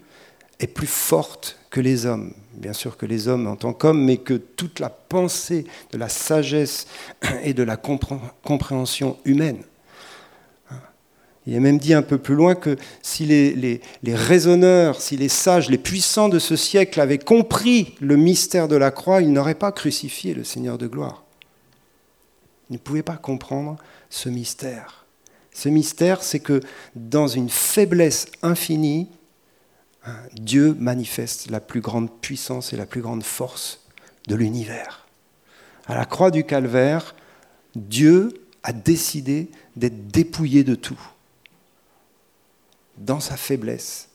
est 0.62 0.68
plus 0.68 0.88
forte 0.88 1.58
que 1.70 1.82
les 1.82 2.06
hommes. 2.06 2.34
Bien 2.54 2.74
sûr 2.74 2.96
que 2.96 3.06
les 3.06 3.28
hommes 3.28 3.48
en 3.48 3.56
tant 3.56 3.74
qu'hommes, 3.74 4.04
mais 4.04 4.18
que 4.18 4.36
toute 4.36 4.80
la 4.80 4.90
pensée 4.90 5.66
de 5.92 5.98
la 5.98 6.10
sagesse 6.10 6.88
et 7.44 7.54
de 7.54 7.64
la 7.64 7.78
compréhension 7.78 9.18
humaine. 9.26 9.64
Il 11.48 11.56
est 11.56 11.60
même 11.60 11.80
dit 11.80 11.96
un 11.96 12.04
peu 12.04 12.20
plus 12.20 12.36
loin 12.36 12.54
que 12.54 12.78
si 13.02 13.26
les, 13.26 13.82
les, 14.04 14.16
raisonneurs, 14.16 15.02
si 15.02 15.18
les 15.18 15.28
sages, 15.28 15.72
les 15.72 15.80
puissants 15.80 16.30
de 16.30 16.38
ce 16.38 16.56
siècle 16.56 17.02
avaient 17.02 17.18
compris 17.18 17.96
le 18.00 18.16
mystère 18.16 18.68
de 18.68 18.76
la 18.76 18.92
croix, 18.92 19.24
ils 19.24 19.34
n'auraient 19.34 19.56
pas 19.56 19.72
crucifié 19.72 20.36
le 20.36 20.44
Seigneur 20.44 20.78
de 20.78 20.86
gloire. 20.86 21.24
Ils 22.70 22.74
ne 22.74 22.78
pouvaient 22.78 23.02
pas 23.02 23.18
comprendre 23.18 23.78
ce 24.12 24.30
mystère. 24.30 25.08
Ce 25.52 25.68
mystère, 25.68 26.22
c'est 26.22 26.40
que 26.40 26.62
dans 26.96 27.28
une 27.28 27.50
faiblesse 27.50 28.28
infinie, 28.44 29.10
Dieu 30.34 30.76
manifeste 30.80 31.50
la 31.52 31.60
plus 31.60 31.82
grande 31.82 32.10
puissance 32.22 32.74
et 32.74 32.78
la 32.78 32.86
plus 32.86 33.02
grande 33.02 33.24
force 33.24 33.82
de 34.28 34.36
l'univers. 34.36 35.08
À 35.88 35.96
la 35.96 36.06
croix 36.06 36.32
du 36.32 36.44
calvaire, 36.44 37.16
Dieu 37.76 38.34
a 38.64 38.74
décidé 38.74 39.50
d'être 39.76 40.08
dépouillé 40.08 40.64
de 40.64 40.76
tout, 40.76 41.00
dans 42.98 43.20
sa 43.20 43.38
faiblesse. 43.38 44.10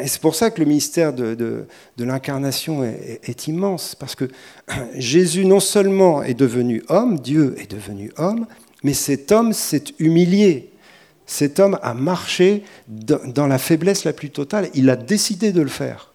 Et 0.00 0.06
c'est 0.06 0.20
pour 0.20 0.36
ça 0.36 0.50
que 0.50 0.60
le 0.60 0.66
mystère 0.66 1.12
de, 1.12 1.66
l'incarnation 1.98 2.84
est, 2.84 3.20
est, 3.24 3.48
immense, 3.48 3.94
parce 3.96 4.14
que 4.14 4.28
Jésus 4.94 5.44
non 5.44 5.60
seulement 5.60 6.22
est 6.22 6.34
devenu 6.34 6.84
homme, 6.88 7.18
Dieu 7.18 7.56
est 7.58 7.70
devenu 7.70 8.12
homme, 8.16 8.46
mais 8.84 8.94
cet 8.94 9.32
homme 9.32 9.52
s'est 9.52 9.84
humilié. 9.98 10.71
Cet 11.32 11.60
homme 11.60 11.78
a 11.82 11.94
marché 11.94 12.62
dans 12.88 13.46
la 13.46 13.58
faiblesse 13.58 14.04
la 14.04 14.12
plus 14.12 14.30
totale. 14.30 14.68
Il 14.74 14.90
a 14.90 14.96
décidé 14.96 15.52
de 15.52 15.62
le 15.62 15.68
faire. 15.68 16.12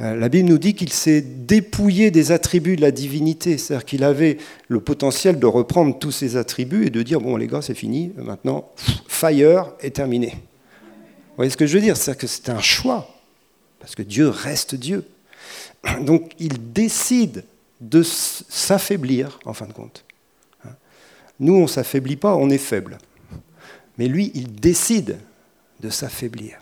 Euh, 0.00 0.16
la 0.16 0.28
Bible 0.28 0.48
nous 0.48 0.58
dit 0.58 0.74
qu'il 0.74 0.92
s'est 0.92 1.20
dépouillé 1.20 2.10
des 2.10 2.32
attributs 2.32 2.74
de 2.74 2.80
la 2.80 2.90
divinité, 2.90 3.56
c'est-à-dire 3.56 3.84
qu'il 3.86 4.02
avait 4.02 4.38
le 4.66 4.80
potentiel 4.80 5.38
de 5.38 5.46
reprendre 5.46 5.96
tous 5.98 6.10
ses 6.10 6.36
attributs 6.36 6.86
et 6.86 6.90
de 6.90 7.02
dire 7.02 7.20
bon 7.20 7.36
les 7.36 7.46
gars 7.46 7.62
c'est 7.62 7.74
fini, 7.74 8.12
maintenant 8.16 8.68
fire 9.06 9.72
est 9.80 9.94
terminé. 9.94 10.30
Vous 10.30 11.36
voyez 11.36 11.50
ce 11.50 11.56
que 11.56 11.66
je 11.66 11.74
veux 11.74 11.82
dire? 11.82 11.96
C'est-à-dire 11.96 12.20
que 12.20 12.26
c'est 12.26 12.48
un 12.48 12.60
choix, 12.60 13.08
parce 13.78 13.94
que 13.94 14.02
Dieu 14.02 14.28
reste 14.28 14.74
Dieu. 14.74 15.04
Donc 16.00 16.32
il 16.40 16.72
décide 16.72 17.44
de 17.80 18.02
s'affaiblir 18.02 19.38
en 19.44 19.54
fin 19.54 19.66
de 19.66 19.72
compte 19.72 20.04
nous, 21.40 21.54
on 21.54 21.62
ne 21.62 21.66
s'affaiblit 21.66 22.16
pas, 22.16 22.34
on 22.36 22.50
est 22.50 22.58
faible. 22.58 22.98
Mais 23.98 24.08
lui, 24.08 24.30
il 24.34 24.54
décide 24.54 25.18
de 25.80 25.90
s'affaiblir. 25.90 26.58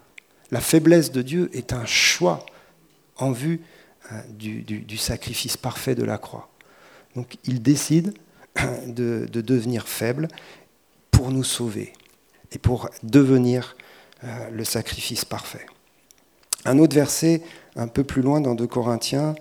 La 0.50 0.60
faiblesse 0.60 1.12
de 1.12 1.22
Dieu 1.22 1.50
est 1.54 1.72
un 1.72 1.86
choix 1.86 2.44
en 3.16 3.32
vue 3.32 3.60
euh, 4.12 4.20
du, 4.28 4.98
sacrifice 4.98 5.56
parfait 5.56 5.94
de 5.94 6.04
la 6.04 6.18
croix. 6.18 6.50
Donc 7.14 7.36
il 7.44 7.62
décide 7.62 8.14
de, 8.86 9.26
devenir 9.32 9.88
faible 9.88 10.28
pour 11.10 11.30
nous 11.30 11.44
sauver 11.44 11.92
et 12.52 12.58
pour 12.58 12.90
devenir 13.02 13.76
euh, 14.24 14.50
le 14.50 14.64
sacrifice 14.64 15.24
parfait. 15.24 15.66
Un 16.64 16.78
autre 16.78 16.94
verset 16.94 17.42
un 17.76 17.88
peu 17.88 18.04
plus 18.04 18.22
loin 18.22 18.40
dans 18.40 18.54
2 18.54 18.66
Corinthiens, 18.66 19.34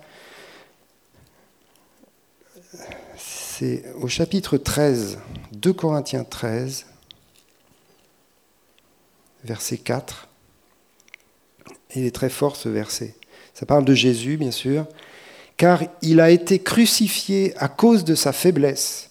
c'est 3.16 3.84
au 4.00 4.08
chapitre 4.08 4.56
13, 4.56 5.18
2 5.52 5.72
Corinthiens 5.72 6.24
13, 6.24 6.86
verset 9.44 9.78
4. 9.78 10.28
Il 11.94 12.04
est 12.04 12.14
très 12.14 12.30
fort 12.30 12.56
ce 12.56 12.68
verset. 12.68 13.14
Ça 13.54 13.66
parle 13.66 13.84
de 13.84 13.94
Jésus, 13.94 14.36
bien 14.36 14.50
sûr, 14.50 14.86
car 15.56 15.82
il 16.00 16.20
a 16.20 16.30
été 16.30 16.58
crucifié 16.58 17.54
à 17.58 17.68
cause 17.68 18.04
de 18.04 18.14
sa 18.14 18.32
faiblesse, 18.32 19.10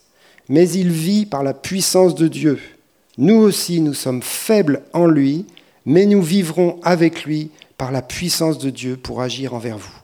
mais 0.50 0.70
il 0.70 0.90
vit 0.90 1.26
par 1.26 1.44
la 1.44 1.54
puissance 1.54 2.16
de 2.16 2.28
Dieu. 2.28 2.60
Nous 3.18 3.36
aussi, 3.36 3.82
nous 3.82 3.94
sommes 3.94 4.24
faibles 4.24 4.84
en 4.94 5.06
lui, 5.06 5.46
mais 5.86 6.06
nous 6.06 6.22
vivrons 6.22 6.80
avec 6.84 7.24
lui 7.24 7.52
par 7.78 7.92
la 7.92 8.02
puissance 8.02 8.58
de 8.58 8.70
Dieu 8.70 8.98
pour 8.98 9.22
agir 9.22 9.54
envers 9.54 9.78
vous. 9.78 10.02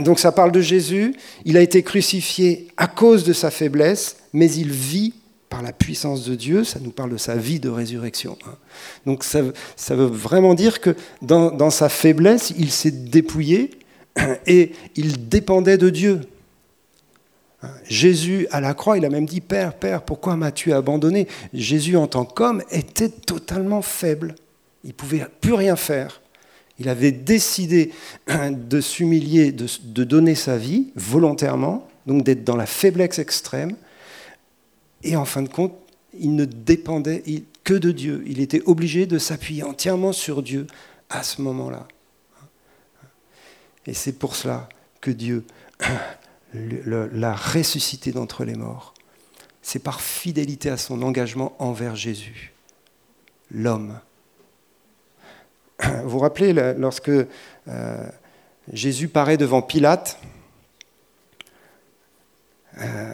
Donc 0.00 0.18
ça 0.18 0.32
parle 0.32 0.52
de 0.52 0.60
Jésus, 0.60 1.14
il 1.44 1.56
a 1.56 1.62
été 1.62 1.82
crucifié 1.82 2.68
à 2.76 2.86
cause 2.86 3.24
de 3.24 3.32
sa 3.32 3.50
faiblesse, 3.50 4.16
mais 4.32 4.50
il 4.52 4.70
vit 4.70 5.14
par 5.50 5.62
la 5.62 5.72
puissance 5.72 6.24
de 6.24 6.36
Dieu, 6.36 6.62
ça 6.62 6.78
nous 6.80 6.92
parle 6.92 7.10
de 7.10 7.16
sa 7.16 7.34
vie 7.34 7.58
de 7.58 7.68
résurrection. 7.68 8.38
Hein. 8.46 8.54
Donc 9.04 9.24
ça, 9.24 9.42
veut 9.42 10.06
vraiment 10.06 10.54
dire 10.54 10.80
que 10.80 10.94
dans, 11.20 11.70
sa 11.70 11.88
faiblesse, 11.88 12.54
il 12.56 12.70
s'est 12.70 12.92
dépouillé 12.92 13.70
et 14.46 14.72
il 14.94 15.28
dépendait 15.28 15.76
de 15.76 15.90
Dieu. 15.90 16.20
Hein. 17.64 17.68
Jésus 17.84 18.46
à 18.52 18.60
la 18.60 18.74
croix, 18.74 18.96
il 18.96 19.04
a 19.04 19.10
même 19.10 19.26
dit, 19.26 19.40
Père, 19.40 19.74
Père, 19.74 20.02
pourquoi 20.02 20.36
m'as-tu 20.36 20.72
abandonné? 20.72 21.26
Jésus 21.52 21.96
en 21.96 22.06
tant 22.06 22.24
qu'homme 22.24 22.62
était 22.70 23.10
totalement 23.10 23.82
faible. 23.82 24.36
Il 24.84 24.90
ne 24.90 24.94
pouvait 24.94 25.26
plus 25.40 25.54
rien 25.54 25.74
faire. 25.74 26.20
Il 26.78 26.88
avait 26.88 27.12
décidé 27.12 27.90
de 28.50 28.80
s'humilier, 28.80 29.50
de, 29.50 30.04
donner 30.04 30.36
sa 30.36 30.56
vie 30.56 30.92
volontairement, 30.94 31.88
donc 32.06 32.22
d'être 32.22 32.44
dans 32.44 32.56
la 32.56 32.66
faiblesse 32.66 33.18
extrême. 33.18 33.74
Et 35.02 35.16
en 35.16 35.24
fin 35.24 35.42
de 35.42 35.48
compte, 35.48 35.74
il 36.18 36.34
ne 36.34 36.44
dépendait 36.44 37.22
que 37.64 37.74
de 37.74 37.92
Dieu. 37.92 38.22
Il 38.26 38.40
était 38.40 38.62
obligé 38.66 39.06
de 39.06 39.18
s'appuyer 39.18 39.62
entièrement 39.62 40.12
sur 40.12 40.42
Dieu 40.42 40.66
à 41.08 41.22
ce 41.22 41.42
moment-là. 41.42 41.86
Et 43.86 43.94
c'est 43.94 44.12
pour 44.12 44.36
cela 44.36 44.68
que 45.00 45.10
Dieu 45.10 45.44
l'a 46.54 47.34
ressuscité 47.34 48.12
d'entre 48.12 48.44
les 48.44 48.54
morts. 48.54 48.94
C'est 49.62 49.78
par 49.78 50.00
fidélité 50.00 50.70
à 50.70 50.76
son 50.76 51.02
engagement 51.02 51.54
envers 51.58 51.96
Jésus, 51.96 52.52
l'homme. 53.50 54.00
Vous 55.82 56.10
vous 56.10 56.18
rappelez, 56.18 56.52
lorsque 56.76 57.10
euh, 57.10 58.08
Jésus 58.72 59.08
paraît 59.08 59.36
devant 59.36 59.62
Pilate, 59.62 60.18
euh, 62.78 63.12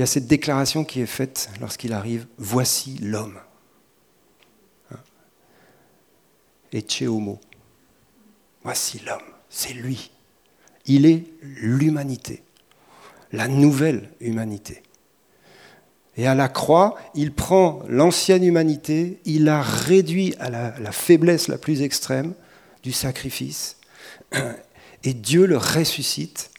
il 0.00 0.04
y 0.04 0.04
a 0.04 0.06
cette 0.06 0.28
déclaration 0.28 0.82
qui 0.82 1.02
est 1.02 1.06
faite 1.06 1.50
lorsqu'il 1.60 1.92
arrive, 1.92 2.26
voici 2.38 2.96
l'homme. 3.02 3.38
Et 6.72 6.80
Tchéomo, 6.80 7.38
voici 8.62 8.98
l'homme, 9.04 9.20
c'est 9.50 9.74
lui. 9.74 10.10
Il 10.86 11.04
est 11.04 11.24
l'humanité, 11.42 12.42
la 13.30 13.46
nouvelle 13.46 14.08
humanité. 14.22 14.82
Et 16.16 16.26
à 16.26 16.34
la 16.34 16.48
croix, 16.48 16.96
il 17.14 17.34
prend 17.34 17.82
l'ancienne 17.86 18.42
humanité, 18.42 19.20
il 19.26 19.44
la 19.44 19.60
réduit 19.60 20.34
à 20.40 20.48
la, 20.48 20.92
faiblesse 20.92 21.46
la 21.46 21.58
plus 21.58 21.82
extrême 21.82 22.32
du 22.82 22.92
sacrifice, 22.92 23.76
et 25.04 25.12
Dieu 25.12 25.44
le 25.44 25.58
ressuscite, 25.58 26.52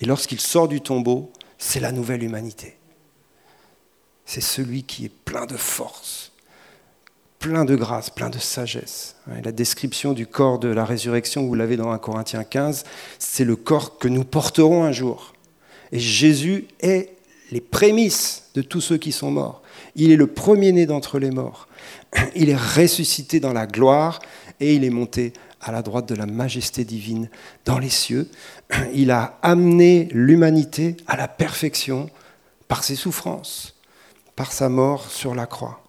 et 0.00 0.06
lorsqu'il 0.06 0.40
sort 0.40 0.66
du 0.66 0.80
tombeau, 0.80 1.30
c'est 1.58 1.80
la 1.80 1.92
nouvelle 1.92 2.22
humanité. 2.22 2.75
C'est 4.26 4.42
celui 4.42 4.82
qui 4.82 5.06
est 5.06 5.12
plein 5.24 5.46
de 5.46 5.56
force, 5.56 6.32
plein 7.38 7.64
de 7.64 7.76
grâce, 7.76 8.10
plein 8.10 8.28
de 8.28 8.38
sagesse. 8.38 9.16
La 9.42 9.52
description 9.52 10.12
du 10.12 10.26
corps 10.26 10.58
de 10.58 10.68
la 10.68 10.84
résurrection, 10.84 11.46
vous 11.46 11.54
l'avez 11.54 11.76
dans 11.76 11.92
1 11.92 11.98
Corinthiens 11.98 12.44
15, 12.44 12.84
c'est 13.18 13.44
le 13.44 13.56
corps 13.56 13.98
que 13.98 14.08
nous 14.08 14.24
porterons 14.24 14.84
un 14.84 14.92
jour. 14.92 15.32
Et 15.92 16.00
Jésus 16.00 16.66
est 16.80 17.16
les 17.52 17.60
prémices 17.60 18.50
de 18.54 18.62
tous 18.62 18.80
ceux 18.80 18.96
qui 18.96 19.12
sont 19.12 19.30
morts. 19.30 19.62
Il 19.94 20.10
est 20.10 20.16
le 20.16 20.26
premier-né 20.26 20.86
d'entre 20.86 21.18
les 21.18 21.30
morts. 21.30 21.68
Il 22.34 22.50
est 22.50 22.56
ressuscité 22.56 23.40
dans 23.40 23.52
la 23.52 23.66
gloire 23.66 24.20
et 24.58 24.74
il 24.74 24.84
est 24.84 24.90
monté 24.90 25.32
à 25.60 25.70
la 25.70 25.82
droite 25.82 26.08
de 26.08 26.14
la 26.14 26.26
majesté 26.26 26.84
divine 26.84 27.28
dans 27.64 27.78
les 27.78 27.90
cieux. 27.90 28.28
Il 28.94 29.10
a 29.10 29.38
amené 29.42 30.08
l'humanité 30.12 30.96
à 31.06 31.16
la 31.16 31.28
perfection 31.28 32.10
par 32.68 32.82
ses 32.82 32.96
souffrances, 32.96 33.75
par 34.36 34.52
sa 34.52 34.68
mort 34.68 35.10
sur 35.10 35.34
la 35.34 35.46
croix. 35.46 35.82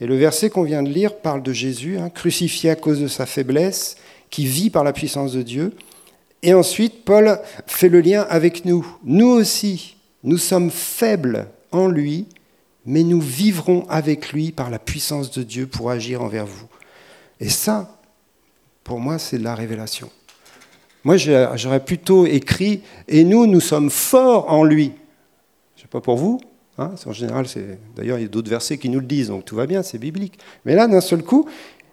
Et 0.00 0.06
le 0.06 0.16
verset 0.16 0.50
qu'on 0.50 0.62
vient 0.62 0.82
de 0.82 0.88
lire 0.88 1.16
parle 1.16 1.42
de 1.42 1.52
Jésus, 1.52 1.98
hein, 1.98 2.10
crucifié 2.10 2.70
à 2.70 2.76
cause 2.76 3.00
de 3.00 3.08
sa 3.08 3.26
faiblesse, 3.26 3.96
qui 4.30 4.46
vit 4.46 4.70
par 4.70 4.84
la 4.84 4.92
puissance 4.92 5.32
de 5.32 5.42
Dieu. 5.42 5.76
Et 6.42 6.54
ensuite, 6.54 7.04
Paul 7.04 7.38
fait 7.66 7.88
le 7.88 8.00
lien 8.00 8.26
avec 8.28 8.64
nous. 8.64 8.84
Nous 9.04 9.28
aussi, 9.28 9.96
nous 10.24 10.38
sommes 10.38 10.70
faibles 10.70 11.48
en 11.70 11.86
lui, 11.86 12.26
mais 12.86 13.04
nous 13.04 13.20
vivrons 13.20 13.86
avec 13.88 14.32
lui 14.32 14.50
par 14.50 14.70
la 14.70 14.78
puissance 14.78 15.30
de 15.30 15.42
Dieu 15.42 15.66
pour 15.66 15.90
agir 15.90 16.22
envers 16.22 16.46
vous. 16.46 16.66
Et 17.38 17.48
ça, 17.48 18.00
pour 18.82 18.98
moi, 18.98 19.18
c'est 19.18 19.38
de 19.38 19.44
la 19.44 19.54
révélation. 19.54 20.10
Moi, 21.04 21.16
j'aurais 21.16 21.84
plutôt 21.84 22.26
écrit 22.26 22.82
Et 23.08 23.24
nous, 23.24 23.46
nous 23.46 23.60
sommes 23.60 23.90
forts 23.90 24.50
en 24.50 24.64
lui. 24.64 24.92
Je 25.76 25.80
ne 25.80 25.82
sais 25.82 25.88
pas 25.88 26.00
pour 26.00 26.16
vous. 26.16 26.40
Hein, 26.78 26.94
en 27.04 27.12
général, 27.12 27.46
d'ailleurs, 27.94 28.18
il 28.18 28.22
y 28.22 28.24
a 28.24 28.28
d'autres 28.28 28.48
versets 28.48 28.78
qui 28.78 28.88
nous 28.88 29.00
le 29.00 29.06
disent, 29.06 29.28
donc 29.28 29.44
tout 29.44 29.56
va 29.56 29.66
bien, 29.66 29.82
c'est 29.82 29.98
biblique. 29.98 30.38
Mais 30.64 30.74
là, 30.74 30.88
d'un 30.88 31.00
seul 31.00 31.22
coup, 31.22 31.48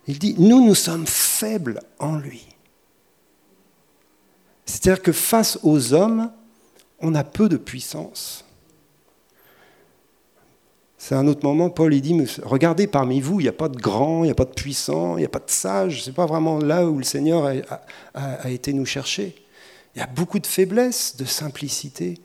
il 0.08 0.18
dit 0.20 0.36
Nous, 0.38 0.66
nous 0.66 0.76
sommes 0.76 1.06
faibles 1.06 1.82
en 2.00 2.18
lui. 2.18 2.48
C'est-à-dire 4.66 5.02
que 5.02 5.12
face 5.12 5.60
aux 5.64 5.94
hommes, 5.94 6.32
on 7.00 7.16
a 7.16 7.24
peu 7.24 7.50
de 7.50 7.58
puissance. 7.58 8.46
C'est 10.98 11.16
un 11.16 11.28
autre 11.28 11.46
moment, 11.46 11.70
Paul 11.70 11.94
il 11.94 12.02
dit, 12.02 12.16
regardez 12.44 12.86
parmi 12.86 13.22
vous, 13.22 13.40
il 13.40 13.44
n'y 13.44 13.50
a 13.50 13.54
pas 13.54 13.70
de 13.70 13.78
grand, 13.78 14.24
il 14.24 14.28
n'y 14.28 14.32
a 14.32 14.36
pas 14.36 14.46
de 14.46 14.54
puissant, 14.54 15.16
il 15.16 15.22
n'y 15.22 15.26
a 15.26 15.30
pas 15.30 15.40
de 15.40 15.50
sage, 15.50 16.04
ce 16.04 16.10
n'est 16.10 16.14
pas 16.14 16.26
vraiment 16.26 16.60
là 16.60 16.86
où 16.86 16.98
le 16.98 17.06
Seigneur 17.06 17.46
a, 17.46 17.82
a, 18.14 18.50
été 18.50 18.74
nous 18.74 18.86
chercher. 18.86 19.34
Il 19.96 20.00
y 20.00 20.02
a 20.02 20.08
beaucoup 20.08 20.40
de 20.40 20.46
faiblesse, 20.46 21.16
de 21.16 21.24
simplicité. 21.24 22.20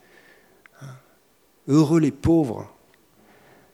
Heureux 1.69 2.01
les 2.01 2.11
pauvres, 2.11 2.71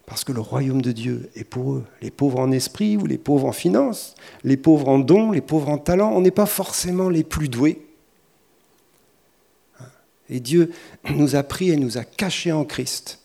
parce 0.07 0.24
que 0.24 0.33
le 0.33 0.40
royaume 0.40 0.83
de 0.83 0.92
Dieu 0.92 1.31
est 1.35 1.44
pour 1.44 1.74
eux. 1.74 1.85
Les 2.03 2.11
pauvres 2.11 2.40
en 2.40 2.50
esprit 2.50 2.96
ou 2.96 3.07
les 3.07 3.18
pauvres 3.18 3.46
en 3.46 3.53
finance, 3.53 4.14
les 4.42 4.57
pauvres 4.57 4.88
en 4.88 4.98
dons, 4.98 5.31
les 5.31 5.40
pauvres 5.40 5.68
en 5.68 5.79
talent, 5.79 6.12
on 6.12 6.20
n'est 6.20 6.31
pas 6.31 6.46
forcément 6.46 7.09
les 7.09 7.24
plus 7.24 7.48
doués. 7.48 7.87
Et 10.29 10.40
Dieu 10.40 10.72
nous 11.11 11.35
a 11.35 11.42
pris 11.42 11.70
et 11.70 11.76
nous 11.76 11.98
a 11.98 12.05
cachés 12.05 12.53
en 12.53 12.64
Christ 12.64 13.20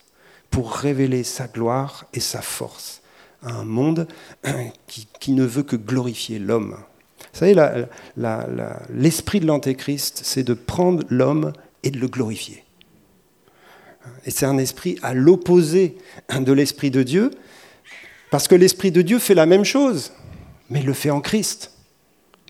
pour 0.50 0.72
révéler 0.72 1.22
sa 1.22 1.46
gloire 1.46 2.06
et 2.12 2.20
sa 2.20 2.42
force 2.42 3.02
à 3.42 3.52
un 3.52 3.64
monde 3.64 4.08
qui, 4.86 5.32
ne 5.32 5.44
veut 5.44 5.62
que 5.62 5.76
glorifier 5.76 6.38
l'homme. 6.38 6.76
Vous 7.32 7.40
savez, 7.40 7.54
l'esprit 8.90 9.40
de 9.40 9.46
l'Antéchrist, 9.46 10.20
c'est 10.24 10.42
de 10.42 10.54
prendre 10.54 11.04
l'homme 11.10 11.52
et 11.82 11.90
de 11.90 11.98
le 11.98 12.08
glorifier. 12.08 12.64
Et 14.24 14.30
c'est 14.30 14.46
un 14.46 14.58
esprit 14.58 14.98
à 15.02 15.14
l'opposé 15.14 15.96
de 16.38 16.52
l'esprit 16.52 16.90
de 16.90 17.02
Dieu, 17.02 17.30
parce 18.30 18.48
que 18.48 18.54
l'esprit 18.54 18.90
de 18.90 19.02
Dieu 19.02 19.18
fait 19.18 19.34
la 19.34 19.46
même 19.46 19.64
chose, 19.64 20.12
mais 20.70 20.82
le 20.82 20.92
fait 20.92 21.10
en 21.10 21.20
Christ. 21.20 21.72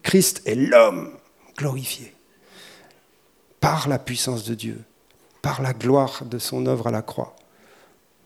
Christ 0.02 0.42
est 0.46 0.54
l'homme 0.54 1.10
glorifié 1.58 2.14
par 3.60 3.88
la 3.88 3.98
puissance 3.98 4.44
de 4.44 4.54
Dieu, 4.54 4.78
par 5.42 5.62
la 5.62 5.72
gloire 5.72 6.24
de 6.24 6.38
son 6.38 6.66
œuvre 6.66 6.86
à 6.86 6.90
la 6.90 7.02
croix. 7.02 7.36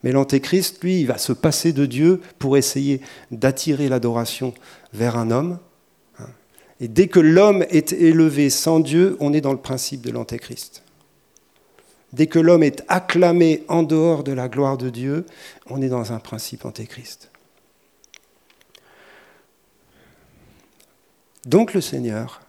Mais 0.02 0.12
l'Antéchrist, 0.12 0.82
lui, 0.82 1.00
il 1.00 1.06
va 1.06 1.18
se 1.18 1.32
passer 1.32 1.72
de 1.72 1.86
Dieu 1.86 2.20
pour 2.38 2.56
essayer 2.56 3.00
d'attirer 3.30 3.88
l'adoration 3.88 4.54
vers 4.92 5.16
un 5.16 5.30
homme. 5.30 5.58
Et 6.80 6.88
dès 6.88 7.08
que 7.08 7.20
l'homme 7.20 7.64
est 7.68 7.92
élevé 7.92 8.48
sans 8.48 8.80
Dieu, 8.80 9.16
on 9.20 9.32
est 9.32 9.42
dans 9.42 9.52
le 9.52 9.58
principe 9.58 10.00
de 10.00 10.10
l'Antéchrist. 10.10 10.82
Dès 12.12 12.26
que 12.26 12.38
l'homme 12.38 12.62
est 12.62 12.82
acclamé 12.88 13.64
en 13.68 13.82
dehors 13.82 14.24
de 14.24 14.32
la 14.32 14.48
gloire 14.48 14.76
de 14.76 14.90
Dieu, 14.90 15.26
on 15.66 15.80
est 15.80 15.88
dans 15.88 16.12
un 16.12 16.18
principe 16.18 16.64
antéchrist. 16.64 17.30
Donc 21.46 21.72
le 21.72 21.80
Seigneur, 21.80 22.42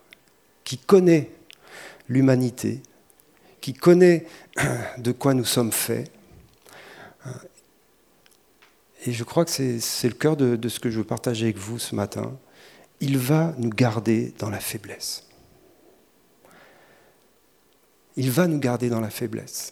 qui 0.63 0.77
connaît 0.77 1.29
l'humanité, 2.09 2.81
qui 3.61 3.73
connaît 3.73 4.25
de 4.97 5.11
quoi 5.11 5.33
nous 5.33 5.45
sommes 5.45 5.71
faits, 5.71 6.11
et 9.05 9.11
je 9.11 9.23
crois 9.23 9.45
que 9.45 9.51
c'est 9.51 10.07
le 10.07 10.13
cœur 10.13 10.37
de, 10.37 10.69
ce 10.69 10.79
que 10.79 10.91
je 10.91 10.99
veux 10.99 11.03
partager 11.03 11.45
avec 11.45 11.57
vous 11.57 11.79
ce 11.79 11.95
matin. 11.95 12.37
Il 12.99 13.17
va 13.17 13.55
nous 13.57 13.71
garder 13.71 14.33
dans 14.37 14.49
la 14.49 14.59
faiblesse. 14.59 15.23
Il 18.17 18.31
va 18.31 18.47
nous 18.47 18.59
garder 18.59 18.89
dans 18.89 18.99
la 18.99 19.09
faiblesse 19.09 19.71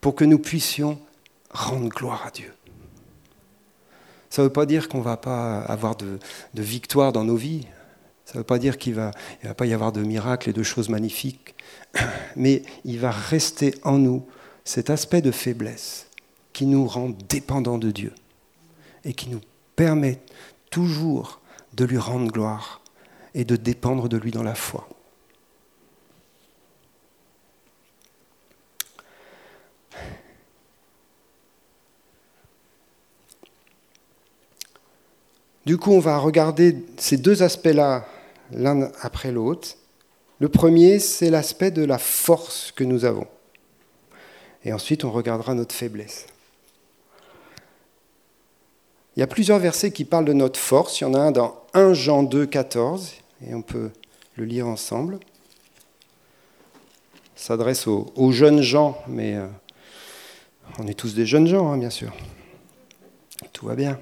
pour 0.00 0.14
que 0.14 0.24
nous 0.24 0.38
puissions 0.38 0.98
rendre 1.50 1.88
gloire 1.88 2.24
à 2.26 2.30
Dieu. 2.30 2.52
Ça 4.30 4.42
ne 4.42 4.48
veut 4.48 4.52
pas 4.52 4.66
dire 4.66 4.88
qu'on 4.88 4.98
ne 4.98 5.02
va 5.02 5.16
pas 5.16 5.60
avoir 5.60 5.96
de, 5.96 6.18
victoire 6.54 7.12
dans 7.12 7.24
nos 7.24 7.36
vies. 7.36 7.66
Ça 8.24 8.34
ne 8.34 8.38
veut 8.38 8.44
pas 8.44 8.58
dire 8.58 8.76
qu'il 8.76 8.92
ne 8.92 8.98
va, 8.98 9.54
pas 9.54 9.66
y 9.66 9.72
avoir 9.72 9.92
de 9.92 10.02
miracles 10.02 10.50
et 10.50 10.52
de 10.52 10.62
choses 10.62 10.88
magnifiques. 10.88 11.54
Mais 12.36 12.62
il 12.84 12.98
va 12.98 13.10
rester 13.10 13.74
en 13.82 13.98
nous 13.98 14.26
cet 14.64 14.90
aspect 14.90 15.22
de 15.22 15.30
faiblesse 15.30 16.08
qui 16.52 16.66
nous 16.66 16.86
rend 16.86 17.10
dépendants 17.28 17.78
de 17.78 17.90
Dieu 17.90 18.12
et 19.04 19.14
qui 19.14 19.30
nous 19.30 19.40
permet 19.76 20.20
toujours 20.70 21.40
de 21.74 21.84
lui 21.84 21.98
rendre 21.98 22.30
gloire 22.30 22.80
et 23.34 23.44
de 23.44 23.56
dépendre 23.56 24.08
de 24.08 24.16
lui 24.16 24.32
dans 24.32 24.42
la 24.42 24.54
foi. 24.54 24.88
Du 35.66 35.78
coup, 35.78 35.90
on 35.90 35.98
va 35.98 36.18
regarder 36.18 36.76
ces 36.96 37.16
deux 37.16 37.42
aspects-là 37.42 38.06
l'un 38.52 38.88
après 39.02 39.32
l'autre. 39.32 39.70
Le 40.38 40.48
premier, 40.48 41.00
c'est 41.00 41.28
l'aspect 41.28 41.72
de 41.72 41.84
la 41.84 41.98
force 41.98 42.70
que 42.70 42.84
nous 42.84 43.04
avons. 43.04 43.26
Et 44.64 44.72
ensuite, 44.72 45.04
on 45.04 45.10
regardera 45.10 45.54
notre 45.54 45.74
faiblesse. 45.74 46.26
Il 49.16 49.20
y 49.20 49.22
a 49.24 49.26
plusieurs 49.26 49.58
versets 49.58 49.90
qui 49.90 50.04
parlent 50.04 50.24
de 50.24 50.32
notre 50.32 50.60
force. 50.60 51.00
Il 51.00 51.04
y 51.04 51.06
en 51.08 51.14
a 51.14 51.18
un 51.18 51.32
dans 51.32 51.60
1 51.74 51.94
Jean 51.94 52.22
2, 52.22 52.46
14, 52.46 53.14
et 53.48 53.54
on 53.54 53.62
peut 53.62 53.90
le 54.36 54.44
lire 54.44 54.68
ensemble. 54.68 55.18
S'adresse 57.34 57.88
aux, 57.88 58.30
jeunes 58.30 58.62
gens, 58.62 59.02
mais 59.08 59.34
euh, 59.34 59.46
On 60.78 60.86
est 60.86 60.94
tous 60.94 61.14
des 61.14 61.26
jeunes 61.26 61.48
gens, 61.48 61.72
hein, 61.72 61.78
bien 61.78 61.90
sûr. 61.90 62.12
Tout 63.52 63.66
va 63.66 63.74
bien. 63.74 63.98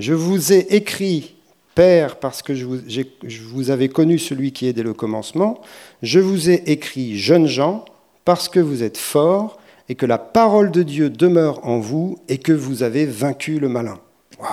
Je 0.00 0.14
vous 0.14 0.54
ai 0.54 0.60
écrit, 0.74 1.36
Père, 1.74 2.18
parce 2.18 2.40
que 2.40 2.54
vous, 2.54 2.78
je 2.88 3.42
vous 3.42 3.70
avais 3.70 3.90
connu 3.90 4.18
celui 4.18 4.50
qui 4.50 4.66
est 4.66 4.72
dès 4.72 4.82
le 4.82 4.94
commencement. 4.94 5.60
Je 6.02 6.20
vous 6.20 6.48
ai 6.48 6.70
écrit, 6.70 7.18
jeunes 7.18 7.46
gens, 7.46 7.84
parce 8.24 8.48
que 8.48 8.60
vous 8.60 8.82
êtes 8.82 8.96
forts 8.96 9.60
et 9.90 9.94
que 9.94 10.06
la 10.06 10.16
parole 10.16 10.70
de 10.70 10.82
Dieu 10.82 11.10
demeure 11.10 11.66
en 11.66 11.80
vous 11.80 12.18
et 12.28 12.38
que 12.38 12.52
vous 12.52 12.82
avez 12.82 13.04
vaincu 13.04 13.60
le 13.60 13.68
malin. 13.68 14.00
Waouh 14.40 14.50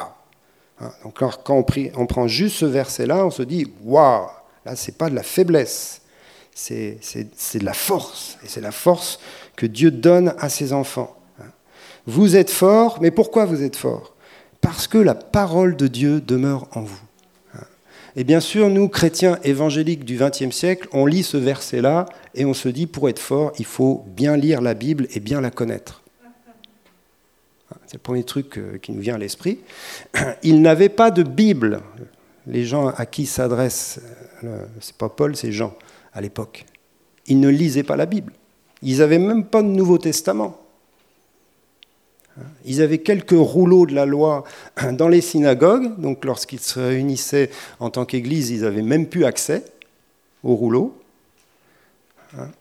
hein, 0.81 0.91
Donc 1.05 1.17
quand 1.17 1.49
on, 1.95 2.05
prend 2.05 2.27
juste 2.27 2.57
ce 2.57 2.65
verset-là, 2.65 3.25
on 3.25 3.31
se 3.31 3.43
dit 3.43 3.71
waouh 3.85 4.27
Là, 4.65 4.75
c'est 4.75 4.97
pas 4.97 5.09
de 5.09 5.15
la 5.15 5.23
faiblesse, 5.23 6.01
c'est 6.53 6.99
de 6.99 7.65
la 7.65 7.73
force. 7.73 8.37
Et 8.43 8.49
c'est 8.49 8.59
la 8.59 8.73
force 8.73 9.21
que 9.55 9.65
Dieu 9.65 9.91
donne 9.91 10.35
à 10.39 10.49
ses 10.49 10.73
enfants. 10.73 11.15
Hein. 11.39 11.51
Vous 12.05 12.35
êtes 12.35 12.49
forts, 12.49 12.97
mais 12.99 13.11
pourquoi 13.11 13.45
vous 13.45 13.63
êtes 13.63 13.77
forts? 13.77 14.16
Parce 14.61 14.87
que 14.87 14.97
la 14.97 15.15
parole 15.15 15.75
de 15.75 15.87
Dieu 15.87 16.21
demeure 16.21 16.67
en 16.73 16.81
vous. 16.81 16.99
Et 18.15 18.23
bien 18.23 18.39
sûr, 18.39 18.69
nous, 18.69 18.87
chrétiens 18.87 19.37
évangéliques 19.43 20.03
du 20.03 20.17
XXe 20.17 20.49
siècle, 20.49 20.87
on 20.91 21.05
lit 21.05 21.21
ce 21.21 21.37
verset-là 21.37 22.07
et 22.33 22.45
on 22.45 22.55
se 22.55 22.67
dit, 22.67 22.87
pour 22.87 23.09
être 23.09 23.19
fort, 23.19 23.51
il 23.59 23.65
faut 23.65 24.05
bien 24.07 24.35
lire 24.35 24.61
la 24.61 24.73
Bible 24.73 25.07
et 25.13 25.19
bien 25.19 25.39
la 25.39 25.51
connaître. 25.51 26.01
C'est 27.85 27.97
le 27.97 28.01
premier 28.01 28.23
truc 28.23 28.57
euh, 28.57 28.79
qui 28.79 28.91
nous 28.91 29.01
vient 29.01 29.15
à 29.15 29.17
l'esprit. 29.19 29.59
Il 30.43 30.61
n'avait 30.61 30.89
pas 30.89 31.11
de 31.11 31.21
Bible. 31.21 31.81
Les 32.47 32.65
gens 32.65 32.87
à 32.87 33.05
qui 33.05 33.25
s'adresse 33.25 33.99
c'est 34.79 34.95
pas 34.95 35.09
Paul, 35.09 35.35
c'est 35.35 35.51
Jean 35.51 35.73
à 36.13 36.21
l'époque. 36.21 36.65
Ils 37.27 37.39
ne 37.39 37.49
lisaient 37.49 37.83
pas 37.83 37.95
la 37.95 38.05
Bible. 38.05 38.33
Ils 38.81 38.99
n'avaient 38.99 39.19
même 39.19 39.45
pas 39.45 39.61
de 39.61 39.67
Nouveau 39.67 39.97
Testament. 39.97 40.59
Ils 42.65 42.81
avaient 42.81 42.99
quelques 42.99 43.31
rouleaux 43.31 43.85
de 43.85 43.95
la 43.95 44.05
loi 44.05 44.43
dans 44.93 45.07
les 45.07 45.21
synagogues, 45.21 45.99
donc 45.99 46.23
lorsqu'ils 46.25 46.59
se 46.59 46.79
réunissaient 46.79 47.49
en 47.79 47.89
tant 47.89 48.05
qu'Église, 48.05 48.49
ils 48.49 48.61
n'avaient 48.61 48.81
même 48.81 49.07
plus 49.07 49.25
accès 49.25 49.63
aux 50.43 50.55
rouleaux. 50.55 50.95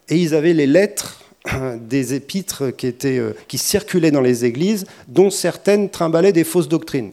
Et 0.09 0.17
ils 0.17 0.35
avaient 0.35 0.55
les 0.55 0.67
lettres 0.67 1.21
des 1.81 2.15
épîtres 2.15 2.71
qui, 2.71 2.95
euh, 3.05 3.33
circulaient 3.55 4.11
dans 4.11 4.21
les 4.21 4.45
églises, 4.45 4.87
dont 5.09 5.31
certaines 5.31 5.91
trimballaient 5.91 6.33
des 6.33 6.45
fausses 6.45 6.69
doctrines. 6.69 7.13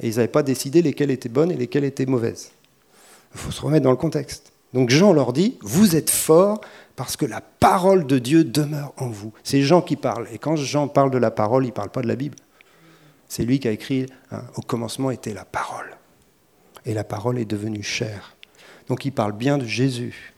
Et 0.00 0.08
ils 0.08 0.16
n'avaient 0.16 0.28
pas 0.28 0.42
décidé 0.42 0.82
lesquelles 0.82 1.10
étaient 1.10 1.28
bonnes 1.28 1.50
et 1.50 1.56
lesquelles 1.56 1.84
étaient 1.84 2.06
mauvaises. 2.06 2.50
Il 3.34 3.40
faut 3.40 3.50
se 3.50 3.60
remettre 3.60 3.84
dans 3.84 3.90
le 3.90 3.96
contexte. 3.96 4.52
Donc 4.76 4.90
Jean 4.90 5.14
leur 5.14 5.32
dit, 5.32 5.56
vous 5.62 5.96
êtes 5.96 6.10
forts 6.10 6.60
parce 6.96 7.16
que 7.16 7.24
la 7.24 7.40
parole 7.40 8.06
de 8.06 8.18
Dieu 8.18 8.44
demeure 8.44 8.92
en 8.98 9.08
vous. 9.08 9.32
C'est 9.42 9.62
Jean 9.62 9.80
qui 9.80 9.96
parle. 9.96 10.28
Et 10.34 10.38
quand 10.38 10.54
Jean 10.54 10.86
parle 10.86 11.10
de 11.10 11.16
la 11.16 11.30
parole, 11.30 11.64
il 11.64 11.68
ne 11.68 11.72
parle 11.72 11.88
pas 11.88 12.02
de 12.02 12.06
la 12.06 12.14
Bible. 12.14 12.36
C'est 13.26 13.44
lui 13.44 13.58
qui 13.58 13.68
a 13.68 13.70
écrit, 13.70 14.04
hein, 14.32 14.42
au 14.54 14.60
commencement 14.60 15.10
était 15.10 15.32
la 15.32 15.46
parole. 15.46 15.96
Et 16.84 16.92
la 16.92 17.04
parole 17.04 17.38
est 17.38 17.46
devenue 17.46 17.82
chair. 17.82 18.36
Donc 18.88 19.06
il 19.06 19.12
parle 19.12 19.32
bien 19.32 19.56
de 19.56 19.64
Jésus. 19.64 20.34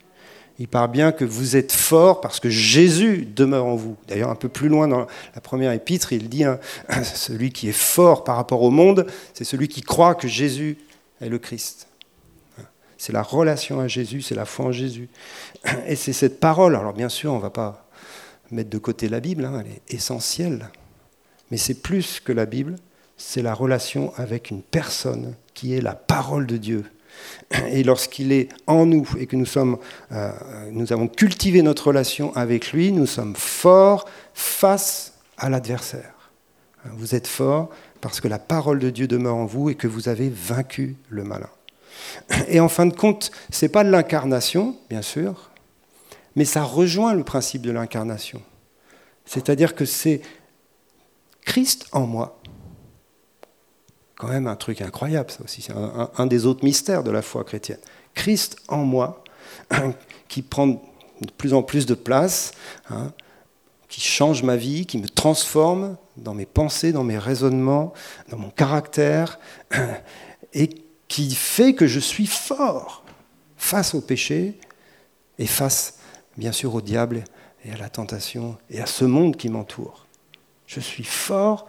Il 0.61 0.69
parle 0.69 0.93
bien 0.93 1.11
que 1.11 1.25
vous 1.25 1.57
êtes 1.57 1.73
forts 1.73 2.21
parce 2.21 2.39
que 2.39 2.49
Jésus 2.49 3.27
demeure 3.27 3.67
en 3.67 3.75
vous. 3.75 3.97
D'ailleurs, 4.07 4.31
un 4.31 4.37
peu 4.37 4.49
plus 4.49 4.69
loin 4.69 4.87
dans 4.87 5.09
la 5.35 5.41
première 5.41 5.73
épître, 5.73 6.13
il 6.13 6.29
dit, 6.29 6.45
hein, 6.45 6.61
celui 7.03 7.51
qui 7.51 7.71
est 7.71 7.77
fort 7.77 8.23
par 8.23 8.37
rapport 8.37 8.63
au 8.63 8.71
monde, 8.71 9.05
c'est 9.35 9.43
celui 9.43 9.67
qui 9.67 9.81
croit 9.81 10.15
que 10.15 10.29
Jésus 10.29 10.79
est 11.21 11.29
le 11.29 11.41
Christ 11.41 11.88
c'est 12.99 13.13
la 13.13 13.23
relation 13.23 13.81
à 13.81 13.87
Jésus, 13.89 14.23
c'est 14.23 14.35
la 14.35 14.45
foi 14.45 14.67
en 14.67 14.73
Jésus. 14.73 15.09
Et 15.87 15.97
c'est 15.97 16.13
cette 16.13 16.41
parole, 16.41 16.77
alors 16.77 16.93
bien 16.93 17.09
sûr, 17.09 17.33
on 17.33 17.37
ne 17.37 17.43
va 17.43 17.51
pas 17.51 17.89
mettre 18.51 18.71
de 18.71 18.79
côté 18.79 19.09
la 19.09 19.21
Bible, 19.21 19.45
hein, 19.45 19.63
elle 19.65 19.73
est 19.73 19.95
essentielle, 19.95 20.69
mais 21.51 21.57
c'est 21.57 21.75
plus 21.75 22.21
que 22.21 22.33
la 22.33 22.45
Bible, 22.45 22.77
c'est 23.17 23.43
la 23.43 23.55
relation 23.55 24.13
avec 24.17 24.51
une 24.51 24.63
personne 24.63 25.35
qui 25.55 25.75
est 25.75 25.81
la 25.81 25.95
parole 25.95 26.47
de 26.47 26.57
Dieu. 26.57 26.85
Et 27.71 27.83
lorsqu'il 27.83 28.33
est 28.33 28.49
en 28.67 28.87
nous 28.87 29.09
et 29.19 29.27
que 29.27 29.37
nous, 29.37 29.47
sommes, 29.47 29.79
euh, 30.13 30.31
nous 30.71 30.93
avons 30.93 31.09
cultivé 31.09 31.63
notre 31.63 31.89
relation 31.89 32.35
avec 32.37 32.73
lui, 32.73 32.93
nous 32.93 33.07
sommes 33.07 33.35
forts 33.35 34.09
face 34.35 35.15
à 35.37 35.49
l'adversaire. 35.49 36.15
Vous 36.93 37.15
êtes 37.15 37.27
forts 37.27 37.71
parce 38.01 38.21
que 38.21 38.29
la 38.29 38.39
parole 38.39 38.79
de 38.79 38.91
Dieu 38.91 39.09
demeure 39.09 39.37
en 39.37 39.47
vous 39.47 39.71
et 39.71 39.75
que 39.75 39.89
vous 39.89 40.09
avez 40.09 40.29
vaincu 40.29 40.97
le 41.09 41.25
malin. 41.25 41.51
Et 42.49 42.61
en 42.61 42.69
fin 42.69 42.87
de 42.87 42.95
compte, 42.95 43.31
ce 43.51 43.65
n'est 43.65 43.71
pas 43.71 43.85
de 43.85 43.91
l'incarnation, 43.91 44.77
bien 44.89 45.03
sûr, 45.03 45.51
mais 46.37 46.45
ça 46.45 46.63
rejoint 46.63 47.15
le 47.15 47.25
principe 47.25 47.63
de 47.63 47.71
l'incarnation. 47.71 48.43
C'est-à-dire 49.25 49.75
que 49.75 49.85
c'est 49.85 50.23
Christ 51.45 51.87
en 51.93 52.07
moi. 52.07 52.41
Quand 54.17 54.29
même 54.29 54.47
un 54.47 54.57
truc 54.57 54.83
incroyable, 54.83 55.31
ça 55.31 55.43
aussi. 55.45 55.63
C'est 55.63 55.73
un, 55.73 56.27
des 56.27 56.47
autres 56.47 56.65
mystères 56.65 57.05
de 57.05 57.11
la 57.11 57.23
foi 57.23 57.45
chrétienne. 57.45 57.79
Christ 58.15 58.57
en 58.69 58.79
moi, 58.79 59.23
qui 60.29 60.43
prend 60.43 60.67
de 60.67 61.31
plus 61.37 61.55
en 61.55 61.63
plus 61.63 61.87
de 61.87 61.95
place, 61.95 62.53
hein, 62.91 63.13
qui 63.89 64.01
change 64.01 64.43
ma 64.43 64.57
vie, 64.57 64.87
qui 64.87 64.99
me 64.99 65.09
transforme 65.09 65.97
dans 66.17 66.35
mes 66.35 66.47
pensées, 66.47 66.93
dans 66.93 67.05
mes 67.05 67.19
raisonnements, 67.19 67.93
dans 68.29 68.39
mon 68.39 68.51
caractère, 68.51 69.39
et 70.53 70.71
qui 71.09 71.35
fait 71.35 71.75
que 71.75 71.87
je 71.87 72.01
suis 72.01 72.27
fort 72.27 73.03
face 73.57 73.95
au 73.95 74.01
péché 74.01 74.59
et 75.39 75.47
face, 75.47 75.99
bien 76.37 76.53
sûr, 76.53 76.75
au 76.75 76.81
diable 76.81 77.25
et 77.65 77.73
à 77.73 77.77
la 77.77 77.89
tentation 77.89 78.57
et 78.71 78.81
à 78.81 78.87
ce 78.87 79.05
monde 79.05 79.37
qui 79.37 79.49
m'entoure. 79.49 80.07
Je 80.67 80.81
suis 80.81 81.05
fort 81.05 81.69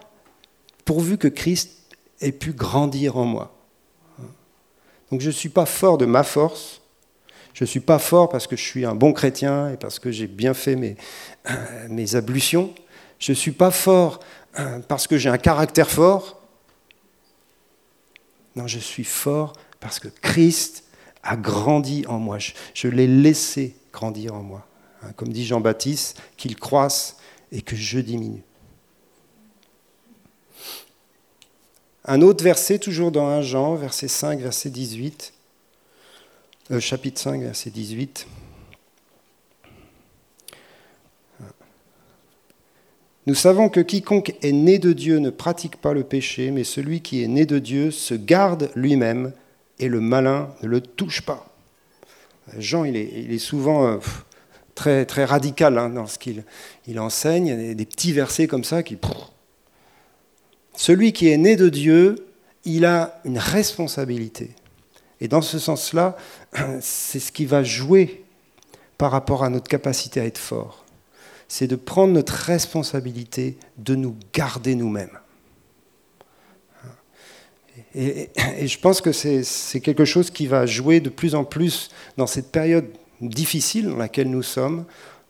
pourvu 0.86 1.17
que 1.17 1.28
Christ 1.28 1.71
ait 2.21 2.32
pu 2.32 2.52
grandir 2.52 3.17
en 3.17 3.25
moi. 3.25 3.56
Donc 5.10 5.21
je 5.21 5.28
ne 5.28 5.32
suis 5.32 5.49
pas 5.49 5.65
fort 5.65 5.97
de 5.97 6.06
ma 6.06 6.23
force, 6.23 6.82
je 7.54 7.63
ne 7.63 7.67
suis 7.67 7.80
pas 7.80 7.97
fort 7.97 8.30
parce 8.30 8.45
que 8.45 8.56
je 8.56 8.63
suis 8.63 8.86
un 8.86 8.93
bon 8.93 9.13
chrétien 9.13 9.71
et 9.71 9.78
parce 9.78 9.97
que 9.99 10.12
j'ai 10.12 10.28
bien 10.28 10.54
fait 10.54 10.75
mes, 10.75 10.95
mes 11.89 12.15
ablutions, 12.15 12.73
je 13.17 13.32
ne 13.32 13.36
suis 13.36 13.52
pas 13.52 13.71
fort 13.71 14.19
parce 14.88 15.08
que 15.08 15.17
j'ai 15.17 15.30
un 15.30 15.38
caractère 15.38 15.89
fort, 15.89 16.38
non, 18.55 18.67
je 18.67 18.79
suis 18.79 19.03
fort 19.03 19.53
parce 19.79 19.99
que 19.99 20.07
Christ 20.07 20.83
a 21.23 21.35
grandi 21.35 22.05
en 22.07 22.19
moi. 22.19 22.38
Je, 22.73 22.88
l'ai 22.88 23.07
laissé 23.07 23.75
grandir 23.91 24.33
en 24.33 24.41
moi. 24.41 24.67
Hein, 25.03 25.12
comme 25.15 25.29
dit 25.29 25.45
Jean-Baptiste, 25.45 26.21
qu'il 26.38 26.55
croisse 26.55 27.17
et 27.51 27.62
que 27.62 27.75
je 27.75 27.99
diminue. 27.99 28.43
Un 32.05 32.21
autre 32.21 32.43
verset, 32.43 32.79
toujours 32.79 33.12
dans 33.12 33.27
1 33.27 33.41
Jean, 33.41 33.75
verset 33.75 34.07
5, 34.07 34.39
verset 34.39 34.69
18, 34.69 35.33
euh, 36.71 36.79
chapitre 36.79 37.21
5, 37.21 37.41
verset 37.41 37.69
18. 37.69 38.25
Nous 43.27 43.36
savons 43.36 43.69
que 43.69 43.79
quiconque 43.79 44.34
est 44.41 44.51
né 44.51 44.79
de 44.79 44.93
Dieu 44.93 45.19
ne 45.19 45.29
pratique 45.29 45.77
pas 45.77 45.93
le 45.93 46.03
péché, 46.03 46.51
mais 46.51 46.63
celui 46.63 47.01
qui 47.01 47.23
est 47.23 47.27
né 47.27 47.45
de 47.45 47.60
Dieu 47.60 47.91
se 47.91 48.13
garde 48.13 48.71
lui-même 48.75 49.34
et 49.77 49.88
le 49.88 49.99
malin 49.99 50.49
ne 50.63 50.67
le 50.67 50.82
touche 50.82 51.21
pas. 51.21 51.45
Jean, 52.58 52.86
il 52.86 52.95
est, 52.95 53.38
souvent 53.38 53.86
euh, 53.86 53.97
très, 54.73 55.25
radical 55.25 55.77
hein, 55.77 55.89
dans 55.89 56.08
ce 56.08 56.17
qu'il 56.17 56.43
il 56.88 56.99
enseigne. 56.99 57.47
Il 57.47 57.67
y 57.67 57.71
a 57.71 57.73
des 57.73 57.86
petits 57.86 58.13
versets 58.13 58.47
comme 58.47 58.63
ça 58.63 58.82
qui... 58.84 58.97
Celui 60.75 61.13
qui 61.13 61.29
est 61.29 61.38
né 61.38 61.55
de 61.55 61.69
Dieu, 61.69 62.15
il 62.63 62.86
a 62.86 63.19
une 63.25 63.38
responsabilité. 63.38 64.51
Et 65.21 65.27
dans 65.27 65.41
ce 65.41 65.60
sens-là, 65.60 66.17
c'est 66.82 67.19
ce 67.19 67.32
qui 67.32 67.45
va 67.45 67.63
jouer 67.63 68.23
par 68.97 69.12
rapport 69.12 69.43
à 69.43 69.49
notre 69.49 69.67
capacité 69.67 70.19
à 70.19 70.25
être 70.25 70.38
fort 70.38 70.86
c'est 71.49 71.67
de 71.67 71.75
prendre 71.75 72.13
notre 72.13 72.33
responsabilité 72.33 73.57
de 73.77 73.95
nous 73.95 74.15
garder 74.33 74.75
nous-mêmes. 74.75 75.19
Et, 77.95 78.29
je 78.62 78.77
pense 78.77 79.01
que 79.01 79.12
c'est 79.12 79.81
quelque 79.81 80.05
chose 80.05 80.29
qui 80.29 80.45
va 80.45 80.67
jouer 80.67 80.99
de 80.99 81.09
plus 81.09 81.33
en 81.33 81.43
plus 81.43 81.89
dans 82.17 82.27
cette 82.27 82.51
période 82.51 82.85
difficile 83.19 83.89
dans 83.89 83.97
laquelle 83.97 84.29
nous 84.29 84.43
sommes, 84.43 84.85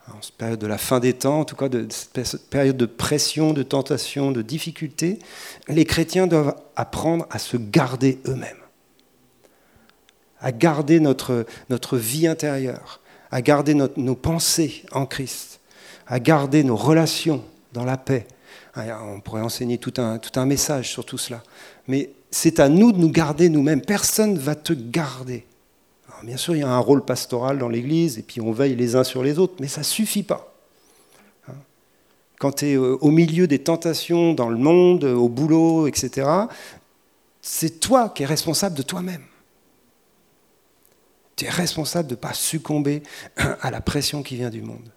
en 0.10 0.21
cette 0.21 0.36
période 0.36 0.60
de 0.60 0.67
la 0.67 0.77
fin 0.77 0.99
des 0.99 1.13
temps, 1.13 1.39
en 1.39 1.45
tout 1.45 1.55
cas 1.55 1.69
de 1.69 1.88
cette 1.89 2.49
période 2.49 2.75
de 2.75 2.86
pression, 2.86 3.53
de 3.53 3.63
tentation, 3.63 4.32
de 4.32 4.41
difficulté. 4.41 5.19
Les 5.69 5.86
chrétiens 5.86 6.27
doivent 6.27 6.55
apprendre 6.75 7.27
à 7.29 7.39
se 7.39 7.55
garder 7.55 8.19
eux-mêmes, 8.27 8.58
à 10.41 10.51
garder 10.51 10.99
notre, 10.99 11.45
notre 11.69 11.97
vie 11.97 12.27
intérieure, 12.27 12.99
à 13.32 13.41
garder 13.41 13.73
nos 13.73 14.15
pensées 14.15 14.84
en 14.91 15.05
Christ 15.05 15.49
à 16.10 16.19
garder 16.19 16.63
nos 16.63 16.76
relations 16.76 17.43
dans 17.72 17.86
la 17.86 17.95
paix. 17.95 18.28
Ah, 18.74 19.02
on 19.04 19.19
pourrait 19.19 19.41
enseigner 19.41 19.78
tout 19.78 19.93
un, 19.98 20.17
tout 20.17 20.38
un 20.39 20.45
message 20.45 20.89
sur 20.89 21.06
tout 21.06 21.17
cela. 21.17 21.43
Mais 21.88 22.10
c'est 22.32 22.60
à 22.60 22.67
nous 22.67 22.91
de 22.91 22.98
nous 22.98 23.12
garder 23.12 23.50
nous-mêmes. 23.50 23.82
Personne 23.82 24.34
ne 24.34 24.39
va 24.39 24.56
te 24.56 24.74
garder. 24.74 25.45
bien 26.24 26.38
sûr, 26.38 26.56
il 26.56 26.60
y 26.60 26.63
a 26.63 26.69
un 26.69 26.80
rôle 26.80 27.06
pastoral 27.06 27.60
dans 27.60 27.69
l'Église, 27.69 28.17
et 28.17 28.24
puis 28.24 28.41
on 28.41 28.52
veille 28.52 28.76
les 28.76 28.95
uns 28.95 29.04
sur 29.04 29.24
les 29.24 29.39
autres, 29.39 29.56
mais 29.60 29.67
ça 29.67 29.82
ne 29.82 29.86
suffit 29.86 30.24
pas. 30.24 30.54
quand 32.39 32.54
tu 32.54 32.69
es 32.69 32.78
au 32.78 33.12
milieu 33.12 33.48
des 33.48 33.60
tentations 33.60 34.34
dans 34.34 34.50
le 34.50 34.58
monde, 34.58 35.04
au 35.04 35.30
boulot, 35.30 35.88
etc., 35.88 36.28
c'est 37.41 37.80
toi 37.80 38.10
qui 38.10 38.24
es 38.24 38.26
responsable 38.26 38.76
de 38.76 38.82
toi-même. 38.82 39.24
Tu 41.36 41.45
es 41.45 41.50
responsable 41.50 42.10
de 42.10 42.15
ne 42.15 42.19
pas 42.19 42.34
succomber 42.34 43.04
à 43.62 43.72
la 43.72 43.82
pression 43.82 44.24
qui 44.24 44.36
vient 44.36 44.50
du 44.50 44.62
monde. 44.62 44.89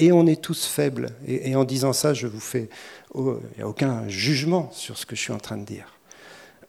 Et 0.00 0.12
on 0.12 0.26
est 0.26 0.40
tous 0.40 0.66
faibles. 0.66 1.10
Et, 1.26 1.54
en 1.54 1.64
disant 1.64 1.92
ça, 1.92 2.14
je 2.14 2.26
vous 2.26 2.40
fais. 2.40 2.68
Il 3.14 3.22
n'y 3.56 3.62
a 3.62 3.68
aucun 3.68 4.08
jugement 4.08 4.70
sur 4.72 4.96
ce 4.96 5.04
que 5.04 5.14
je 5.14 5.20
suis 5.20 5.32
en 5.32 5.38
train 5.38 5.58
de 5.58 5.64
dire. 5.64 5.94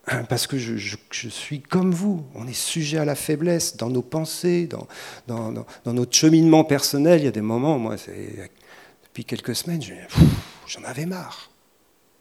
Parce 0.30 0.48
que 0.48 0.58
je, 0.58 0.98
suis 1.30 1.62
comme 1.62 1.92
vous. 1.92 2.26
On 2.36 2.48
est 2.48 2.54
sujet 2.54 2.98
à 2.98 3.06
la 3.06 3.16
faiblesse 3.16 3.78
dans 3.78 3.90
nos 3.90 4.02
pensées, 4.02 4.68
dans, 4.68 4.88
dans, 5.28 5.94
notre 5.94 6.16
cheminement 6.16 6.66
personnel. 6.66 7.22
Il 7.22 7.26
y 7.26 7.30
a 7.30 7.32
des 7.32 7.42
moments, 7.42 7.80
moi, 7.80 7.96
depuis 9.04 9.26
quelques 9.26 9.56
semaines, 9.56 9.82
j'en 10.68 10.84
avais 10.84 11.06
marre. 11.06 11.50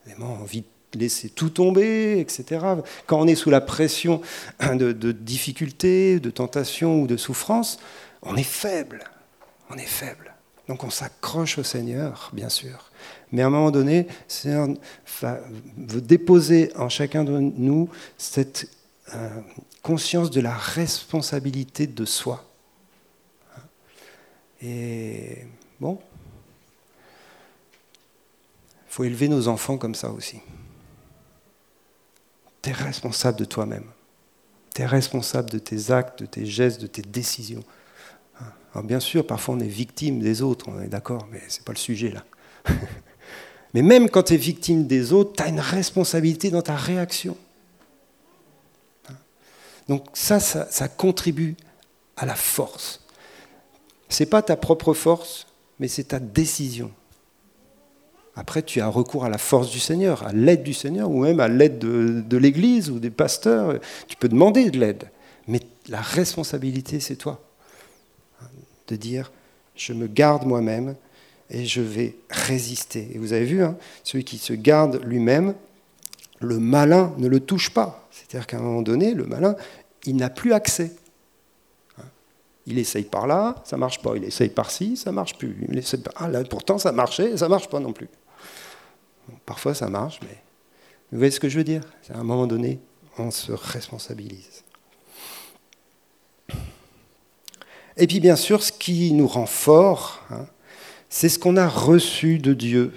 Vraiment 0.07 0.35
envie 0.35 0.65
de 0.93 0.99
laisser 0.99 1.29
tout 1.29 1.51
tomber, 1.51 2.21
etc. 2.21 2.65
Quand 3.07 3.21
on 3.21 3.27
est 3.27 3.35
sous 3.35 3.51
la 3.51 3.61
pression 3.61 4.21
de, 4.61 4.93
de 4.93 5.13
difficultés, 5.13 6.21
de 6.21 6.31
tentations 6.31 7.03
ou 7.03 7.07
de 7.07 7.17
souffrances, 7.17 7.81
on 8.23 8.37
est 8.37 8.43
faible. 8.43 9.05
On 9.71 9.77
est 9.77 9.87
faible. 9.87 10.30
Donc 10.71 10.85
on 10.85 10.91
s'accroche 10.91 11.59
au 11.59 11.65
Seigneur, 11.65 12.31
bien 12.33 12.49
sûr. 12.49 12.93
Mais 13.33 13.43
à 13.43 13.49
un 13.49 13.51
moment 13.51 13.73
donné, 13.73 14.05
le 14.05 14.09
Seigneur 14.29 14.69
veut 15.77 16.01
déposer 16.01 16.71
en 16.77 16.89
chacun 16.89 17.25
de 17.25 17.33
nous 17.41 17.89
cette 18.17 18.71
euh, 19.13 19.41
conscience 19.83 20.31
de 20.31 20.41
la 20.41 20.55
responsabilité 20.55 21.89
de 21.89 22.05
soi. 22.05 22.49
Et 24.63 25.39
bon, 25.81 25.99
il 28.87 28.93
faut 28.93 29.03
élever 29.03 29.27
nos 29.27 29.49
enfants 29.49 29.77
comme 29.77 29.97
ça 29.97 30.13
aussi. 30.13 30.39
Tu 32.63 32.71
es 32.71 32.73
responsable 32.73 33.41
de 33.41 33.45
toi-même. 33.45 33.87
Tu 34.73 34.83
es 34.83 34.87
responsable 34.87 35.51
de 35.51 35.59
tes 35.59 35.91
actes, 35.91 36.21
de 36.21 36.27
tes 36.27 36.47
gestes, 36.47 36.81
de 36.81 36.87
tes 36.87 37.03
décisions. 37.03 37.65
Alors 38.73 38.85
bien 38.85 39.01
sûr, 39.01 39.27
parfois 39.27 39.55
on 39.55 39.61
est 39.61 39.67
victime 39.67 40.21
des 40.21 40.43
autres, 40.43 40.67
on 40.69 40.81
est 40.81 40.89
d'accord, 40.89 41.27
mais 41.33 41.41
ce 41.49 41.59
n'est 41.59 41.65
pas 41.65 41.73
le 41.73 41.79
sujet 41.79 42.11
là. 42.11 42.25
mais 43.75 43.83
même 43.83 44.09
quand 44.09 44.25
tu 44.25 44.35
es 44.35 44.37
victime 44.37 44.87
des 44.87 45.13
autres, 45.13 45.33
tu 45.37 45.43
as 45.43 45.49
une 45.49 45.61
responsabilité 45.61 46.51
dans 46.51 46.63
ta 46.63 46.77
réaction. 46.77 47.37
Donc 49.89 50.05
ça, 50.13 50.39
ça, 50.39 50.89
contribue 50.89 51.57
à 52.17 52.25
la 52.25 52.37
force. 52.37 53.05
Ce 54.09 54.23
n'est 54.23 54.29
pas 54.29 54.41
ta 54.41 54.57
propre 54.57 54.95
force, 54.95 55.49
mais 55.81 55.89
c'est 55.89 56.05
ta 56.05 56.21
décision. 56.21 56.93
Après, 58.37 58.63
tu 58.63 58.81
as 58.81 58.87
recours 58.87 59.25
à 59.25 59.29
la 59.29 59.39
force 59.39 59.69
du 59.69 59.81
Seigneur, 59.81 60.25
à 60.25 60.33
l'aide 60.33 60.63
du 60.63 60.75
Seigneur, 60.75 61.11
ou 61.11 61.25
même 61.25 61.41
à 61.41 61.49
l'aide 61.49 61.79
de, 61.79 62.37
l'Église 62.37 62.89
ou 62.89 63.01
des 63.01 63.11
pasteurs. 63.11 63.81
Tu 64.07 64.17
peux 64.17 64.29
demander 64.29 64.71
de 64.71 64.79
l'aide, 64.79 65.11
mais 65.49 65.61
la 65.89 66.01
responsabilité, 66.01 67.01
c'est 67.01 67.17
toi 67.17 67.50
de 68.91 68.97
dire 68.97 69.33
je 69.75 69.93
me 69.93 70.07
garde 70.07 70.45
moi-même 70.45 70.97
et 71.49 71.65
je 71.65 71.81
vais 71.81 72.17
résister. 72.29 73.11
Et 73.15 73.19
vous 73.19 73.33
avez 73.33 73.45
vu, 73.45 73.63
hein, 73.63 73.77
celui 74.05 74.25
qui 74.25 74.39
se 74.39 74.53
garde 74.53 75.01
lui-même, 75.05 75.55
le 76.39 76.59
malin 76.59 77.13
ne 77.19 77.29
le 77.29 77.41
touche 77.41 77.71
pas. 77.71 78.09
C'est-à-dire 78.11 78.47
qu'à 78.47 78.59
un 78.59 78.63
moment 78.63 78.83
donné, 78.83 79.15
le 79.15 79.25
malin, 79.25 79.57
il 80.05 80.17
n'a 80.17 80.31
plus 80.31 80.53
accès. 80.53 80.93
Hein. 81.99 82.05
Il 82.67 82.79
essaye 82.79 83.05
par 83.05 83.27
là, 83.27 83.57
ça 83.65 83.77
marche 83.77 84.01
pas. 84.01 84.17
Il 84.17 84.25
essaye 84.25 84.49
par 84.49 84.71
ci, 84.71 84.97
ça 84.97 85.13
marche 85.13 85.37
plus. 85.37 85.57
Ah, 86.17 86.29
là, 86.29 86.45
pourtant, 86.45 86.79
ça 86.79 86.93
marchait, 86.93 87.37
ça 87.37 87.49
marche 87.49 87.69
pas 87.69 87.81
non 87.81 87.93
plus. 87.93 88.09
parfois, 89.45 89.75
ça 89.75 89.89
marche, 89.89 90.21
mais 90.23 90.39
vous 91.13 91.19
voyez 91.19 91.33
ce 91.33 91.41
que 91.41 91.49
je 91.49 91.59
veux 91.59 91.65
dire? 91.65 91.83
À 92.13 92.19
un 92.19 92.23
moment 92.23 92.47
donné, 92.47 92.79
on 93.19 93.31
se 93.31 93.53
responsabilise. 93.53 94.63
Et 98.01 98.07
puis 98.07 98.19
bien 98.19 98.35
sûr, 98.35 98.63
ce 98.63 98.73
qui 98.73 99.13
nous 99.13 99.29
rend 99.29 99.45
forts, 99.45 100.23
hein, 100.31 100.47
c'est 101.11 101.29
ce 101.29 101.39
qu'on 101.39 101.59
a 101.59 101.69
reçu 101.69 102.39
de 102.39 102.55
Dieu. 102.55 102.95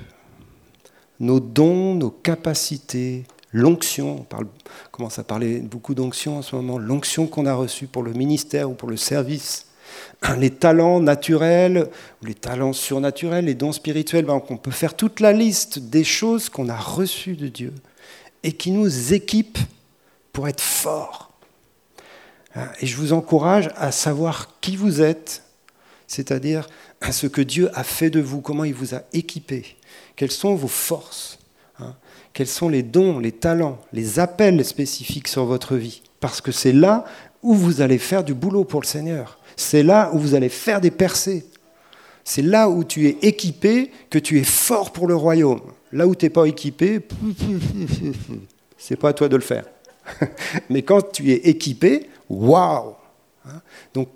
Nos 1.20 1.42
dons, 1.42 1.94
nos 1.94 2.10
capacités, 2.10 3.26
l'onction. 3.52 4.26
On 4.32 4.46
commence 4.94 5.20
à 5.20 5.26
parler 5.26 5.60
beaucoup 5.60 5.94
d'onction 5.94 6.38
en 6.38 6.42
ce 6.42 6.56
moment. 6.56 6.78
L'onction 6.78 7.28
qu'on 7.28 7.46
a 7.46 7.54
reçue 7.54 7.88
pour 7.88 8.02
le 8.02 8.14
ministère 8.14 8.70
ou 8.70 8.76
pour 8.76 8.90
le 8.90 8.96
service. 8.96 9.66
Les 10.38 10.52
talents 10.52 11.02
naturels, 11.02 11.90
les 12.24 12.34
talents 12.34 12.74
surnaturels, 12.74 13.46
les 13.46 13.56
dons 13.56 13.74
spirituels. 13.74 14.24
Ben, 14.24 14.42
on 14.50 14.58
peut 14.58 14.72
faire 14.72 14.96
toute 14.96 15.20
la 15.20 15.34
liste 15.34 15.80
des 15.80 16.06
choses 16.06 16.48
qu'on 16.48 16.70
a 16.70 16.78
reçues 16.78 17.36
de 17.36 17.50
Dieu 17.50 17.74
et 18.42 18.54
qui 18.54 18.72
nous 18.72 19.14
équipent 19.14 19.60
pour 20.32 20.48
être 20.48 20.62
forts 20.62 21.33
et 22.80 22.86
je 22.86 22.96
vous 22.98 23.14
encourage 23.14 23.70
à 23.76 23.92
savoir 23.92 24.60
qui 24.62 24.76
vous 24.76 25.02
êtes, 25.02 25.44
c'est-à-dire 26.08 26.68
ce 27.12 27.28
que 27.28 27.42
Dieu 27.42 27.70
a 27.74 27.84
fait 27.84 28.10
de 28.10 28.22
vous, 28.22 28.42
comment 28.42 28.64
il 28.64 28.74
vous 28.74 28.96
a 28.96 29.02
équipé, 29.14 29.76
quelles 30.16 30.32
sont 30.32 30.56
vos 30.56 30.68
forces, 30.68 31.40
hein, 31.80 31.96
quels 32.34 32.48
sont 32.48 32.70
les 32.70 32.84
dons, 32.84 33.20
les 33.20 33.32
talents, 33.32 33.80
les 33.92 34.20
appels 34.20 34.64
spécifiques 34.64 35.28
sur 35.28 35.46
votre 35.46 35.76
vie. 35.76 36.02
Parce 36.20 36.42
que 36.42 36.52
c'est 36.52 36.72
là 36.72 37.06
où 37.42 37.54
vous 37.54 37.82
allez 37.82 37.98
faire 37.98 38.24
du 38.24 38.34
boulot 38.34 38.64
pour 38.64 38.82
le 38.82 38.88
Seigneur. 38.88 39.40
C'est 39.58 39.84
là 39.84 40.12
où 40.14 40.20
vous 40.20 40.36
allez 40.36 40.50
faire 40.50 40.80
des 40.80 40.92
percées. 40.92 41.46
C'est 42.24 42.42
là 42.42 42.70
où 42.70 42.84
tu 42.84 43.08
es 43.08 43.18
équipé 43.22 43.92
que 44.10 44.18
tu 44.18 44.40
es 44.40 44.46
fort 44.46 44.94
pour 44.94 45.08
le 45.08 45.16
royaume. 45.16 45.62
Là 45.92 46.08
où 46.08 46.16
tu 46.16 46.26
n'es 46.26 46.30
pas 46.30 46.46
équipé, 46.46 47.02
c'est 48.78 48.96
pas 48.96 49.10
à 49.10 49.14
toi 49.14 49.28
de 49.28 49.36
le 49.36 49.42
faire. 49.42 49.66
Mais 50.70 50.82
quand 50.82 51.12
tu 51.12 51.32
es 51.32 51.50
équipé, 51.50 52.10
Waouh 52.34 52.96
hein 53.46 53.62
Donc, 53.94 54.10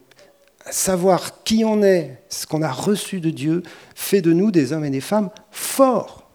savoir 0.70 1.44
qui 1.44 1.64
on 1.66 1.82
est, 1.84 2.22
ce 2.30 2.46
qu'on 2.46 2.62
a 2.62 2.72
reçu 2.72 3.20
de 3.20 3.30
Dieu, 3.30 3.64
fait 3.96 4.22
de 4.22 4.34
nous 4.34 4.52
des 4.52 4.74
hommes 4.74 4.86
et 4.86 4.90
des 4.90 5.02
femmes 5.02 5.30
forts. 5.52 6.30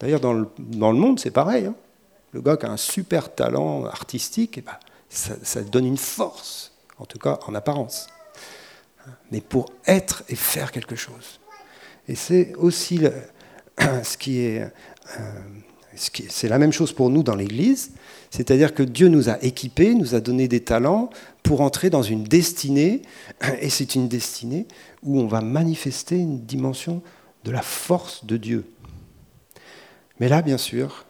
D'ailleurs, 0.00 0.20
dans 0.20 0.32
le, 0.32 0.48
dans 0.58 0.92
le 0.92 0.98
monde, 0.98 1.18
c'est 1.18 1.30
pareil. 1.30 1.66
Hein. 1.66 1.74
le 2.32 2.40
gars 2.40 2.56
qui 2.56 2.66
a 2.66 2.70
un 2.70 2.76
super 2.76 3.34
talent 3.34 3.86
artistique, 3.86 4.58
eh 4.58 4.60
ben, 4.60 4.76
ça, 5.08 5.62
donne 5.62 5.86
une 5.86 5.96
force, 5.96 6.72
en 6.98 7.06
tout 7.06 7.18
cas 7.18 7.38
en 7.46 7.54
apparence. 7.54 8.08
Mais 9.30 9.40
pour 9.40 9.72
être 9.86 10.24
et 10.28 10.36
faire 10.36 10.72
quelque 10.72 10.96
chose. 10.96 11.40
Et 12.08 12.14
c'est 12.14 12.54
aussi 12.56 12.98
le, 12.98 13.12
ce 14.02 14.16
qui 14.16 14.40
est. 14.40 14.62
Euh, 14.62 15.30
c'est 15.96 16.48
la 16.48 16.58
même 16.58 16.72
chose 16.72 16.92
pour 16.92 17.08
nous 17.08 17.22
dans 17.22 17.34
l'Église, 17.34 17.92
c'est-à-dire 18.30 18.74
que 18.74 18.82
Dieu 18.82 19.08
nous 19.08 19.28
a 19.28 19.42
équipés, 19.42 19.94
nous 19.94 20.14
a 20.14 20.20
donné 20.20 20.48
des 20.48 20.60
talents 20.60 21.10
pour 21.42 21.60
entrer 21.60 21.90
dans 21.90 22.02
une 22.02 22.24
destinée, 22.24 23.02
et 23.60 23.70
c'est 23.70 23.94
une 23.94 24.08
destinée 24.08 24.66
où 25.02 25.20
on 25.20 25.26
va 25.26 25.40
manifester 25.40 26.16
une 26.16 26.40
dimension 26.40 27.02
de 27.44 27.50
la 27.50 27.62
force 27.62 28.26
de 28.26 28.36
Dieu. 28.36 28.64
Mais 30.18 30.28
là, 30.28 30.42
bien 30.42 30.58
sûr, 30.58 31.04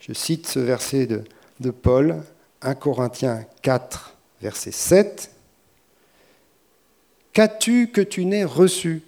je 0.00 0.12
cite 0.12 0.46
ce 0.46 0.58
verset 0.58 1.06
de, 1.06 1.70
Paul, 1.70 2.22
1 2.60 2.74
Corinthiens 2.74 3.46
4, 3.62 4.16
verset 4.42 4.72
7. 4.72 5.30
Qu'as-tu 7.32 7.88
que 7.88 8.02
tu 8.02 8.26
n'aies 8.26 8.44
reçu? 8.44 9.02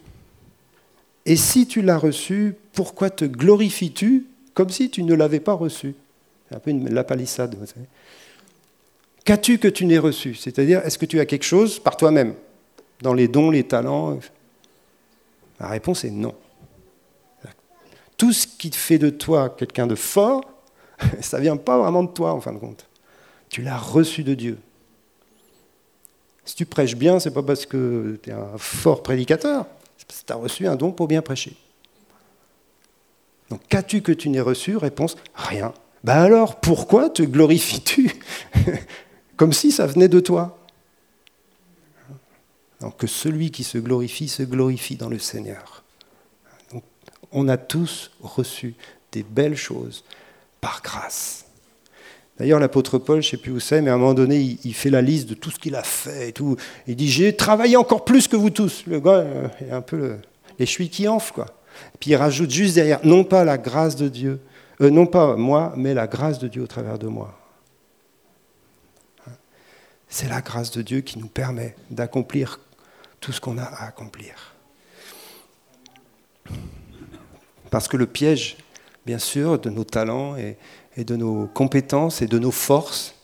Et 1.27 1.37
si 1.37 1.67
tu 1.67 1.83
l'as 1.83 1.99
reçu, 1.99 2.55
pourquoi 2.73 3.11
te 3.11 3.25
glorifies-tu 3.25 4.27
comme 4.55 4.71
si 4.71 4.89
tu 4.89 5.03
ne 5.03 5.15
l'avais 5.15 5.41
pas 5.41 5.53
reçu? 5.53 5.95
C'est 6.49 6.57
un 6.57 6.59
peu 6.59 6.71
une, 6.71 6.93
la 6.93 7.05
palissade. 7.05 7.57
Qu'as-tu 9.25 9.59
que 9.59 9.69
tu 9.69 9.87
n'aies 9.87 9.99
reçu? 9.99 10.35
C'est-à-dire, 10.35 10.81
est-ce 10.85 10.99
que 10.99 11.07
tu 11.07 11.19
as 11.21 11.27
quelque 11.27 11.45
chose 11.45 11.79
par 11.79 11.97
toi-même? 11.97 12.35
Dans 13.03 13.15
les 13.15 13.29
dons, 13.29 13.51
les 13.51 13.65
talents? 13.65 14.19
La 15.59 15.69
réponse 15.69 16.05
est 16.05 16.11
non. 16.11 16.35
Tout 18.17 18.33
ce 18.33 18.47
qui 18.47 18.71
fait 18.71 18.99
de 18.99 19.11
toi 19.11 19.51
quelqu'un 19.51 19.87
de 19.87 19.95
fort, 19.95 20.43
ça 21.21 21.39
ne 21.39 21.43
vient 21.43 21.57
pas 21.57 21.79
vraiment 21.79 22.03
de 22.03 22.11
toi, 22.11 22.33
en 22.33 22.41
fin 22.41 22.53
de 22.53 22.59
compte. 22.59 22.87
Tu 23.49 23.63
l'as 23.63 23.77
reçu 23.77 24.23
de 24.23 24.35
Dieu. 24.35 24.59
Si 26.45 26.55
tu 26.55 26.65
prêches 26.65 26.97
bien, 26.97 27.19
ce 27.19 27.29
n'est 27.29 27.35
pas 27.35 27.43
parce 27.43 27.67
que 27.67 28.19
tu 28.23 28.31
es 28.31 28.33
un 28.33 28.57
fort 28.57 29.03
prédicateur, 29.03 29.67
c'est 29.99 30.07
parce 30.07 30.21
que 30.21 30.27
tu 30.27 30.33
as 30.33 30.37
reçu 30.37 30.67
un 30.67 30.77
don 30.77 30.93
pour 30.93 31.09
bien 31.09 31.21
prêcher. 31.21 31.57
Donc 33.51 33.61
qu'as-tu 33.69 34.01
que 34.01 34.13
tu 34.13 34.29
n'aies 34.29 34.41
reçu? 34.41 34.77
Réponse 34.77 35.17
rien. 35.35 35.75
Ben 36.05 36.15
alors 36.15 36.61
pourquoi 36.61 37.11
te 37.11 37.23
glorifies-tu 37.23 38.11
Comme 39.37 39.53
si 39.53 39.73
ça 39.73 39.87
venait 39.87 40.09
de 40.09 40.21
toi? 40.21 40.59
Donc 42.81 42.97
que 42.97 43.07
celui 43.07 43.51
qui 43.51 43.65
se 43.65 43.79
glorifie 43.79 44.29
se 44.29 44.43
glorifie 44.43 44.97
dans 44.97 45.09
le 45.09 45.19
Seigneur. 45.19 45.83
on 47.33 47.49
a 47.49 47.57
tous 47.57 48.11
reçu 48.23 48.75
des 49.13 49.23
belles 49.23 49.57
choses 49.57 50.05
par 50.61 50.83
grâce. 50.83 51.47
D'ailleurs, 52.39 52.61
l'apôtre 52.61 52.99
Paul, 52.99 53.23
je 53.23 53.29
ne 53.29 53.31
sais 53.31 53.37
plus 53.39 53.53
où 53.53 53.61
c'est, 53.61 53.81
mais 53.81 53.91
à 53.91 53.95
un 53.95 53.99
moment 53.99 54.13
donné, 54.13 54.59
il, 54.63 54.75
fait 54.75 54.91
la 54.91 55.01
liste 55.01 55.29
de 55.29 55.35
tout 55.35 55.51
ce 55.51 55.59
qu'il 55.59 55.75
a 55.75 55.83
fait 55.83 56.29
et 56.29 56.33
tout. 56.33 56.57
Il 56.87 56.95
dit 56.95 57.09
J'ai 57.09 57.35
travaillé 57.35 57.77
encore 57.77 58.05
plus 58.05 58.29
que 58.29 58.37
vous 58.37 58.51
tous. 58.51 58.85
Le 58.87 59.01
gars, 59.01 59.21
euh, 59.21 59.49
il, 59.63 59.73
un 59.73 59.81
peu 59.81 60.17
les 60.59 60.67
chevilles 60.67 60.91
qui 60.91 61.09
enflent, 61.09 61.33
quoi. 61.33 61.47
puis 61.99 62.11
il 62.11 62.17
rajoute 62.17 62.51
juste 62.51 62.75
derrière, 62.75 63.01
non 63.05 63.25
pas 63.25 63.45
la 63.45 63.57
grâce 63.57 63.97
de 63.97 64.09
Dieu, 64.09 64.41
euh, 64.81 64.91
non 64.91 65.07
pas 65.07 65.37
moi, 65.37 65.73
mais 65.77 65.95
la 65.95 66.07
grâce 66.07 66.39
de 66.39 66.49
Dieu 66.49 66.63
au 66.63 66.67
travers 66.67 66.99
de 66.99 67.07
moi. 67.07 67.39
C'est 70.09 70.29
la 70.29 70.41
grâce 70.41 70.71
de 70.71 70.83
Dieu 70.83 71.01
qui 71.01 71.19
nous 71.19 71.29
permet 71.29 71.75
d'accomplir 71.91 72.61
tout 73.21 73.33
ce 73.33 73.41
qu'on 73.41 73.59
a 73.59 73.65
à 73.65 73.87
accomplir. 73.87 74.55
Parce 77.71 77.89
que 77.89 77.97
le 77.97 78.07
piège, 78.07 78.57
bien 79.05 79.19
sûr, 79.19 79.59
de 79.59 79.69
nos 79.69 79.85
talents 79.85 80.37
et, 80.37 80.57
de 80.97 81.17
nos 81.17 81.47
compétences 81.49 82.23
et 82.23 82.27
de 82.27 82.39
nos 82.39 82.51
forces, 82.51 83.17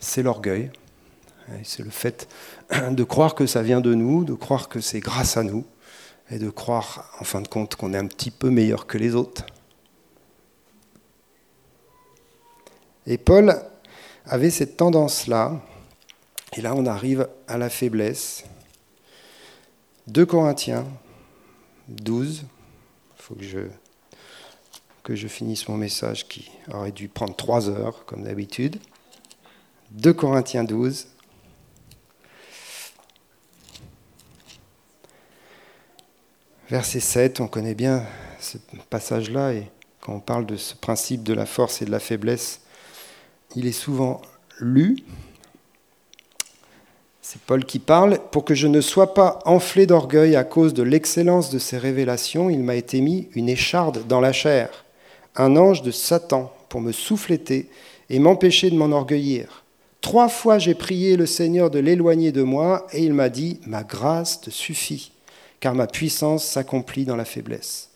c'est 0.00 0.22
l'orgueil. 0.22 0.70
C'est 1.62 1.82
le 1.82 1.90
fait 1.90 2.26
de 2.90 3.04
croire 3.04 3.34
que 3.34 3.46
ça 3.46 3.62
vient 3.62 3.80
de 3.80 3.94
nous, 3.94 4.24
de 4.24 4.32
croire 4.32 4.68
que 4.68 4.80
c'est 4.80 5.00
grâce 5.00 5.36
à 5.36 5.42
nous, 5.42 5.64
et 6.30 6.38
de 6.38 6.48
croire, 6.48 7.10
en 7.20 7.24
fin 7.24 7.42
de 7.42 7.48
compte, 7.48 7.76
qu'on 7.76 7.92
est 7.92 7.98
un 7.98 8.06
petit 8.06 8.30
peu 8.30 8.48
meilleur 8.48 8.86
que 8.86 8.96
les 8.96 9.14
autres. 9.14 9.44
Et 13.06 13.18
Paul 13.18 13.54
avait 14.24 14.50
cette 14.50 14.76
tendance-là, 14.76 15.60
et 16.56 16.60
là 16.60 16.74
on 16.74 16.86
arrive 16.86 17.28
à 17.46 17.58
la 17.58 17.68
faiblesse. 17.68 18.44
2 20.06 20.24
Corinthiens 20.24 20.86
12, 21.88 22.44
il 22.44 23.22
faut 23.22 23.34
que 23.34 23.44
je, 23.44 23.58
que 25.02 25.14
je 25.14 25.28
finisse 25.28 25.68
mon 25.68 25.76
message 25.76 26.28
qui 26.28 26.50
aurait 26.72 26.92
dû 26.92 27.08
prendre 27.08 27.36
3 27.36 27.68
heures 27.68 28.04
comme 28.06 28.24
d'habitude. 28.24 28.78
2 29.90 30.12
Corinthiens 30.14 30.64
12. 30.64 31.08
Verset 36.70 37.00
7, 37.00 37.40
on 37.40 37.46
connaît 37.46 37.74
bien 37.74 38.04
ce 38.40 38.56
passage-là, 38.88 39.52
et 39.52 39.70
quand 40.00 40.14
on 40.14 40.20
parle 40.20 40.46
de 40.46 40.56
ce 40.56 40.74
principe 40.74 41.22
de 41.22 41.34
la 41.34 41.44
force 41.44 41.82
et 41.82 41.84
de 41.84 41.90
la 41.90 42.00
faiblesse, 42.00 42.63
il 43.56 43.66
est 43.66 43.72
souvent 43.72 44.20
lu. 44.60 44.96
C'est 47.22 47.40
Paul 47.40 47.64
qui 47.64 47.78
parle. 47.78 48.18
Pour 48.30 48.44
que 48.44 48.54
je 48.54 48.66
ne 48.66 48.80
sois 48.80 49.14
pas 49.14 49.38
enflé 49.44 49.86
d'orgueil 49.86 50.36
à 50.36 50.44
cause 50.44 50.74
de 50.74 50.82
l'excellence 50.82 51.50
de 51.50 51.58
ces 51.58 51.78
révélations, 51.78 52.50
il 52.50 52.62
m'a 52.62 52.74
été 52.74 53.00
mis 53.00 53.28
une 53.34 53.48
écharde 53.48 54.06
dans 54.06 54.20
la 54.20 54.32
chair, 54.32 54.84
un 55.36 55.56
ange 55.56 55.82
de 55.82 55.90
Satan 55.90 56.52
pour 56.68 56.80
me 56.80 56.92
souffléter 56.92 57.70
et 58.10 58.18
m'empêcher 58.18 58.70
de 58.70 58.76
m'enorgueillir. 58.76 59.64
Trois 60.02 60.28
fois 60.28 60.58
j'ai 60.58 60.74
prié 60.74 61.16
le 61.16 61.24
Seigneur 61.24 61.70
de 61.70 61.78
l'éloigner 61.78 62.30
de 62.30 62.42
moi, 62.42 62.86
et 62.92 63.02
il 63.02 63.14
m'a 63.14 63.30
dit, 63.30 63.58
Ma 63.66 63.84
grâce 63.84 64.42
te 64.42 64.50
suffit, 64.50 65.12
car 65.60 65.74
ma 65.74 65.86
puissance 65.86 66.44
s'accomplit 66.44 67.06
dans 67.06 67.16
la 67.16 67.24
faiblesse. 67.24 67.88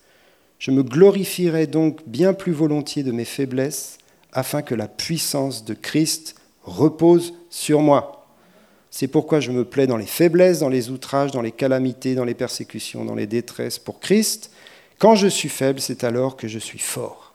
Je 0.57 0.71
me 0.71 0.81
glorifierai 0.81 1.67
donc 1.67 1.99
bien 2.07 2.33
plus 2.33 2.51
volontiers 2.51 3.03
de 3.03 3.11
mes 3.11 3.25
faiblesses 3.25 3.98
afin 4.33 4.61
que 4.61 4.75
la 4.75 4.87
puissance 4.87 5.65
de 5.65 5.73
Christ 5.73 6.35
repose 6.63 7.33
sur 7.49 7.81
moi. 7.81 8.27
C'est 8.91 9.07
pourquoi 9.07 9.39
je 9.39 9.51
me 9.51 9.65
plais 9.65 9.87
dans 9.87 9.97
les 9.97 10.05
faiblesses, 10.05 10.59
dans 10.59 10.69
les 10.69 10.89
outrages, 10.89 11.31
dans 11.31 11.41
les 11.41 11.51
calamités, 11.51 12.15
dans 12.15 12.25
les 12.25 12.33
persécutions, 12.33 13.05
dans 13.05 13.15
les 13.15 13.27
détresses 13.27 13.77
pour 13.79 13.99
Christ. 13.99 14.51
Quand 14.97 15.15
je 15.15 15.27
suis 15.27 15.49
faible, 15.49 15.79
c'est 15.79 16.03
alors 16.03 16.35
que 16.35 16.47
je 16.47 16.59
suis 16.59 16.79
fort. 16.79 17.33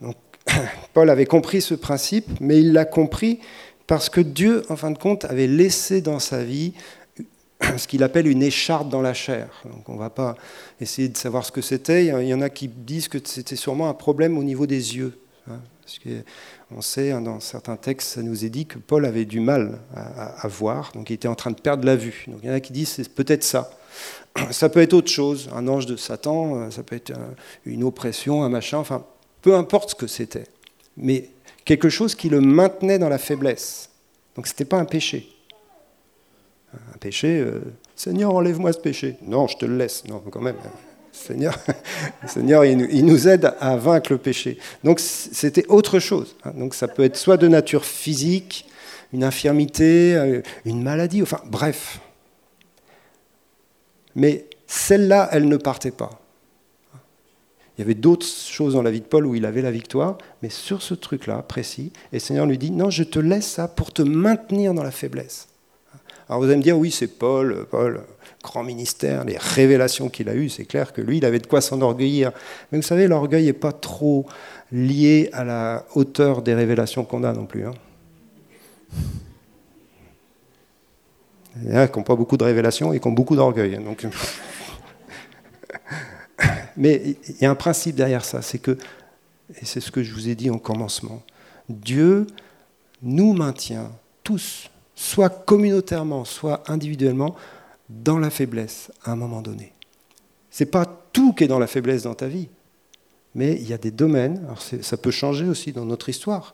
Donc, 0.00 0.16
Paul 0.92 1.08
avait 1.08 1.26
compris 1.26 1.60
ce 1.60 1.74
principe, 1.74 2.28
mais 2.40 2.58
il 2.58 2.72
l'a 2.72 2.84
compris 2.84 3.40
parce 3.86 4.08
que 4.08 4.20
Dieu, 4.20 4.64
en 4.68 4.76
fin 4.76 4.90
de 4.90 4.98
compte, 4.98 5.24
avait 5.24 5.46
laissé 5.46 6.00
dans 6.00 6.18
sa 6.18 6.42
vie 6.42 6.72
ce 7.76 7.86
qu'il 7.86 8.02
appelle 8.02 8.26
une 8.26 8.42
écharpe 8.42 8.88
dans 8.88 9.02
la 9.02 9.14
chair. 9.14 9.48
Donc 9.64 9.88
on 9.88 9.94
ne 9.94 9.98
va 9.98 10.10
pas 10.10 10.36
essayer 10.80 11.08
de 11.08 11.16
savoir 11.16 11.44
ce 11.44 11.52
que 11.52 11.60
c'était. 11.60 12.06
Il 12.06 12.26
y 12.26 12.34
en 12.34 12.40
a 12.40 12.50
qui 12.50 12.68
disent 12.68 13.08
que 13.08 13.18
c'était 13.24 13.56
sûrement 13.56 13.88
un 13.88 13.94
problème 13.94 14.36
au 14.36 14.42
niveau 14.42 14.66
des 14.66 14.96
yeux. 14.96 15.18
Hein, 15.50 15.58
on 16.70 16.80
sait, 16.80 17.10
hein, 17.10 17.20
dans 17.20 17.40
certains 17.40 17.76
textes, 17.76 18.14
ça 18.14 18.22
nous 18.22 18.44
est 18.44 18.48
dit 18.48 18.66
que 18.66 18.78
Paul 18.78 19.04
avait 19.04 19.24
du 19.24 19.40
mal 19.40 19.80
à, 19.94 20.46
voir, 20.48 20.92
donc 20.94 21.10
il 21.10 21.14
était 21.14 21.28
en 21.28 21.34
train 21.34 21.50
de 21.50 21.60
perdre 21.60 21.84
la 21.84 21.96
vue. 21.96 22.24
Donc 22.28 22.40
il 22.42 22.48
y 22.48 22.50
en 22.50 22.54
a 22.54 22.60
qui 22.60 22.72
disent 22.72 22.90
c'est 22.90 23.08
peut-être 23.08 23.44
ça. 23.44 23.70
Ça 24.50 24.70
peut 24.70 24.80
être 24.80 24.94
autre 24.94 25.10
chose, 25.10 25.50
un 25.54 25.68
ange 25.68 25.84
de 25.84 25.96
Satan, 25.96 26.56
euh, 26.56 26.70
ça 26.70 26.82
peut 26.82 26.96
être 26.96 27.12
une 27.66 27.84
oppression, 27.84 28.42
un 28.42 28.48
machin, 28.48 28.78
enfin, 28.78 29.04
peu 29.42 29.54
importe 29.54 29.90
ce 29.90 29.94
que 29.94 30.06
c'était. 30.06 30.46
Mais 30.96 31.28
quelque 31.66 31.90
chose 31.90 32.14
qui 32.14 32.30
le 32.30 32.40
maintenait 32.40 32.98
dans 32.98 33.10
la 33.10 33.18
faiblesse. 33.18 33.90
Donc 34.34 34.46
ce 34.46 34.52
n'était 34.52 34.64
pas 34.64 34.78
un 34.78 34.86
péché. 34.86 35.28
Un 36.72 36.98
péché, 36.98 37.40
euh, 37.40 37.60
Seigneur, 37.94 38.34
enlève-moi 38.34 38.72
ce 38.72 38.78
péché. 38.78 39.16
Non, 39.22 39.46
je 39.46 39.58
te 39.58 39.66
le 39.66 39.76
laisse. 39.76 40.04
Non, 40.06 40.20
quand 40.30 40.40
même. 40.40 40.56
Seigneur, 41.12 41.54
il, 42.64 43.04
nous 43.04 43.28
aide 43.28 43.54
à 43.60 43.76
vaincre 43.76 44.12
le 44.12 44.18
péché. 44.18 44.58
Donc 44.82 44.98
c'était 44.98 45.66
autre 45.68 45.98
chose. 45.98 46.34
Hein. 46.44 46.52
Donc 46.56 46.74
ça 46.74 46.88
peut 46.88 47.04
être 47.04 47.16
soit 47.16 47.36
de 47.36 47.48
nature 47.48 47.84
physique, 47.84 48.66
une 49.12 49.22
infirmité, 49.22 50.16
euh, 50.16 50.40
une 50.64 50.82
maladie, 50.82 51.22
enfin 51.22 51.40
bref. 51.46 52.00
Mais 54.14 54.46
celle-là, 54.66 55.28
elle 55.32 55.48
ne 55.48 55.56
partait 55.58 55.90
pas. 55.90 56.18
Il 57.76 57.80
y 57.80 57.84
avait 57.84 57.94
d'autres 57.94 58.26
choses 58.26 58.74
dans 58.74 58.82
la 58.82 58.90
vie 58.90 59.00
de 59.00 59.06
Paul 59.06 59.26
où 59.26 59.34
il 59.34 59.46
avait 59.46 59.62
la 59.62 59.70
victoire, 59.70 60.18
mais 60.42 60.50
sur 60.50 60.82
ce 60.82 60.94
truc-là 60.94 61.42
précis, 61.42 61.92
et 62.12 62.16
le 62.16 62.20
Seigneur 62.20 62.46
lui 62.46 62.58
dit, 62.58 62.70
non, 62.70 62.90
je 62.90 63.02
te 63.02 63.18
laisse 63.18 63.46
ça 63.46 63.68
pour 63.68 63.92
te 63.92 64.02
maintenir 64.02 64.74
dans 64.74 64.82
la 64.82 64.90
faiblesse. 64.90 65.48
Alors 66.32 66.40
vous 66.40 66.48
allez 66.48 66.56
me 66.56 66.62
dire, 66.62 66.78
oui, 66.78 66.90
c'est 66.90 67.08
Paul, 67.08 67.66
Paul, 67.70 68.00
grand 68.42 68.64
ministère, 68.64 69.26
les 69.26 69.36
révélations 69.36 70.08
qu'il 70.08 70.30
a 70.30 70.34
eues, 70.34 70.48
c'est 70.48 70.64
clair 70.64 70.94
que 70.94 71.02
lui, 71.02 71.18
il 71.18 71.26
avait 71.26 71.40
de 71.40 71.46
quoi 71.46 71.60
s'enorgueillir. 71.60 72.32
Mais 72.70 72.78
vous 72.78 72.82
savez, 72.82 73.06
l'orgueil 73.06 73.44
n'est 73.44 73.52
pas 73.52 73.72
trop 73.72 74.24
lié 74.70 75.28
à 75.34 75.44
la 75.44 75.84
hauteur 75.94 76.40
des 76.40 76.54
révélations 76.54 77.04
qu'on 77.04 77.22
a 77.22 77.34
non 77.34 77.44
plus. 77.44 77.66
Hein. 77.66 77.74
Il 81.62 81.70
y 81.70 81.74
en 81.74 81.80
a 81.80 81.88
qui 81.88 81.98
n'ont 81.98 82.02
pas 82.02 82.16
beaucoup 82.16 82.38
de 82.38 82.44
révélations 82.44 82.94
et 82.94 82.98
qui 82.98 83.06
ont 83.06 83.12
beaucoup 83.12 83.36
d'orgueil. 83.36 83.76
Hein, 83.76 83.82
donc... 83.82 84.06
Mais 86.78 87.18
il 87.28 87.42
y 87.42 87.44
a 87.44 87.50
un 87.50 87.54
principe 87.54 87.94
derrière 87.94 88.24
ça, 88.24 88.40
c'est 88.40 88.58
que, 88.58 88.78
et 89.60 89.66
c'est 89.66 89.80
ce 89.80 89.90
que 89.90 90.02
je 90.02 90.14
vous 90.14 90.30
ai 90.30 90.34
dit 90.34 90.48
en 90.48 90.56
commencement, 90.56 91.22
Dieu 91.68 92.26
nous 93.02 93.34
maintient 93.34 93.92
tous, 94.24 94.70
soit 94.94 95.30
communautairement, 95.30 96.24
soit 96.24 96.62
individuellement, 96.70 97.34
dans 97.88 98.18
la 98.18 98.30
faiblesse 98.30 98.90
à 99.04 99.12
un 99.12 99.16
moment 99.16 99.42
donné. 99.42 99.72
Ce 100.50 100.64
n'est 100.64 100.70
pas 100.70 100.86
tout 101.12 101.32
qui 101.32 101.44
est 101.44 101.48
dans 101.48 101.58
la 101.58 101.66
faiblesse 101.66 102.02
dans 102.02 102.14
ta 102.14 102.28
vie, 102.28 102.48
mais 103.34 103.54
il 103.54 103.68
y 103.68 103.72
a 103.72 103.78
des 103.78 103.90
domaines, 103.90 104.46
ça 104.82 104.96
peut 104.96 105.10
changer 105.10 105.46
aussi 105.46 105.72
dans 105.72 105.84
notre 105.84 106.08
histoire, 106.08 106.52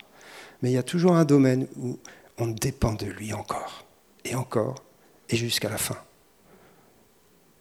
mais 0.62 0.70
il 0.70 0.74
y 0.74 0.78
a 0.78 0.82
toujours 0.82 1.12
un 1.16 1.24
domaine 1.24 1.66
où 1.76 1.98
on 2.38 2.48
dépend 2.48 2.94
de 2.94 3.06
lui 3.06 3.32
encore, 3.32 3.84
et 4.24 4.34
encore, 4.34 4.84
et 5.28 5.36
jusqu'à 5.36 5.68
la 5.68 5.78
fin. 5.78 5.96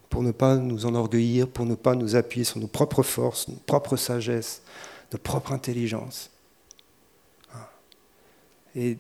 Pour 0.10 0.24
ne 0.24 0.32
pas 0.32 0.56
nous 0.56 0.86
enorgueillir, 0.86 1.48
pour 1.48 1.66
ne 1.66 1.76
pas 1.76 1.96
nous 1.96 2.16
appuyer 2.16 2.44
sur 2.44 2.60
nos 2.60 2.68
propres 2.68 3.04
forces, 3.04 3.48
nos 3.48 3.56
propres 3.56 3.98
sagesses, 3.98 4.62
nos 5.12 5.20
propres 5.20 5.52
intelligences. 5.52 6.32
Et 8.76 8.98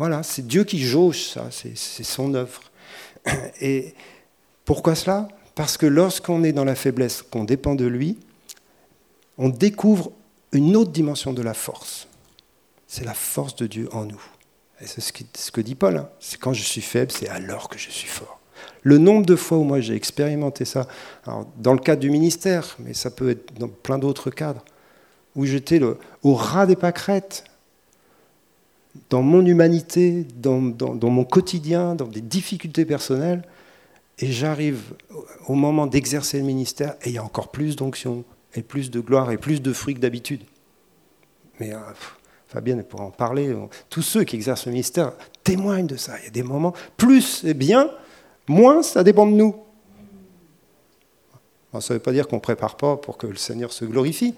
voilà, 0.00 0.22
c'est 0.22 0.46
Dieu 0.46 0.64
qui 0.64 0.78
jauge 0.78 1.24
ça, 1.24 1.50
c'est 1.50 1.76
son 1.76 2.32
œuvre. 2.32 2.62
Et 3.60 3.92
pourquoi 4.64 4.94
cela? 4.94 5.28
Parce 5.54 5.76
que 5.76 5.84
lorsqu'on 5.84 6.42
est 6.42 6.54
dans 6.54 6.64
la 6.64 6.74
faiblesse, 6.74 7.20
qu'on 7.20 7.44
dépend 7.44 7.74
de 7.74 7.84
lui, 7.84 8.18
on 9.36 9.50
découvre 9.50 10.10
une 10.52 10.74
autre 10.74 10.90
dimension 10.90 11.34
de 11.34 11.42
la 11.42 11.52
force. 11.52 12.08
C'est 12.86 13.04
la 13.04 13.12
force 13.12 13.54
de 13.56 13.66
Dieu 13.66 13.90
en 13.92 14.06
nous. 14.06 14.22
Et 14.80 14.86
c'est 14.86 15.02
ce, 15.02 15.52
que 15.52 15.60
dit 15.60 15.74
Paul. 15.74 15.98
Hein. 15.98 16.08
C'est 16.18 16.40
quand 16.40 16.54
je 16.54 16.62
suis 16.62 16.80
faible, 16.80 17.12
c'est 17.12 17.28
alors 17.28 17.68
que 17.68 17.78
je 17.78 17.90
suis 17.90 18.08
fort. 18.08 18.40
Le 18.82 18.96
nombre 18.96 19.26
de 19.26 19.36
fois 19.36 19.58
où 19.58 19.64
moi 19.64 19.82
j'ai 19.82 19.96
expérimenté 19.96 20.64
ça, 20.64 20.88
dans 21.58 21.74
le 21.74 21.78
cadre 21.78 22.00
du 22.00 22.08
ministère, 22.08 22.74
mais 22.78 22.94
ça 22.94 23.10
peut 23.10 23.28
être 23.28 23.52
dans 23.58 23.68
plein 23.68 23.98
d'autres 23.98 24.30
cadres, 24.30 24.64
où 25.36 25.44
j'étais 25.44 25.78
au 26.22 26.34
ras 26.34 26.64
des 26.64 26.76
pâquerettes, 26.76 27.44
dans 29.08 29.22
mon 29.22 29.44
humanité, 29.44 30.26
dans, 30.36 30.60
mon 30.60 31.24
quotidien, 31.24 31.94
dans 31.94 32.06
des 32.06 32.20
difficultés 32.20 32.84
personnelles, 32.84 33.42
et 34.18 34.30
j'arrive 34.30 34.94
au 35.46 35.54
moment 35.54 35.86
d'exercer 35.86 36.38
le 36.38 36.44
ministère, 36.44 36.94
et 37.02 37.10
il 37.10 37.14
y 37.14 37.18
a 37.18 37.24
encore 37.24 37.48
plus 37.48 37.76
d'onction, 37.76 38.24
et 38.54 38.62
plus 38.62 38.90
de 38.90 39.00
gloire, 39.00 39.30
et 39.30 39.38
plus 39.38 39.62
de 39.62 39.72
fruits 39.72 39.94
que 39.94 40.00
d'habitude. 40.00 40.42
Mais 41.58 41.72
euh, 41.72 41.78
Fabienne 42.48 42.82
pourra 42.82 43.04
en 43.04 43.10
parler. 43.10 43.54
Tous 43.88 44.02
ceux 44.02 44.24
qui 44.24 44.36
exercent 44.36 44.66
le 44.66 44.72
ministère 44.72 45.12
témoignent 45.44 45.86
de 45.86 45.96
ça. 45.96 46.18
Il 46.20 46.24
y 46.24 46.28
a 46.28 46.30
des 46.30 46.42
moments, 46.42 46.74
plus 46.96 47.40
c'est 47.42 47.54
bien, 47.54 47.90
moins 48.48 48.82
ça 48.82 49.04
dépend 49.04 49.26
de 49.26 49.32
nous. 49.32 49.54
ça 51.72 51.94
ne 51.94 51.98
veut 51.98 52.02
pas 52.02 52.12
dire 52.12 52.26
qu'on 52.26 52.36
ne 52.36 52.40
prépare 52.40 52.76
pas 52.76 52.96
pour 52.96 53.16
que 53.16 53.26
le 53.26 53.36
Seigneur 53.36 53.72
se 53.72 53.84
glorifie, 53.84 54.34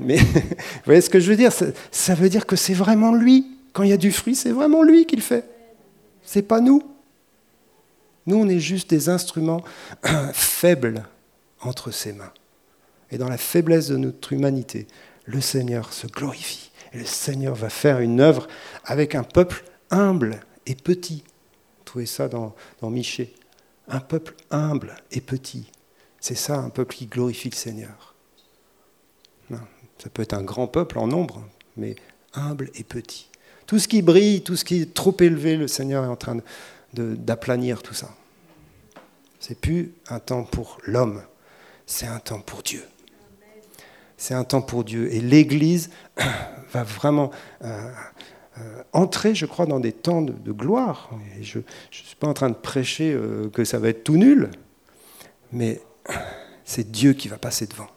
mais 0.00 0.16
vous 0.16 0.40
voyez 0.86 1.00
ce 1.00 1.10
que 1.10 1.20
je 1.20 1.30
veux 1.30 1.36
dire? 1.36 1.52
Ça 1.92 2.14
veut 2.14 2.28
dire 2.28 2.46
que 2.46 2.56
c'est 2.56 2.74
vraiment 2.74 3.14
lui 3.14 3.46
quand 3.72 3.82
il 3.82 3.90
y 3.90 3.94
a 3.94 3.98
du 3.98 4.12
fruit, 4.12 4.34
c'est 4.34 4.52
vraiment 4.52 4.82
lui 4.82 5.06
qui 5.06 5.16
le 5.16 5.22
fait. 5.22 5.48
C'est 6.22 6.42
pas 6.42 6.60
nous. 6.60 6.82
Nous, 8.26 8.36
on 8.36 8.48
est 8.48 8.60
juste 8.60 8.90
des 8.90 9.08
instruments 9.08 9.64
faibles 10.32 11.04
entre 11.60 11.90
ses 11.90 12.12
mains. 12.12 12.32
Et 13.10 13.18
dans 13.18 13.28
la 13.28 13.38
faiblesse 13.38 13.88
de 13.88 13.96
notre 13.96 14.32
humanité, 14.32 14.86
le 15.24 15.40
Seigneur 15.40 15.92
se 15.92 16.06
glorifie. 16.06 16.70
Et 16.92 16.98
le 16.98 17.04
Seigneur 17.04 17.54
va 17.54 17.70
faire 17.70 18.00
une 18.00 18.20
œuvre 18.20 18.46
avec 18.84 19.14
un 19.14 19.22
peuple 19.22 19.64
humble 19.90 20.40
et 20.66 20.74
petit. 20.74 21.24
Vous 21.78 21.84
trouvez 21.84 22.06
ça 22.06 22.28
dans, 22.28 22.54
dans 22.80 22.90
Michée. 22.90 23.34
Un 23.88 24.00
peuple 24.00 24.34
humble 24.50 24.94
et 25.10 25.20
petit. 25.20 25.70
C'est 26.20 26.36
ça, 26.36 26.56
un 26.56 26.70
peuple 26.70 26.94
qui 26.94 27.06
glorifie 27.06 27.50
le 27.50 27.56
Seigneur. 27.56 28.14
ça 29.50 30.10
peut 30.12 30.22
être 30.22 30.34
un 30.34 30.42
grand 30.42 30.68
peuple 30.68 30.98
en 30.98 31.08
nombre, 31.08 31.44
mais 31.76 31.96
humble 32.34 32.70
et 32.74 32.84
petit. 32.84 33.31
Tout 33.72 33.78
ce 33.78 33.88
qui 33.88 34.02
brille, 34.02 34.42
tout 34.42 34.54
ce 34.54 34.66
qui 34.66 34.82
est 34.82 34.92
trop 34.92 35.16
élevé, 35.20 35.56
le 35.56 35.66
Seigneur 35.66 36.04
est 36.04 36.08
en 36.08 36.14
train 36.14 36.36
d'aplanir 36.92 37.82
tout 37.82 37.94
ça. 37.94 38.10
C'est 39.40 39.58
plus 39.58 39.94
un 40.10 40.18
temps 40.18 40.44
pour 40.44 40.76
l'homme, 40.84 41.22
c'est 41.86 42.04
un 42.06 42.18
temps 42.18 42.40
pour 42.40 42.62
Dieu. 42.62 42.84
C'est 44.18 44.34
un 44.34 44.44
temps 44.44 44.60
pour 44.60 44.84
Dieu. 44.84 45.10
Et 45.14 45.22
l'Église 45.22 45.88
va 46.74 46.82
vraiment 46.84 47.30
euh, 47.64 47.90
euh, 48.58 48.82
entrer, 48.92 49.34
je 49.34 49.46
crois, 49.46 49.64
dans 49.64 49.80
des 49.80 49.92
temps 49.92 50.20
de, 50.20 50.52
gloire. 50.52 51.08
je 51.40 51.60
ne 51.60 51.64
suis 51.90 52.16
pas 52.16 52.26
en 52.26 52.34
train 52.34 52.50
de 52.50 52.54
prêcher 52.54 53.14
euh, 53.14 53.48
que 53.48 53.64
ça 53.64 53.78
va 53.78 53.88
être 53.88 54.04
tout 54.04 54.18
nul, 54.18 54.50
mais 55.50 55.80
c'est 56.66 56.90
Dieu 56.90 57.14
qui 57.14 57.28
va 57.28 57.38
passer 57.38 57.66
devant. 57.66 57.88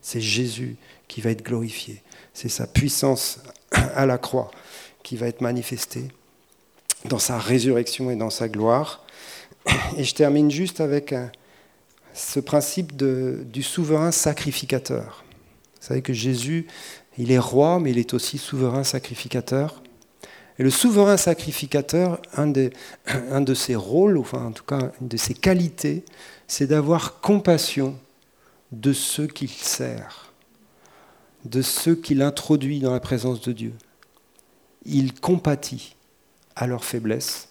C'est 0.00 0.20
Jésus 0.20 0.76
qui 1.08 1.20
va 1.20 1.30
être 1.30 1.44
glorifié. 1.44 2.04
C'est 2.32 2.48
sa 2.48 2.68
puissance 2.68 3.40
à 3.72 4.06
la 4.06 4.16
croix 4.16 4.52
qui 5.02 5.16
va 5.16 5.28
être 5.28 5.40
manifestée 5.40 6.08
dans 7.06 7.18
sa 7.18 7.38
résurrection 7.38 8.10
et 8.10 8.16
dans 8.16 8.30
sa 8.30 8.48
gloire. 8.48 9.04
Et 9.96 10.04
je 10.04 10.14
termine 10.14 10.50
juste 10.50 10.80
avec 10.80 11.14
ce 12.14 12.40
principe 12.40 12.96
du 12.96 13.62
souverain 13.62 14.12
sacrificateur. 14.12 15.24
Vous 15.80 15.86
savez 15.88 16.02
que 16.02 16.12
Jésus, 16.12 16.66
il 17.18 17.32
est 17.32 17.38
roi, 17.38 17.80
mais 17.80 17.90
il 17.90 17.98
est 17.98 18.14
aussi 18.14 18.38
souverain 18.38 18.84
sacrificateur. 18.84 19.82
Et 20.58 20.62
le 20.62 20.70
souverain 20.70 21.16
sacrificateur, 21.16 22.20
un 22.36 22.46
de, 22.46 22.70
un 23.06 23.40
de 23.40 23.54
ses 23.54 23.74
rôles, 23.74 24.18
enfin 24.18 24.46
en 24.46 24.52
tout 24.52 24.64
cas 24.64 24.92
une 25.00 25.08
de 25.08 25.16
ses 25.16 25.34
qualités, 25.34 26.04
c'est 26.46 26.66
d'avoir 26.66 27.20
compassion 27.20 27.96
de 28.70 28.92
ceux 28.92 29.26
qu'il 29.26 29.50
sert, 29.50 30.32
de 31.44 31.62
ceux 31.62 31.94
qu'il 31.94 32.22
introduit 32.22 32.80
dans 32.80 32.92
la 32.92 33.00
présence 33.00 33.40
de 33.40 33.52
Dieu. 33.52 33.72
Il 34.84 35.14
compatit 35.14 35.96
à 36.56 36.66
leur 36.66 36.84
faiblesse 36.84 37.48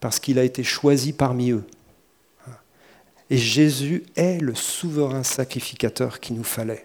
parce 0.00 0.20
qu'il 0.20 0.38
a 0.38 0.44
été 0.44 0.62
choisi 0.62 1.12
parmi 1.12 1.50
eux. 1.50 1.64
Et 3.30 3.38
Jésus 3.38 4.04
est 4.16 4.38
le 4.38 4.54
souverain 4.54 5.22
sacrificateur 5.22 6.20
qu'il 6.20 6.36
nous 6.36 6.44
fallait, 6.44 6.84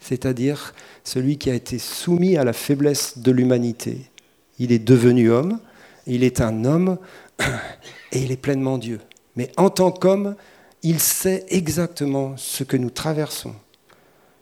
c'est-à-dire 0.00 0.74
celui 1.04 1.36
qui 1.36 1.50
a 1.50 1.54
été 1.54 1.78
soumis 1.78 2.38
à 2.38 2.44
la 2.44 2.54
faiblesse 2.54 3.18
de 3.18 3.30
l'humanité. 3.30 4.10
Il 4.58 4.72
est 4.72 4.78
devenu 4.78 5.30
homme, 5.30 5.60
il 6.06 6.24
est 6.24 6.40
un 6.40 6.64
homme 6.64 6.98
et 8.12 8.22
il 8.22 8.32
est 8.32 8.36
pleinement 8.36 8.78
Dieu. 8.78 9.00
Mais 9.36 9.52
en 9.56 9.70
tant 9.70 9.92
qu'homme, 9.92 10.34
il 10.82 10.98
sait 10.98 11.44
exactement 11.50 12.36
ce 12.36 12.64
que 12.64 12.76
nous 12.76 12.90
traversons. 12.90 13.54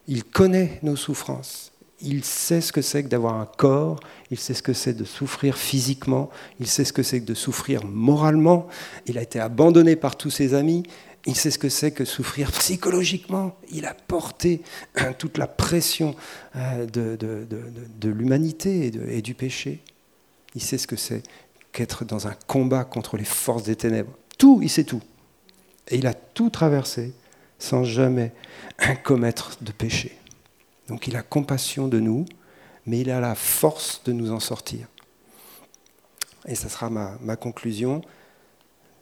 Il 0.07 0.25
connaît 0.25 0.79
nos 0.83 0.97
souffrances. 0.97 1.73
Il 2.01 2.25
sait 2.25 2.61
ce 2.61 2.73
que 2.73 2.81
c'est 2.83 3.03
que 3.03 3.09
d'avoir 3.09 3.35
un 3.35 3.47
corps, 3.47 3.99
il 4.31 4.39
sait 4.39 4.55
ce 4.55 4.63
que 4.63 4.73
c'est 4.73 4.95
de 4.95 5.05
souffrir 5.05 5.57
physiquement, 5.57 6.31
il 6.61 6.69
sait 6.69 6.85
ce 6.85 6.93
que 6.93 7.03
c'est 7.03 7.21
que 7.21 7.27
de 7.27 7.35
souffrir 7.35 7.85
moralement. 7.85 8.69
Il 9.07 9.19
a 9.19 9.23
été 9.23 9.41
abandonné 9.41 9.97
par 9.97 10.17
tous 10.17 10.31
ses 10.31 10.55
amis, 10.55 10.85
il 11.27 11.35
sait 11.35 11.51
ce 11.51 11.59
que 11.59 11.69
c'est 11.69 11.91
que 11.91 12.05
souffrir 12.05 12.53
psychologiquement. 12.53 13.57
Il 13.71 13.85
a 13.85 13.95
porté 13.95 14.63
toute 15.19 15.37
la 15.39 15.47
pression 15.47 16.15
euh, 16.57 16.87
de, 16.87 18.09
l'humanité 18.09 18.91
et, 19.09 19.21
du 19.21 19.35
péché. 19.35 19.81
Il 20.55 20.63
sait 20.63 20.79
ce 20.79 20.87
que 20.87 20.97
c'est 20.97 21.23
qu'être 21.73 22.05
dans 22.05 22.29
un 22.29 22.35
combat 22.47 22.85
contre 22.85 23.17
les 23.17 23.25
forces 23.25 23.65
des 23.65 23.77
ténèbres. 23.77 24.13
Tout, 24.39 24.61
il 24.63 24.71
sait 24.71 24.85
tout. 24.85 25.03
Et 25.89 25.97
il 25.97 26.07
a 26.07 26.15
tout 26.15 26.51
traversé 26.51 27.13
sans 27.59 27.85
jamais 27.85 28.33
commettre 29.03 29.59
de 29.61 29.73
péché. 29.73 30.17
Donc 30.89 31.07
il 31.07 31.17
a 31.17 31.23
compassion 31.23 31.89
de 31.89 32.01
nous, 32.01 32.25
mais 32.87 33.01
il 33.01 33.11
a 33.11 33.21
la 33.21 33.35
force 33.35 34.03
de 34.05 34.13
nous 34.13 34.33
en 34.33 34.41
sortir. 34.41 34.89
Et 36.47 36.55
ça 36.55 36.69
sera 36.69 36.91
ma, 36.91 37.37
conclusion. 37.37 38.01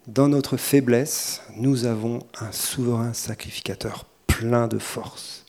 Dans 0.07 0.29
notre 0.29 0.57
faiblesse, 0.57 1.43
nous 1.57 1.85
avons 1.85 2.21
un 2.41 2.53
souverain 2.53 3.13
sacrificateur 3.13 4.07
plein 4.27 4.69
de 4.69 4.79
force, 4.79 5.47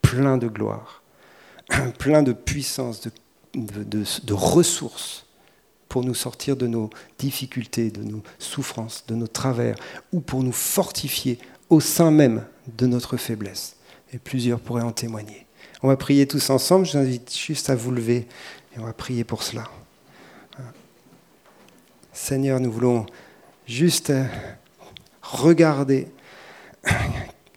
plein 0.00 0.38
de 0.38 0.48
gloire, 0.48 1.02
plein 1.98 2.22
de 2.22 2.32
puissance, 2.32 3.08
de 3.54 4.32
ressources 4.32 5.26
pour 5.92 6.04
nous 6.04 6.14
sortir 6.14 6.56
de 6.56 6.66
nos 6.66 6.88
difficultés, 7.18 7.90
de 7.90 8.02
nos 8.02 8.22
souffrances, 8.38 9.04
de 9.08 9.14
nos 9.14 9.26
travers, 9.26 9.76
ou 10.10 10.20
pour 10.20 10.42
nous 10.42 10.52
fortifier 10.52 11.38
au 11.68 11.80
sein 11.80 12.10
même 12.10 12.46
de 12.78 12.86
notre 12.86 13.18
faiblesse. 13.18 13.76
Et 14.12 14.18
plusieurs 14.18 14.58
pourraient 14.58 14.82
en 14.82 14.92
témoigner. 14.92 15.46
On 15.82 15.88
va 15.88 15.96
prier 15.96 16.28
tous 16.28 16.50
ensemble, 16.50 16.86
je 16.86 16.92
vous 16.92 16.98
invite 16.98 17.36
juste 17.36 17.68
à 17.68 17.74
vous 17.74 17.90
lever 17.90 18.28
et 18.74 18.78
on 18.78 18.84
va 18.84 18.92
prier 18.92 19.24
pour 19.24 19.42
cela. 19.42 19.64
Seigneur, 22.12 22.60
nous 22.60 22.70
voulons 22.70 23.06
juste 23.66 24.12
regarder 25.22 26.06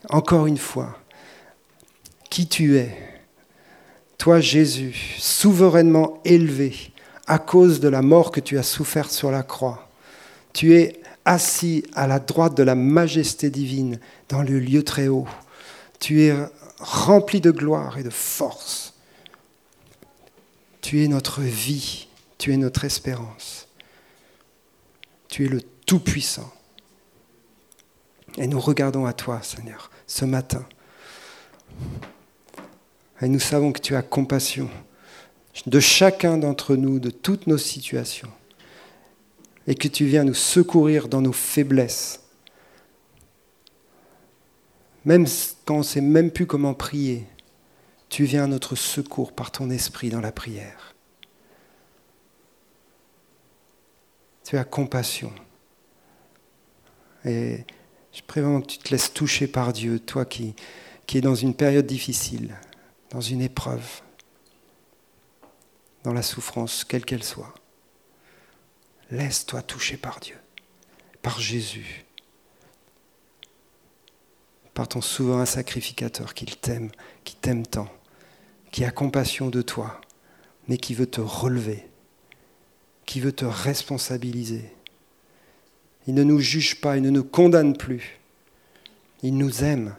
encore 0.10 0.48
une 0.48 0.58
fois 0.58 0.98
qui 2.30 2.48
tu 2.48 2.78
es. 2.78 2.98
Toi, 4.18 4.40
Jésus, 4.40 5.16
souverainement 5.20 6.20
élevé, 6.26 6.94
à 7.28 7.38
cause 7.38 7.80
de 7.80 7.90
la 7.90 8.02
mort 8.02 8.32
que 8.32 8.40
tu 8.40 8.58
as 8.58 8.64
soufferte 8.64 9.12
sur 9.12 9.30
la 9.30 9.44
croix. 9.44 9.88
Tu 10.54 10.76
es 10.76 11.02
assis 11.26 11.84
à 11.94 12.08
la 12.08 12.20
droite 12.20 12.56
de 12.56 12.64
la 12.64 12.76
majesté 12.76 13.50
divine 13.50 14.00
dans 14.30 14.42
le 14.42 14.60
lieu 14.60 14.84
très 14.84 15.10
haut. 15.10 15.28
Tu 16.00 16.24
es 16.24 16.34
rempli 16.80 17.42
de 17.42 17.52
gloire 17.52 17.98
et 17.98 18.04
de 18.04 18.10
force. 18.10 18.94
Tu 20.82 21.04
es 21.04 21.08
notre 21.08 21.42
vie, 21.42 22.08
tu 22.38 22.54
es 22.54 22.58
notre 22.58 22.86
espérance. 22.86 23.68
Tu 25.28 25.46
es 25.46 25.48
le 25.48 25.62
Tout-Puissant. 25.62 26.52
Et 28.38 28.48
nous 28.48 28.60
regardons 28.60 29.06
à 29.06 29.14
toi, 29.14 29.42
Seigneur, 29.42 29.90
ce 30.08 30.26
matin. 30.26 30.66
Et 33.22 33.28
nous 33.28 33.40
savons 33.40 33.72
que 33.72 33.80
tu 33.80 33.96
as 33.96 34.02
compassion 34.02 34.70
de 35.66 35.80
chacun 35.80 36.38
d'entre 36.38 36.76
nous, 36.76 37.00
de 37.00 37.10
toutes 37.10 37.48
nos 37.48 37.58
situations, 37.58 38.32
et 39.68 39.76
que 39.76 39.88
tu 39.88 40.06
viens 40.06 40.24
nous 40.24 40.34
secourir 40.34 41.08
dans 41.08 41.22
nos 41.22 41.32
faiblesses, 41.32 42.22
même 45.06 45.26
quand 45.66 45.76
on 45.76 45.80
ne 45.80 45.84
sait 45.84 46.02
même 46.02 46.32
plus 46.32 46.46
comment 46.46 46.74
prier, 46.74 47.26
tu 48.10 48.26
viens 48.26 48.46
à 48.46 48.48
notre 48.48 48.76
secours 48.76 49.32
par 49.32 49.52
ton 49.52 49.70
esprit 49.70 50.10
dans 50.10 50.22
la 50.22 50.32
prière. 50.32 50.94
Tu 54.44 54.58
as 54.58 54.64
compassion. 54.64 55.34
Et 57.24 57.66
je 58.14 58.22
prie 58.22 58.42
vraiment 58.42 58.62
que 58.62 58.68
tu 58.68 58.78
te 58.78 58.90
laisses 58.92 59.14
toucher 59.14 59.48
par 59.48 59.74
Dieu, 59.74 60.00
toi 60.00 60.26
qui, 60.26 60.56
qui 61.08 61.18
es 61.18 61.22
dans 61.22 61.36
une 61.36 61.56
période 61.56 61.86
difficile, 61.86 62.56
dans 63.10 63.22
une 63.22 63.42
épreuve 63.42 64.02
dans 66.06 66.14
la 66.14 66.22
souffrance, 66.22 66.84
quelle 66.84 67.04
qu'elle 67.04 67.24
soit. 67.24 67.54
Laisse-toi 69.10 69.64
toucher 69.64 69.98
par 69.98 70.20
Dieu, 70.20 70.38
par 71.24 71.40
Jésus, 71.40 72.05
par 74.76 74.90
ton 74.90 75.02
souverain 75.02 75.46
sacrificateur 75.46 76.36
qui 76.36 76.46
t'aime, 76.46 76.92
qui 77.24 77.36
t'aime 77.36 77.66
tant, 77.66 77.88
qui 78.72 78.84
a 78.84 78.92
compassion 78.92 79.50
de 79.50 79.64
toi, 79.64 80.02
mais 80.68 80.78
qui 80.78 80.94
veut 80.94 81.08
te 81.08 81.22
relever, 81.22 81.88
qui 83.06 83.22
veut 83.22 83.32
te 83.32 83.46
responsabiliser. 83.46 84.70
Il 86.08 86.14
ne 86.14 86.24
nous 86.24 86.40
juge 86.40 86.82
pas, 86.82 86.98
il 86.98 87.04
ne 87.04 87.10
nous 87.10 87.24
condamne 87.24 87.76
plus. 87.76 88.20
Il 89.24 89.38
nous 89.38 89.64
aime, 89.64 89.96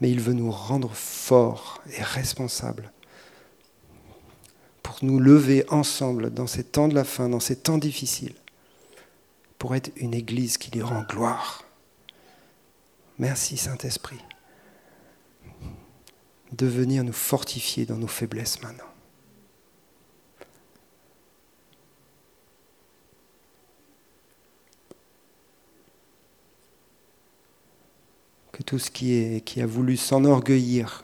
mais 0.00 0.10
il 0.10 0.20
veut 0.20 0.34
nous 0.34 0.50
rendre 0.50 0.92
forts 0.92 1.82
et 1.96 2.02
responsables 2.02 2.92
pour 4.82 4.98
nous 5.00 5.18
lever 5.18 5.64
ensemble 5.70 6.30
dans 6.30 6.46
ces 6.46 6.62
temps 6.62 6.88
de 6.88 6.94
la 6.94 7.04
fin, 7.04 7.30
dans 7.30 7.40
ces 7.40 7.56
temps 7.56 7.78
difficiles, 7.78 8.34
pour 9.58 9.74
être 9.74 9.90
une 9.96 10.12
Église 10.12 10.58
qui 10.58 10.70
lui 10.70 10.82
rend 10.82 11.02
gloire. 11.02 11.64
Merci 13.18 13.56
Saint-Esprit 13.56 14.20
de 16.52 16.66
venir 16.66 17.04
nous 17.04 17.12
fortifier 17.12 17.84
dans 17.84 17.96
nos 17.96 18.06
faiblesses 18.06 18.62
maintenant. 18.62 18.84
Que 28.52 28.62
tout 28.62 28.78
ce 28.78 28.90
qui, 28.90 29.14
est, 29.14 29.44
qui 29.44 29.60
a 29.60 29.66
voulu 29.66 29.96
s'enorgueillir 29.96 31.02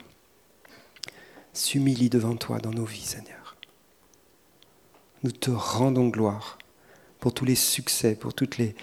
s'humilie 1.53 2.09
devant 2.09 2.35
toi 2.35 2.59
dans 2.59 2.71
nos 2.71 2.85
vies, 2.85 3.05
Seigneur. 3.05 3.55
Nous 5.23 5.31
te 5.31 5.51
rendons 5.51 6.07
gloire 6.07 6.57
pour 7.19 7.33
tous 7.33 7.45
les 7.45 7.55
succès, 7.55 8.15
pour 8.15 8.33
toutes 8.33 8.57
les 8.57 8.75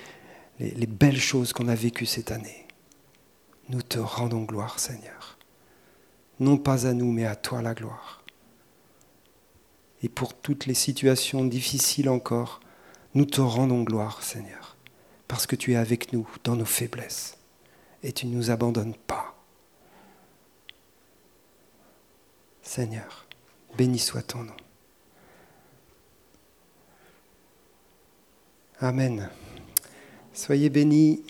belles 0.59 1.21
choses 1.21 1.53
qu'on 1.53 1.69
a 1.69 1.75
vécues 1.75 2.07
cette 2.07 2.31
année. 2.31 2.62
Nous 3.73 3.81
te 3.81 3.99
rendons 3.99 4.43
gloire, 4.43 4.79
Seigneur. 4.79 5.39
Non 6.41 6.59
pas 6.59 6.87
à 6.87 6.93
nous, 6.93 7.11
mais 7.11 7.25
à 7.25 7.35
toi 7.35 7.63
la 7.63 7.73
gloire. 7.73 8.23
Et 10.03 10.11
pour 10.11 10.35
toutes 10.35 10.67
les 10.67 10.75
situations 10.75 11.43
difficiles 11.43 12.11
encore, 12.11 12.61
nous 13.15 13.25
te 13.25 13.41
rendons 13.41 13.83
gloire, 13.83 14.23
Seigneur, 14.23 14.77
parce 15.27 15.47
que 15.47 15.57
tu 15.57 15.73
es 15.73 15.77
avec 15.77 16.13
nous 16.13 16.29
dans 16.45 16.55
nos 16.55 16.67
faiblesses 16.67 17.39
et 18.03 18.13
tu 18.13 18.27
ne 18.27 18.37
nous 18.37 18.51
abandonnes 18.51 18.95
pas. 18.95 19.35
Seigneur, 22.61 23.27
béni 23.79 23.99
soit 23.99 24.23
ton 24.23 24.45
nom. 24.45 24.57
Amen. 28.81 29.31
Soyez 30.35 30.69
bénis. 30.69 31.23